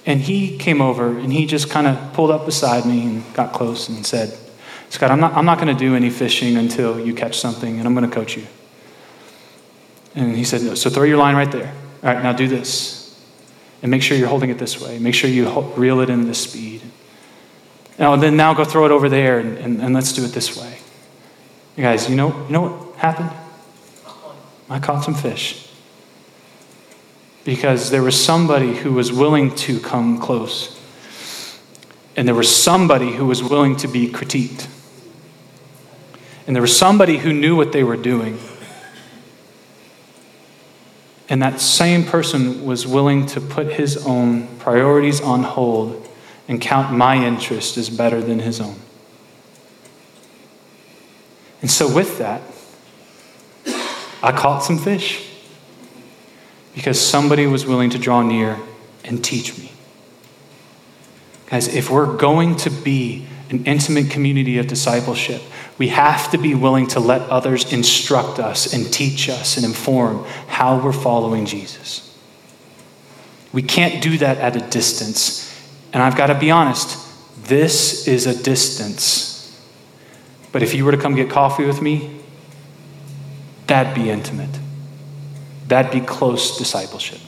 And 0.07 0.20
he 0.20 0.57
came 0.57 0.80
over 0.80 1.18
and 1.18 1.32
he 1.32 1.46
just 1.46 1.70
kind 1.70 1.86
of 1.86 2.12
pulled 2.12 2.30
up 2.30 2.46
beside 2.46 2.86
me 2.86 3.03
and 3.03 3.34
got 3.34 3.53
close 3.53 3.88
and 3.88 4.05
said, 4.07 4.36
Scott, 4.88 5.11
I'm 5.11 5.20
not, 5.20 5.34
I'm 5.34 5.44
not 5.44 5.59
going 5.59 5.74
to 5.74 5.78
do 5.78 5.94
any 5.94 6.11
fishing 6.11 6.57
until 6.57 6.98
you 6.98 7.14
catch 7.14 7.38
something, 7.38 7.78
and 7.78 7.86
I'm 7.86 7.94
going 7.94 8.09
to 8.09 8.14
coach 8.14 8.36
you. 8.36 8.46
And 10.16 10.36
he 10.36 10.42
said, 10.42 10.62
No, 10.62 10.74
So 10.74 10.90
throw 10.90 11.05
your 11.05 11.16
line 11.16 11.36
right 11.36 11.51
there. 11.51 11.72
All 12.03 12.12
right, 12.12 12.22
now 12.22 12.32
do 12.32 12.48
this. 12.48 12.98
And 13.82 13.90
make 13.90 14.03
sure 14.03 14.16
you're 14.16 14.28
holding 14.28 14.51
it 14.51 14.59
this 14.59 14.80
way. 14.80 14.98
Make 14.98 15.14
sure 15.14 15.30
you 15.30 15.48
reel 15.76 16.01
it 16.01 16.11
in 16.11 16.26
this 16.26 16.42
speed. 16.42 16.82
Now, 17.98 18.16
then 18.16 18.36
now 18.36 18.53
go 18.53 18.64
throw 18.64 18.84
it 18.84 18.90
over 18.90 19.09
there 19.09 19.38
and, 19.38 19.59
and, 19.59 19.80
and 19.80 19.94
let's 19.94 20.12
do 20.12 20.24
it 20.24 20.32
this 20.32 20.57
way. 20.57 20.78
You 21.76 21.82
guys, 21.84 22.11
you 22.11 22.16
know, 22.16 22.28
you 22.46 22.53
know 22.53 22.62
what 22.62 22.89
happened? 23.01 23.30
I 24.68 24.78
caught 24.78 25.03
some 25.05 25.14
fish. 25.14 25.66
Because 27.44 27.90
there 27.90 28.03
was 28.03 28.22
somebody 28.22 28.76
who 28.76 28.92
was 28.92 29.11
willing 29.11 29.55
to 29.57 29.80
come 29.80 30.18
close. 30.18 30.78
And 32.14 32.28
there 32.28 32.34
was 32.34 32.55
somebody 32.55 33.12
who 33.12 33.26
was 33.26 33.42
willing 33.42 33.76
to 33.76 33.88
be 33.88 34.09
critiqued. 34.09 34.68
And 36.46 36.55
there 36.55 36.61
was 36.61 36.76
somebody 36.76 37.16
who 37.16 37.32
knew 37.32 37.57
what 37.57 37.72
they 37.72 37.82
were 37.82 37.96
doing. 37.96 38.38
And 41.30 41.42
that 41.42 41.61
same 41.61 42.05
person 42.05 42.66
was 42.66 42.86
willing 42.86 43.24
to 43.26 43.40
put 43.40 43.72
his 43.72 44.05
own 44.07 44.46
priorities 44.59 45.22
on 45.22 45.42
hold 45.42 46.07
and 46.48 46.61
count 46.61 46.92
my 46.92 47.24
interest 47.24 47.78
as 47.78 47.88
better 47.88 48.20
than 48.20 48.40
his 48.40 48.61
own. 48.61 48.76
And 51.62 51.70
so, 51.70 51.92
with 51.92 52.18
that, 52.18 52.42
I 54.23 54.33
caught 54.33 54.61
some 54.62 54.79
fish 54.79 55.27
because 56.75 57.01
somebody 57.01 57.47
was 57.47 57.66
willing 57.66 57.91
to 57.91 57.99
draw 57.99 58.23
near 58.23 58.59
and 59.05 59.25
teach 59.25 59.59
me. 59.59 59.73
Guys, 61.47 61.75
if 61.75 61.91
we're 61.91 62.16
going 62.16 62.57
to 62.57 62.71
be 62.71 63.27
an 63.51 63.64
intimate 63.64 64.11
community 64.11 64.59
of 64.59 64.68
discipleship, 64.68 65.43
we 65.79 65.89
have 65.89 66.31
to 66.31 66.39
be 66.39 66.55
willing 66.55 66.87
to 66.89 67.01
let 67.01 67.23
others 67.23 67.73
instruct 67.73 68.39
us 68.39 68.73
and 68.73 68.93
teach 68.93 69.29
us 69.29 69.57
and 69.57 69.66
inform 69.66 70.25
how 70.47 70.79
we're 70.79 70.93
following 70.93 71.47
Jesus. 71.47 72.07
We 73.53 73.62
can't 73.62 74.03
do 74.03 74.18
that 74.18 74.39
at 74.39 74.55
a 74.55 74.61
distance. 74.71 75.47
And 75.93 76.03
I've 76.03 76.16
got 76.16 76.29
to 76.29 76.39
be 76.39 76.51
honest, 76.51 76.99
this 77.49 78.07
is 78.07 78.27
a 78.27 78.41
distance. 78.41 79.61
But 80.53 80.62
if 80.62 80.75
you 80.75 80.85
were 80.85 80.93
to 80.93 80.99
come 80.99 81.16
get 81.16 81.31
coffee 81.31 81.64
with 81.64 81.83
me, 81.83 82.20
That'd 83.71 83.95
be 83.95 84.11
intimate. 84.11 84.59
That'd 85.68 85.93
be 85.93 86.01
close 86.01 86.59
discipleship. 86.59 87.21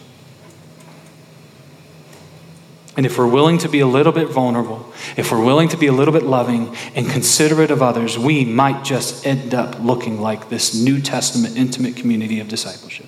And 2.97 3.07
if 3.07 3.16
we're 3.16 3.28
willing 3.28 3.59
to 3.59 3.68
be 3.68 3.78
a 3.78 3.86
little 3.86 4.11
bit 4.11 4.28
vulnerable, 4.28 4.93
if 5.16 5.30
we're 5.30 5.45
willing 5.45 5.68
to 5.68 5.76
be 5.76 5.86
a 5.86 5.93
little 5.93 6.12
bit 6.12 6.24
loving 6.24 6.74
and 6.97 7.09
considerate 7.09 7.70
of 7.70 7.80
others, 7.80 8.18
we 8.18 8.45
might 8.45 8.82
just 8.82 9.24
end 9.24 9.55
up 9.55 9.78
looking 9.78 10.20
like 10.20 10.49
this 10.49 10.74
New 10.74 11.01
Testament 11.01 11.57
intimate 11.57 11.95
community 11.95 12.40
of 12.40 12.49
discipleship. 12.49 13.07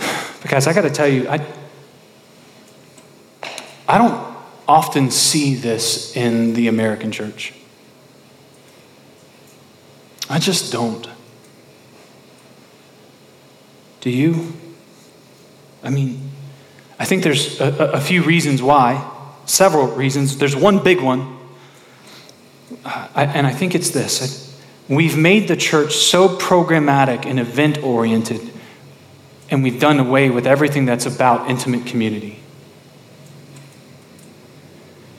Because 0.42 0.66
I 0.66 0.72
got 0.72 0.82
to 0.82 0.90
tell 0.90 1.06
you, 1.06 1.28
I, 1.28 1.46
I 3.86 3.98
don't 3.98 4.36
often 4.66 5.12
see 5.12 5.54
this 5.54 6.16
in 6.16 6.54
the 6.54 6.66
American 6.66 7.12
church. 7.12 7.52
I 10.28 10.38
just 10.38 10.72
don't. 10.72 11.08
Do 14.00 14.10
you? 14.10 14.52
I 15.82 15.90
mean, 15.90 16.30
I 16.98 17.04
think 17.04 17.22
there's 17.22 17.60
a, 17.60 17.92
a, 17.94 18.00
few 18.00 18.22
reasons 18.22 18.62
why, 18.62 19.08
several 19.44 19.88
reasons. 19.88 20.38
There's 20.38 20.56
one 20.56 20.82
big 20.82 21.00
one, 21.00 21.38
I, 22.84 23.24
and 23.24 23.46
I 23.46 23.52
think 23.52 23.74
it's 23.74 23.90
this. 23.90 24.60
We've 24.88 25.16
made 25.16 25.48
the 25.48 25.56
church 25.56 25.96
so 25.96 26.28
programmatic 26.28 27.26
and 27.26 27.38
event 27.38 27.82
oriented, 27.82 28.40
and 29.50 29.62
we've 29.62 29.80
done 29.80 29.98
away 29.98 30.30
with 30.30 30.46
everything 30.46 30.86
that's 30.86 31.06
about 31.06 31.50
intimate 31.50 31.86
community. 31.86 32.40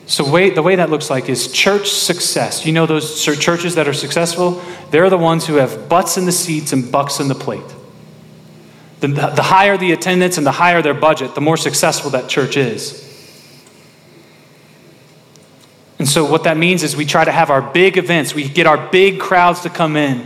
So, 0.07 0.29
way, 0.29 0.49
the 0.51 0.63
way 0.63 0.77
that 0.77 0.89
looks 0.89 1.09
like 1.09 1.27
is 1.27 1.51
church 1.51 1.89
success. 1.89 2.65
You 2.65 2.71
know 2.71 2.85
those 2.85 3.23
churches 3.23 3.75
that 3.75 3.89
are 3.89 3.93
successful? 3.93 4.61
They're 4.89 5.09
the 5.09 5.17
ones 5.17 5.45
who 5.45 5.55
have 5.55 5.89
butts 5.89 6.17
in 6.17 6.25
the 6.25 6.31
seats 6.31 6.71
and 6.71 6.89
bucks 6.89 7.19
in 7.19 7.27
the 7.27 7.35
plate. 7.35 7.75
The, 9.01 9.09
the 9.09 9.43
higher 9.43 9.77
the 9.77 9.91
attendance 9.91 10.37
and 10.37 10.47
the 10.47 10.53
higher 10.53 10.81
their 10.81 10.93
budget, 10.93 11.35
the 11.35 11.41
more 11.41 11.57
successful 11.57 12.11
that 12.11 12.29
church 12.29 12.55
is. 12.55 13.03
And 15.99 16.07
so, 16.07 16.23
what 16.23 16.45
that 16.45 16.55
means 16.55 16.83
is 16.83 16.95
we 16.95 17.05
try 17.05 17.25
to 17.25 17.31
have 17.31 17.49
our 17.49 17.61
big 17.61 17.97
events, 17.97 18.33
we 18.33 18.47
get 18.47 18.65
our 18.65 18.89
big 18.89 19.19
crowds 19.19 19.61
to 19.61 19.69
come 19.69 19.97
in. 19.97 20.25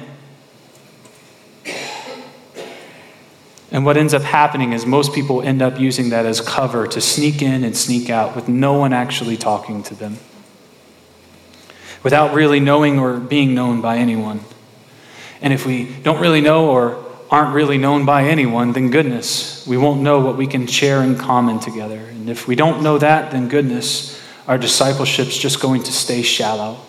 And 3.72 3.86
what 3.86 3.96
ends 3.96 4.14
up 4.14 4.22
happening 4.22 4.74
is 4.74 4.86
most 4.86 5.14
people 5.14 5.42
end 5.42 5.62
up 5.62 5.80
using 5.80 6.10
that 6.10 6.26
as 6.26 6.42
cover 6.42 6.88
to 6.88 7.00
sneak 7.00 7.42
in 7.42 7.64
and 7.64 7.76
sneak 7.76 8.10
out 8.10 8.36
with 8.36 8.50
no 8.50 8.74
one 8.74 8.92
actually 8.92 9.38
talking 9.38 9.82
to 9.84 9.96
them, 9.96 10.18
without 12.04 12.34
really 12.34 12.60
knowing 12.60 13.00
or 13.00 13.18
being 13.18 13.56
known 13.56 13.80
by 13.80 13.98
anyone. 13.98 14.42
And 15.42 15.54
if 15.54 15.66
we 15.66 15.86
don't 15.86 16.20
really 16.20 16.42
know 16.42 16.70
or 16.70 17.04
aren't 17.30 17.56
really 17.56 17.78
known 17.78 18.06
by 18.06 18.26
anyone, 18.26 18.74
then 18.74 18.92
goodness, 18.92 19.66
we 19.66 19.78
won't 19.78 20.02
know 20.02 20.20
what 20.20 20.36
we 20.36 20.48
can 20.48 20.68
share 20.68 21.02
in 21.02 21.18
common 21.18 21.60
together. 21.60 22.00
And 22.00 22.30
if 22.30 22.48
we 22.48 22.56
don't 22.56 22.84
know 22.84 22.98
that, 22.98 23.32
then 23.32 23.48
goodness, 23.48 24.22
our 24.50 24.58
discipleship's 24.58 25.38
just 25.38 25.62
going 25.62 25.84
to 25.84 25.94
stay 25.94 26.24
shallow. 26.24 26.82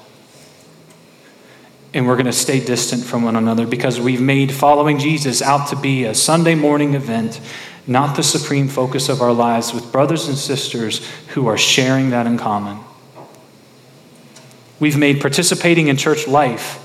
And 1.95 2.07
we're 2.07 2.17
going 2.17 2.27
to 2.27 2.33
stay 2.33 2.65
distant 2.65 3.05
from 3.05 3.23
one 3.23 3.37
another 3.37 3.67
because 3.67 4.01
we've 4.01 4.21
made 4.21 4.53
following 4.53 4.99
Jesus 4.99 5.43
out 5.43 5.69
to 5.69 5.77
be 5.77 6.05
a 6.05 6.15
Sunday 6.15 6.55
morning 6.55 6.95
event, 6.95 7.41
not 7.87 8.17
the 8.17 8.23
supreme 8.23 8.69
focus 8.69 9.09
of 9.09 9.21
our 9.21 9.33
lives, 9.33 9.75
with 9.75 9.93
brothers 9.93 10.27
and 10.27 10.37
sisters 10.37 11.07
who 11.29 11.47
are 11.47 11.59
sharing 11.59 12.11
that 12.11 12.27
in 12.27 12.39
common. 12.39 12.79
We've 14.81 14.97
made 14.97 15.21
participating 15.21 15.89
in 15.89 15.97
church 15.97 16.27
life 16.27 16.79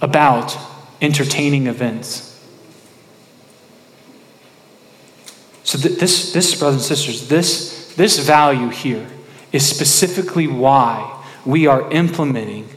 about 0.00 0.58
entertaining 1.00 1.68
events. 1.68 2.28
So, 5.64 5.78
th- 5.78 5.98
this, 5.98 6.32
this, 6.32 6.54
brothers 6.56 6.90
and 6.90 6.98
sisters, 6.98 7.28
this, 7.28 7.94
this 7.94 8.18
value 8.18 8.68
here 8.68 9.08
is 9.52 9.66
specifically 9.66 10.48
why 10.48 11.24
we 11.46 11.66
are 11.66 11.90
implementing 11.92 12.68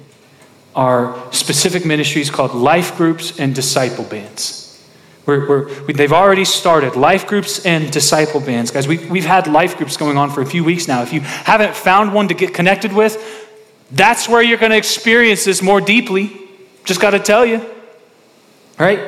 our 0.76 1.32
specific 1.32 1.86
ministries 1.86 2.30
called 2.30 2.54
life 2.54 2.98
groups 2.98 3.40
and 3.40 3.56
disciple 3.56 4.04
bands. 4.04 4.62
We're, 5.26 5.48
we're, 5.48 5.84
we, 5.86 5.94
they've 5.94 6.14
already 6.14 6.46
started 6.46 6.96
life 6.96 7.26
groups 7.26 7.66
and 7.66 7.92
disciple 7.92 8.40
bands. 8.40 8.70
Guys, 8.70 8.88
we, 8.88 8.98
we've 9.08 9.26
had 9.26 9.48
life 9.48 9.78
groups 9.78 9.98
going 9.98 10.18
on 10.18 10.30
for 10.30 10.42
a 10.42 10.46
few 10.46 10.64
weeks 10.64 10.88
now. 10.88 11.02
If 11.02 11.14
you 11.14 11.22
haven't 11.22 11.76
found 11.76 12.14
one 12.14 12.28
to 12.28 12.34
get 12.34 12.54
connected 12.54 12.94
with, 12.94 13.18
that's 13.92 14.30
where 14.30 14.42
you're 14.42 14.60
going 14.60 14.72
to 14.72 14.78
experience 14.78 15.46
this 15.46 15.62
more 15.62 15.82
deeply. 15.82 16.32
Just 16.84 17.02
got 17.02 17.12
to 17.12 17.20
tell 17.20 17.46
you. 17.46 17.66
Right? 18.78 19.00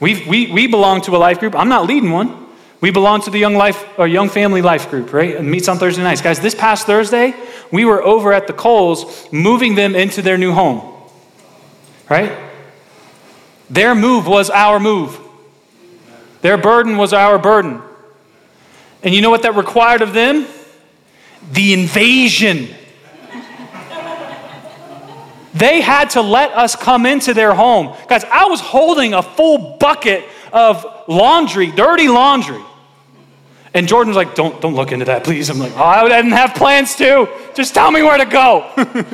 we 0.00 0.26
we, 0.26 0.52
we 0.52 0.66
belong 0.66 1.00
to 1.02 1.16
a 1.16 1.18
life 1.18 1.38
group. 1.38 1.54
I'm 1.54 1.68
not 1.68 1.86
leading 1.86 2.10
one. 2.10 2.44
We 2.80 2.90
belong 2.90 3.22
to 3.22 3.30
the 3.30 3.38
young 3.38 3.54
life 3.54 3.82
or 3.98 4.06
young 4.06 4.28
family 4.28 4.60
life 4.60 4.90
group, 4.90 5.14
right? 5.14 5.36
And 5.36 5.50
meets 5.50 5.68
on 5.68 5.78
Thursday 5.78 6.02
nights. 6.02 6.20
Guys, 6.20 6.40
this 6.40 6.54
past 6.54 6.86
Thursday, 6.86 7.32
we 7.72 7.86
were 7.86 8.02
over 8.02 8.34
at 8.34 8.46
the 8.46 8.52
Coles 8.52 9.26
moving 9.32 9.74
them 9.74 9.94
into 9.94 10.20
their 10.20 10.36
new 10.36 10.52
home. 10.52 10.93
Right? 12.08 12.32
Their 13.70 13.94
move 13.94 14.26
was 14.26 14.50
our 14.50 14.78
move. 14.78 15.18
Their 16.42 16.58
burden 16.58 16.96
was 16.96 17.12
our 17.12 17.38
burden. 17.38 17.80
And 19.02 19.14
you 19.14 19.22
know 19.22 19.30
what 19.30 19.42
that 19.42 19.54
required 19.54 20.02
of 20.02 20.12
them? 20.12 20.46
The 21.52 21.72
invasion. 21.72 22.68
They 25.54 25.80
had 25.80 26.10
to 26.10 26.20
let 26.20 26.52
us 26.52 26.74
come 26.74 27.06
into 27.06 27.32
their 27.32 27.54
home. 27.54 27.96
Guys, 28.08 28.24
I 28.24 28.46
was 28.46 28.60
holding 28.60 29.14
a 29.14 29.22
full 29.22 29.76
bucket 29.78 30.24
of 30.52 30.84
laundry, 31.06 31.70
dirty 31.70 32.08
laundry. 32.08 32.62
And 33.72 33.88
Jordan 33.88 34.08
was 34.08 34.16
like, 34.16 34.34
don't, 34.34 34.60
don't 34.60 34.74
look 34.74 34.92
into 34.92 35.04
that, 35.06 35.24
please. 35.24 35.50
I'm 35.50 35.58
like, 35.58 35.72
oh, 35.76 35.82
I 35.82 36.08
didn't 36.08 36.32
have 36.32 36.54
plans 36.54 36.96
to. 36.96 37.28
Just 37.54 37.74
tell 37.74 37.90
me 37.90 38.02
where 38.02 38.18
to 38.18 38.24
go. 38.24 38.70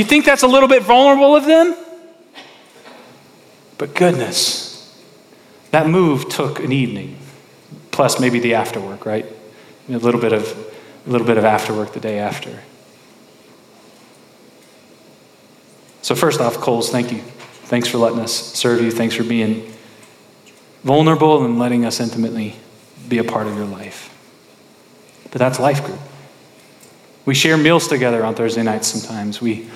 you 0.00 0.04
think 0.04 0.24
that's 0.24 0.42
a 0.42 0.46
little 0.46 0.68
bit 0.68 0.82
vulnerable 0.82 1.34
of 1.34 1.44
them? 1.44 1.74
But 3.78 3.94
goodness, 3.94 5.02
that 5.70 5.86
move 5.86 6.28
took 6.28 6.60
an 6.60 6.72
evening, 6.72 7.18
plus 7.90 8.20
maybe 8.20 8.38
the 8.38 8.52
afterwork, 8.52 9.04
right? 9.04 9.26
A 9.88 9.92
little 9.92 10.20
bit 10.20 10.32
of, 10.32 10.56
a 11.06 11.10
little 11.10 11.26
bit 11.26 11.38
of 11.38 11.44
afterwork 11.44 11.92
the 11.92 12.00
day 12.00 12.18
after. 12.18 12.62
So, 16.02 16.14
first 16.14 16.40
off, 16.40 16.58
Coles, 16.58 16.90
thank 16.90 17.10
you. 17.10 17.18
Thanks 17.18 17.88
for 17.88 17.98
letting 17.98 18.20
us 18.20 18.32
serve 18.32 18.80
you. 18.80 18.90
Thanks 18.92 19.14
for 19.14 19.24
being 19.24 19.72
vulnerable 20.84 21.44
and 21.44 21.58
letting 21.58 21.84
us 21.84 21.98
intimately 21.98 22.54
be 23.08 23.18
a 23.18 23.24
part 23.24 23.48
of 23.48 23.56
your 23.56 23.66
life. 23.66 24.12
But 25.32 25.40
that's 25.40 25.58
life 25.58 25.84
group. 25.84 25.98
We 27.26 27.34
share 27.34 27.56
meals 27.56 27.88
together 27.88 28.24
on 28.24 28.36
Thursday 28.36 28.62
nights 28.62 28.86
sometimes. 28.86 29.40
We, 29.40 29.68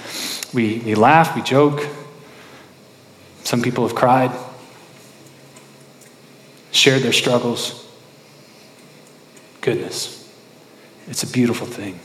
we, 0.54 0.78
we 0.78 0.94
laugh, 0.94 1.34
we 1.34 1.42
joke. 1.42 1.86
Some 3.42 3.60
people 3.60 3.86
have 3.86 3.96
cried, 3.96 4.30
shared 6.70 7.02
their 7.02 7.12
struggles. 7.12 7.88
Goodness, 9.60 10.32
it's 11.08 11.24
a 11.24 11.26
beautiful 11.26 11.66
thing. 11.66 11.98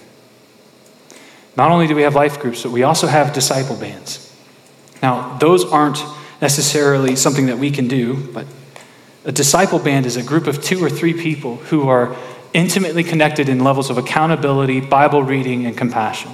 Not 1.56 1.70
only 1.70 1.86
do 1.86 1.96
we 1.96 2.02
have 2.02 2.16
life 2.16 2.40
groups, 2.40 2.64
but 2.64 2.72
we 2.72 2.82
also 2.82 3.06
have 3.06 3.32
disciple 3.32 3.76
bands. 3.76 4.36
Now, 5.04 5.38
those 5.38 5.64
aren't 5.64 6.04
necessarily 6.42 7.16
something 7.16 7.46
that 7.46 7.60
we 7.60 7.70
can 7.70 7.88
do, 7.88 8.32
but 8.34 8.48
a 9.24 9.32
disciple 9.32 9.78
band 9.78 10.08
is 10.08 10.18
a 10.18 10.24
group 10.24 10.48
of 10.48 10.64
two 10.64 10.84
or 10.84 10.90
three 10.90 11.14
people 11.14 11.58
who 11.58 11.88
are 11.88 12.16
intimately 12.56 13.04
connected 13.04 13.50
in 13.50 13.64
levels 13.64 13.90
of 13.90 13.98
accountability, 13.98 14.80
Bible 14.80 15.22
reading, 15.22 15.66
and 15.66 15.78
compassion. 15.78 16.32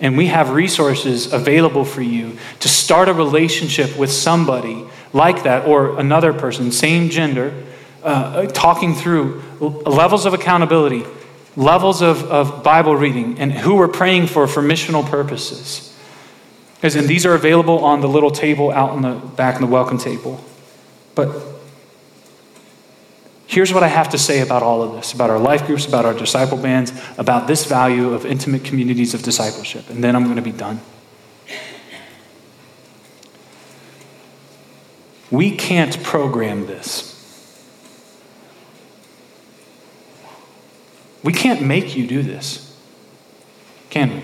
And 0.00 0.18
we 0.18 0.26
have 0.26 0.50
resources 0.50 1.32
available 1.32 1.84
for 1.84 2.02
you 2.02 2.36
to 2.60 2.68
start 2.68 3.08
a 3.08 3.14
relationship 3.14 3.96
with 3.96 4.12
somebody 4.12 4.84
like 5.12 5.44
that 5.44 5.66
or 5.66 5.98
another 5.98 6.32
person, 6.32 6.72
same 6.72 7.08
gender, 7.08 7.54
uh, 8.02 8.46
talking 8.46 8.94
through 8.94 9.42
levels 9.60 10.26
of 10.26 10.34
accountability, 10.34 11.04
levels 11.56 12.02
of, 12.02 12.24
of 12.24 12.62
Bible 12.62 12.96
reading, 12.96 13.38
and 13.38 13.52
who 13.52 13.76
we're 13.76 13.88
praying 13.88 14.26
for 14.26 14.46
for 14.46 14.62
missional 14.62 15.08
purposes. 15.08 15.88
In, 16.82 17.06
these 17.06 17.24
are 17.24 17.34
available 17.34 17.84
on 17.84 18.00
the 18.00 18.08
little 18.08 18.32
table 18.32 18.72
out 18.72 18.94
in 18.96 19.02
the 19.02 19.14
back 19.14 19.54
in 19.54 19.60
the 19.62 19.68
welcome 19.68 19.98
table. 19.98 20.42
But 21.14 21.51
here's 23.52 23.70
what 23.70 23.82
I 23.82 23.88
have 23.88 24.08
to 24.10 24.18
say 24.18 24.40
about 24.40 24.62
all 24.62 24.82
of 24.82 24.94
this 24.94 25.12
about 25.12 25.28
our 25.28 25.38
life 25.38 25.66
groups, 25.66 25.84
about 25.86 26.06
our 26.06 26.14
disciple 26.14 26.56
bands, 26.56 26.90
about 27.18 27.46
this 27.46 27.66
value 27.66 28.14
of 28.14 28.24
intimate 28.24 28.64
communities 28.64 29.12
of 29.12 29.22
discipleship. 29.22 29.90
And 29.90 30.02
then 30.02 30.16
I'm 30.16 30.24
going 30.24 30.36
to 30.36 30.42
be 30.42 30.52
done. 30.52 30.80
We 35.30 35.54
can't 35.54 36.02
program 36.02 36.66
this. 36.66 37.10
We 41.22 41.32
can't 41.32 41.62
make 41.62 41.94
you 41.96 42.06
do 42.06 42.22
this, 42.22 42.76
can 43.90 44.16
we? 44.16 44.22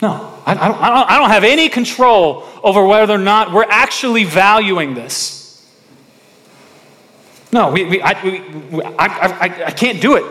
No. 0.00 0.30
I, 0.46 0.54
don't, 0.54 0.78
I 0.80 1.18
don't 1.18 1.30
have 1.30 1.44
any 1.44 1.68
control 1.68 2.46
over 2.62 2.84
whether 2.84 3.14
or 3.14 3.18
not 3.18 3.52
we're 3.52 3.66
actually 3.68 4.24
valuing 4.24 4.94
this. 4.94 5.43
No, 7.54 7.70
we, 7.70 7.84
we, 7.84 8.02
I, 8.02 8.20
we, 8.24 8.82
I, 8.82 9.06
I, 9.06 9.64
I 9.66 9.70
can't 9.70 10.00
do 10.02 10.16
it. 10.16 10.24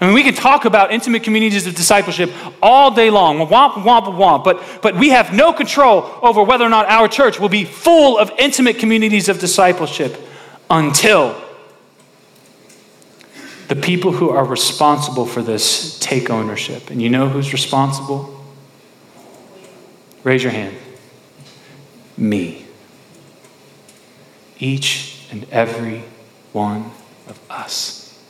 I 0.00 0.06
mean, 0.06 0.14
we 0.14 0.22
can 0.22 0.32
talk 0.32 0.64
about 0.64 0.90
intimate 0.90 1.22
communities 1.22 1.66
of 1.66 1.74
discipleship 1.74 2.32
all 2.62 2.90
day 2.90 3.10
long, 3.10 3.36
womp, 3.48 3.72
womp, 3.72 4.04
womp, 4.04 4.44
but, 4.44 4.80
but 4.80 4.96
we 4.96 5.10
have 5.10 5.34
no 5.34 5.52
control 5.52 6.10
over 6.22 6.42
whether 6.42 6.64
or 6.64 6.70
not 6.70 6.86
our 6.86 7.06
church 7.06 7.38
will 7.38 7.50
be 7.50 7.66
full 7.66 8.18
of 8.18 8.30
intimate 8.38 8.78
communities 8.78 9.28
of 9.28 9.38
discipleship 9.40 10.18
until 10.70 11.38
the 13.66 13.76
people 13.76 14.12
who 14.12 14.30
are 14.30 14.46
responsible 14.46 15.26
for 15.26 15.42
this 15.42 15.98
take 15.98 16.30
ownership. 16.30 16.88
And 16.88 17.02
you 17.02 17.10
know 17.10 17.28
who's 17.28 17.52
responsible? 17.52 18.42
Raise 20.24 20.42
your 20.42 20.52
hand. 20.52 20.74
Me. 22.16 22.64
Each 24.58 25.26
and 25.30 25.46
every 25.50 26.04
one 26.58 26.90
of 27.28 27.40
us. 27.48 28.20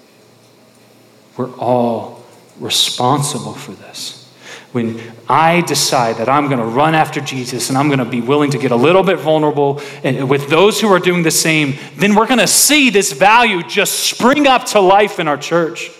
We're 1.39 1.55
all 1.57 2.22
responsible 2.61 3.55
for 3.55 3.72
this. 3.72 4.31
When 4.72 5.01
I 5.31 5.62
decide 5.62 6.16
that 6.16 6.29
I'm 6.29 6.49
going 6.49 6.59
to 6.59 6.66
run 6.66 6.95
after 6.95 7.22
Jesus 7.22 7.70
and 7.70 7.79
I'm 7.79 7.87
going 7.87 8.01
to 8.01 8.05
be 8.05 8.20
willing 8.20 8.51
to 8.51 8.59
get 8.59 8.70
a 8.70 8.76
little 8.76 9.03
bit 9.03 9.18
vulnerable 9.18 9.81
and 10.05 10.29
with 10.29 10.51
those 10.51 10.79
who 10.79 10.89
are 10.93 10.99
doing 10.99 11.22
the 11.22 11.31
same, 11.31 11.76
then 11.97 12.14
we're 12.14 12.26
going 12.26 12.41
to 12.41 12.47
see 12.47 12.91
this 12.91 13.12
value 13.12 13.62
just 13.62 14.01
spring 14.01 14.47
up 14.47 14.66
to 14.66 14.81
life 14.81 15.18
in 15.18 15.26
our 15.26 15.39
church. 15.39 15.91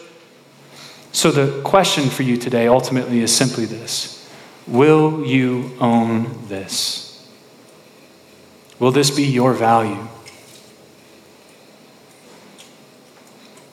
So, 1.13 1.31
the 1.31 1.63
question 1.63 2.11
for 2.11 2.25
you 2.25 2.37
today 2.37 2.69
ultimately 2.69 3.21
is 3.21 3.35
simply 3.35 3.65
this 3.65 4.31
Will 4.67 5.25
you 5.25 5.75
own 5.81 6.47
this? 6.49 7.27
Will 8.79 8.93
this 8.93 9.11
be 9.11 9.25
your 9.25 9.55
value? 9.55 10.07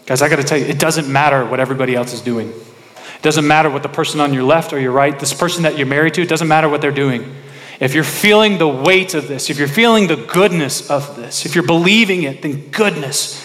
Guys, 0.05 0.21
I 0.21 0.29
got 0.29 0.35
to 0.35 0.43
tell 0.43 0.57
you, 0.57 0.65
it 0.65 0.79
doesn't 0.79 1.11
matter 1.11 1.43
what 1.45 1.59
everybody 1.59 1.95
else 1.95 2.13
is 2.13 2.21
doing. 2.21 2.49
It 2.49 3.21
doesn't 3.21 3.47
matter 3.47 3.69
what 3.69 3.81
the 3.81 3.89
person 3.89 4.19
on 4.19 4.33
your 4.33 4.43
left 4.43 4.71
or 4.71 4.79
your 4.79 4.91
right, 4.91 5.19
this 5.19 5.33
person 5.33 5.63
that 5.63 5.77
you're 5.77 5.87
married 5.87 6.13
to, 6.15 6.21
it 6.21 6.29
doesn't 6.29 6.47
matter 6.47 6.69
what 6.69 6.81
they're 6.81 6.91
doing. 6.91 7.35
If 7.79 7.93
you're 7.93 8.03
feeling 8.03 8.57
the 8.57 8.67
weight 8.67 9.15
of 9.15 9.27
this, 9.27 9.49
if 9.49 9.57
you're 9.57 9.67
feeling 9.67 10.07
the 10.07 10.15
goodness 10.15 10.89
of 10.89 11.15
this, 11.15 11.45
if 11.45 11.55
you're 11.55 11.65
believing 11.65 12.23
it, 12.23 12.41
then 12.41 12.69
goodness, 12.69 13.41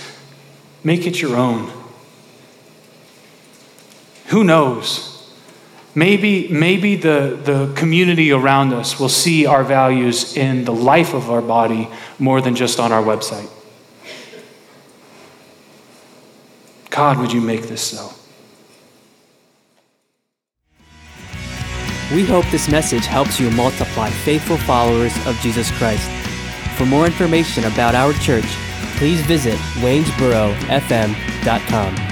make 0.85 1.07
it 1.07 1.21
your 1.21 1.37
own. 1.37 1.73
Who 4.27 4.45
knows? 4.45 5.07
Maybe, 5.95 6.47
maybe 6.49 6.95
the, 6.95 7.41
the 7.43 7.73
community 7.75 8.31
around 8.31 8.73
us 8.73 9.01
will 9.01 9.09
see 9.09 9.47
our 9.47 9.65
values 9.65 10.37
in 10.37 10.65
the 10.65 10.73
life 10.73 11.15
of 11.15 11.31
our 11.31 11.43
body 11.43 11.89
more 12.19 12.41
than 12.41 12.55
just 12.55 12.79
on 12.79 12.93
our 12.93 13.03
website. 13.03 13.51
God, 16.91 17.19
would 17.19 17.33
you 17.33 17.41
make 17.41 17.63
this 17.63 17.83
so? 17.83 18.13
We 22.13 22.25
hope 22.25 22.45
this 22.51 22.69
message 22.69 23.07
helps 23.07 23.39
you 23.39 23.53
multiply 23.53 24.11
faithful 24.11 24.57
followers 24.59 25.15
of 25.27 25.39
Jesus 25.41 25.71
Christ. 25.79 26.11
For 26.77 26.85
more 26.85 27.07
information 27.07 27.65
about 27.65 27.95
our 27.95 28.13
church, 28.15 28.45
please 28.97 29.21
visit 29.23 29.55
waynesborofm.com. 29.79 32.10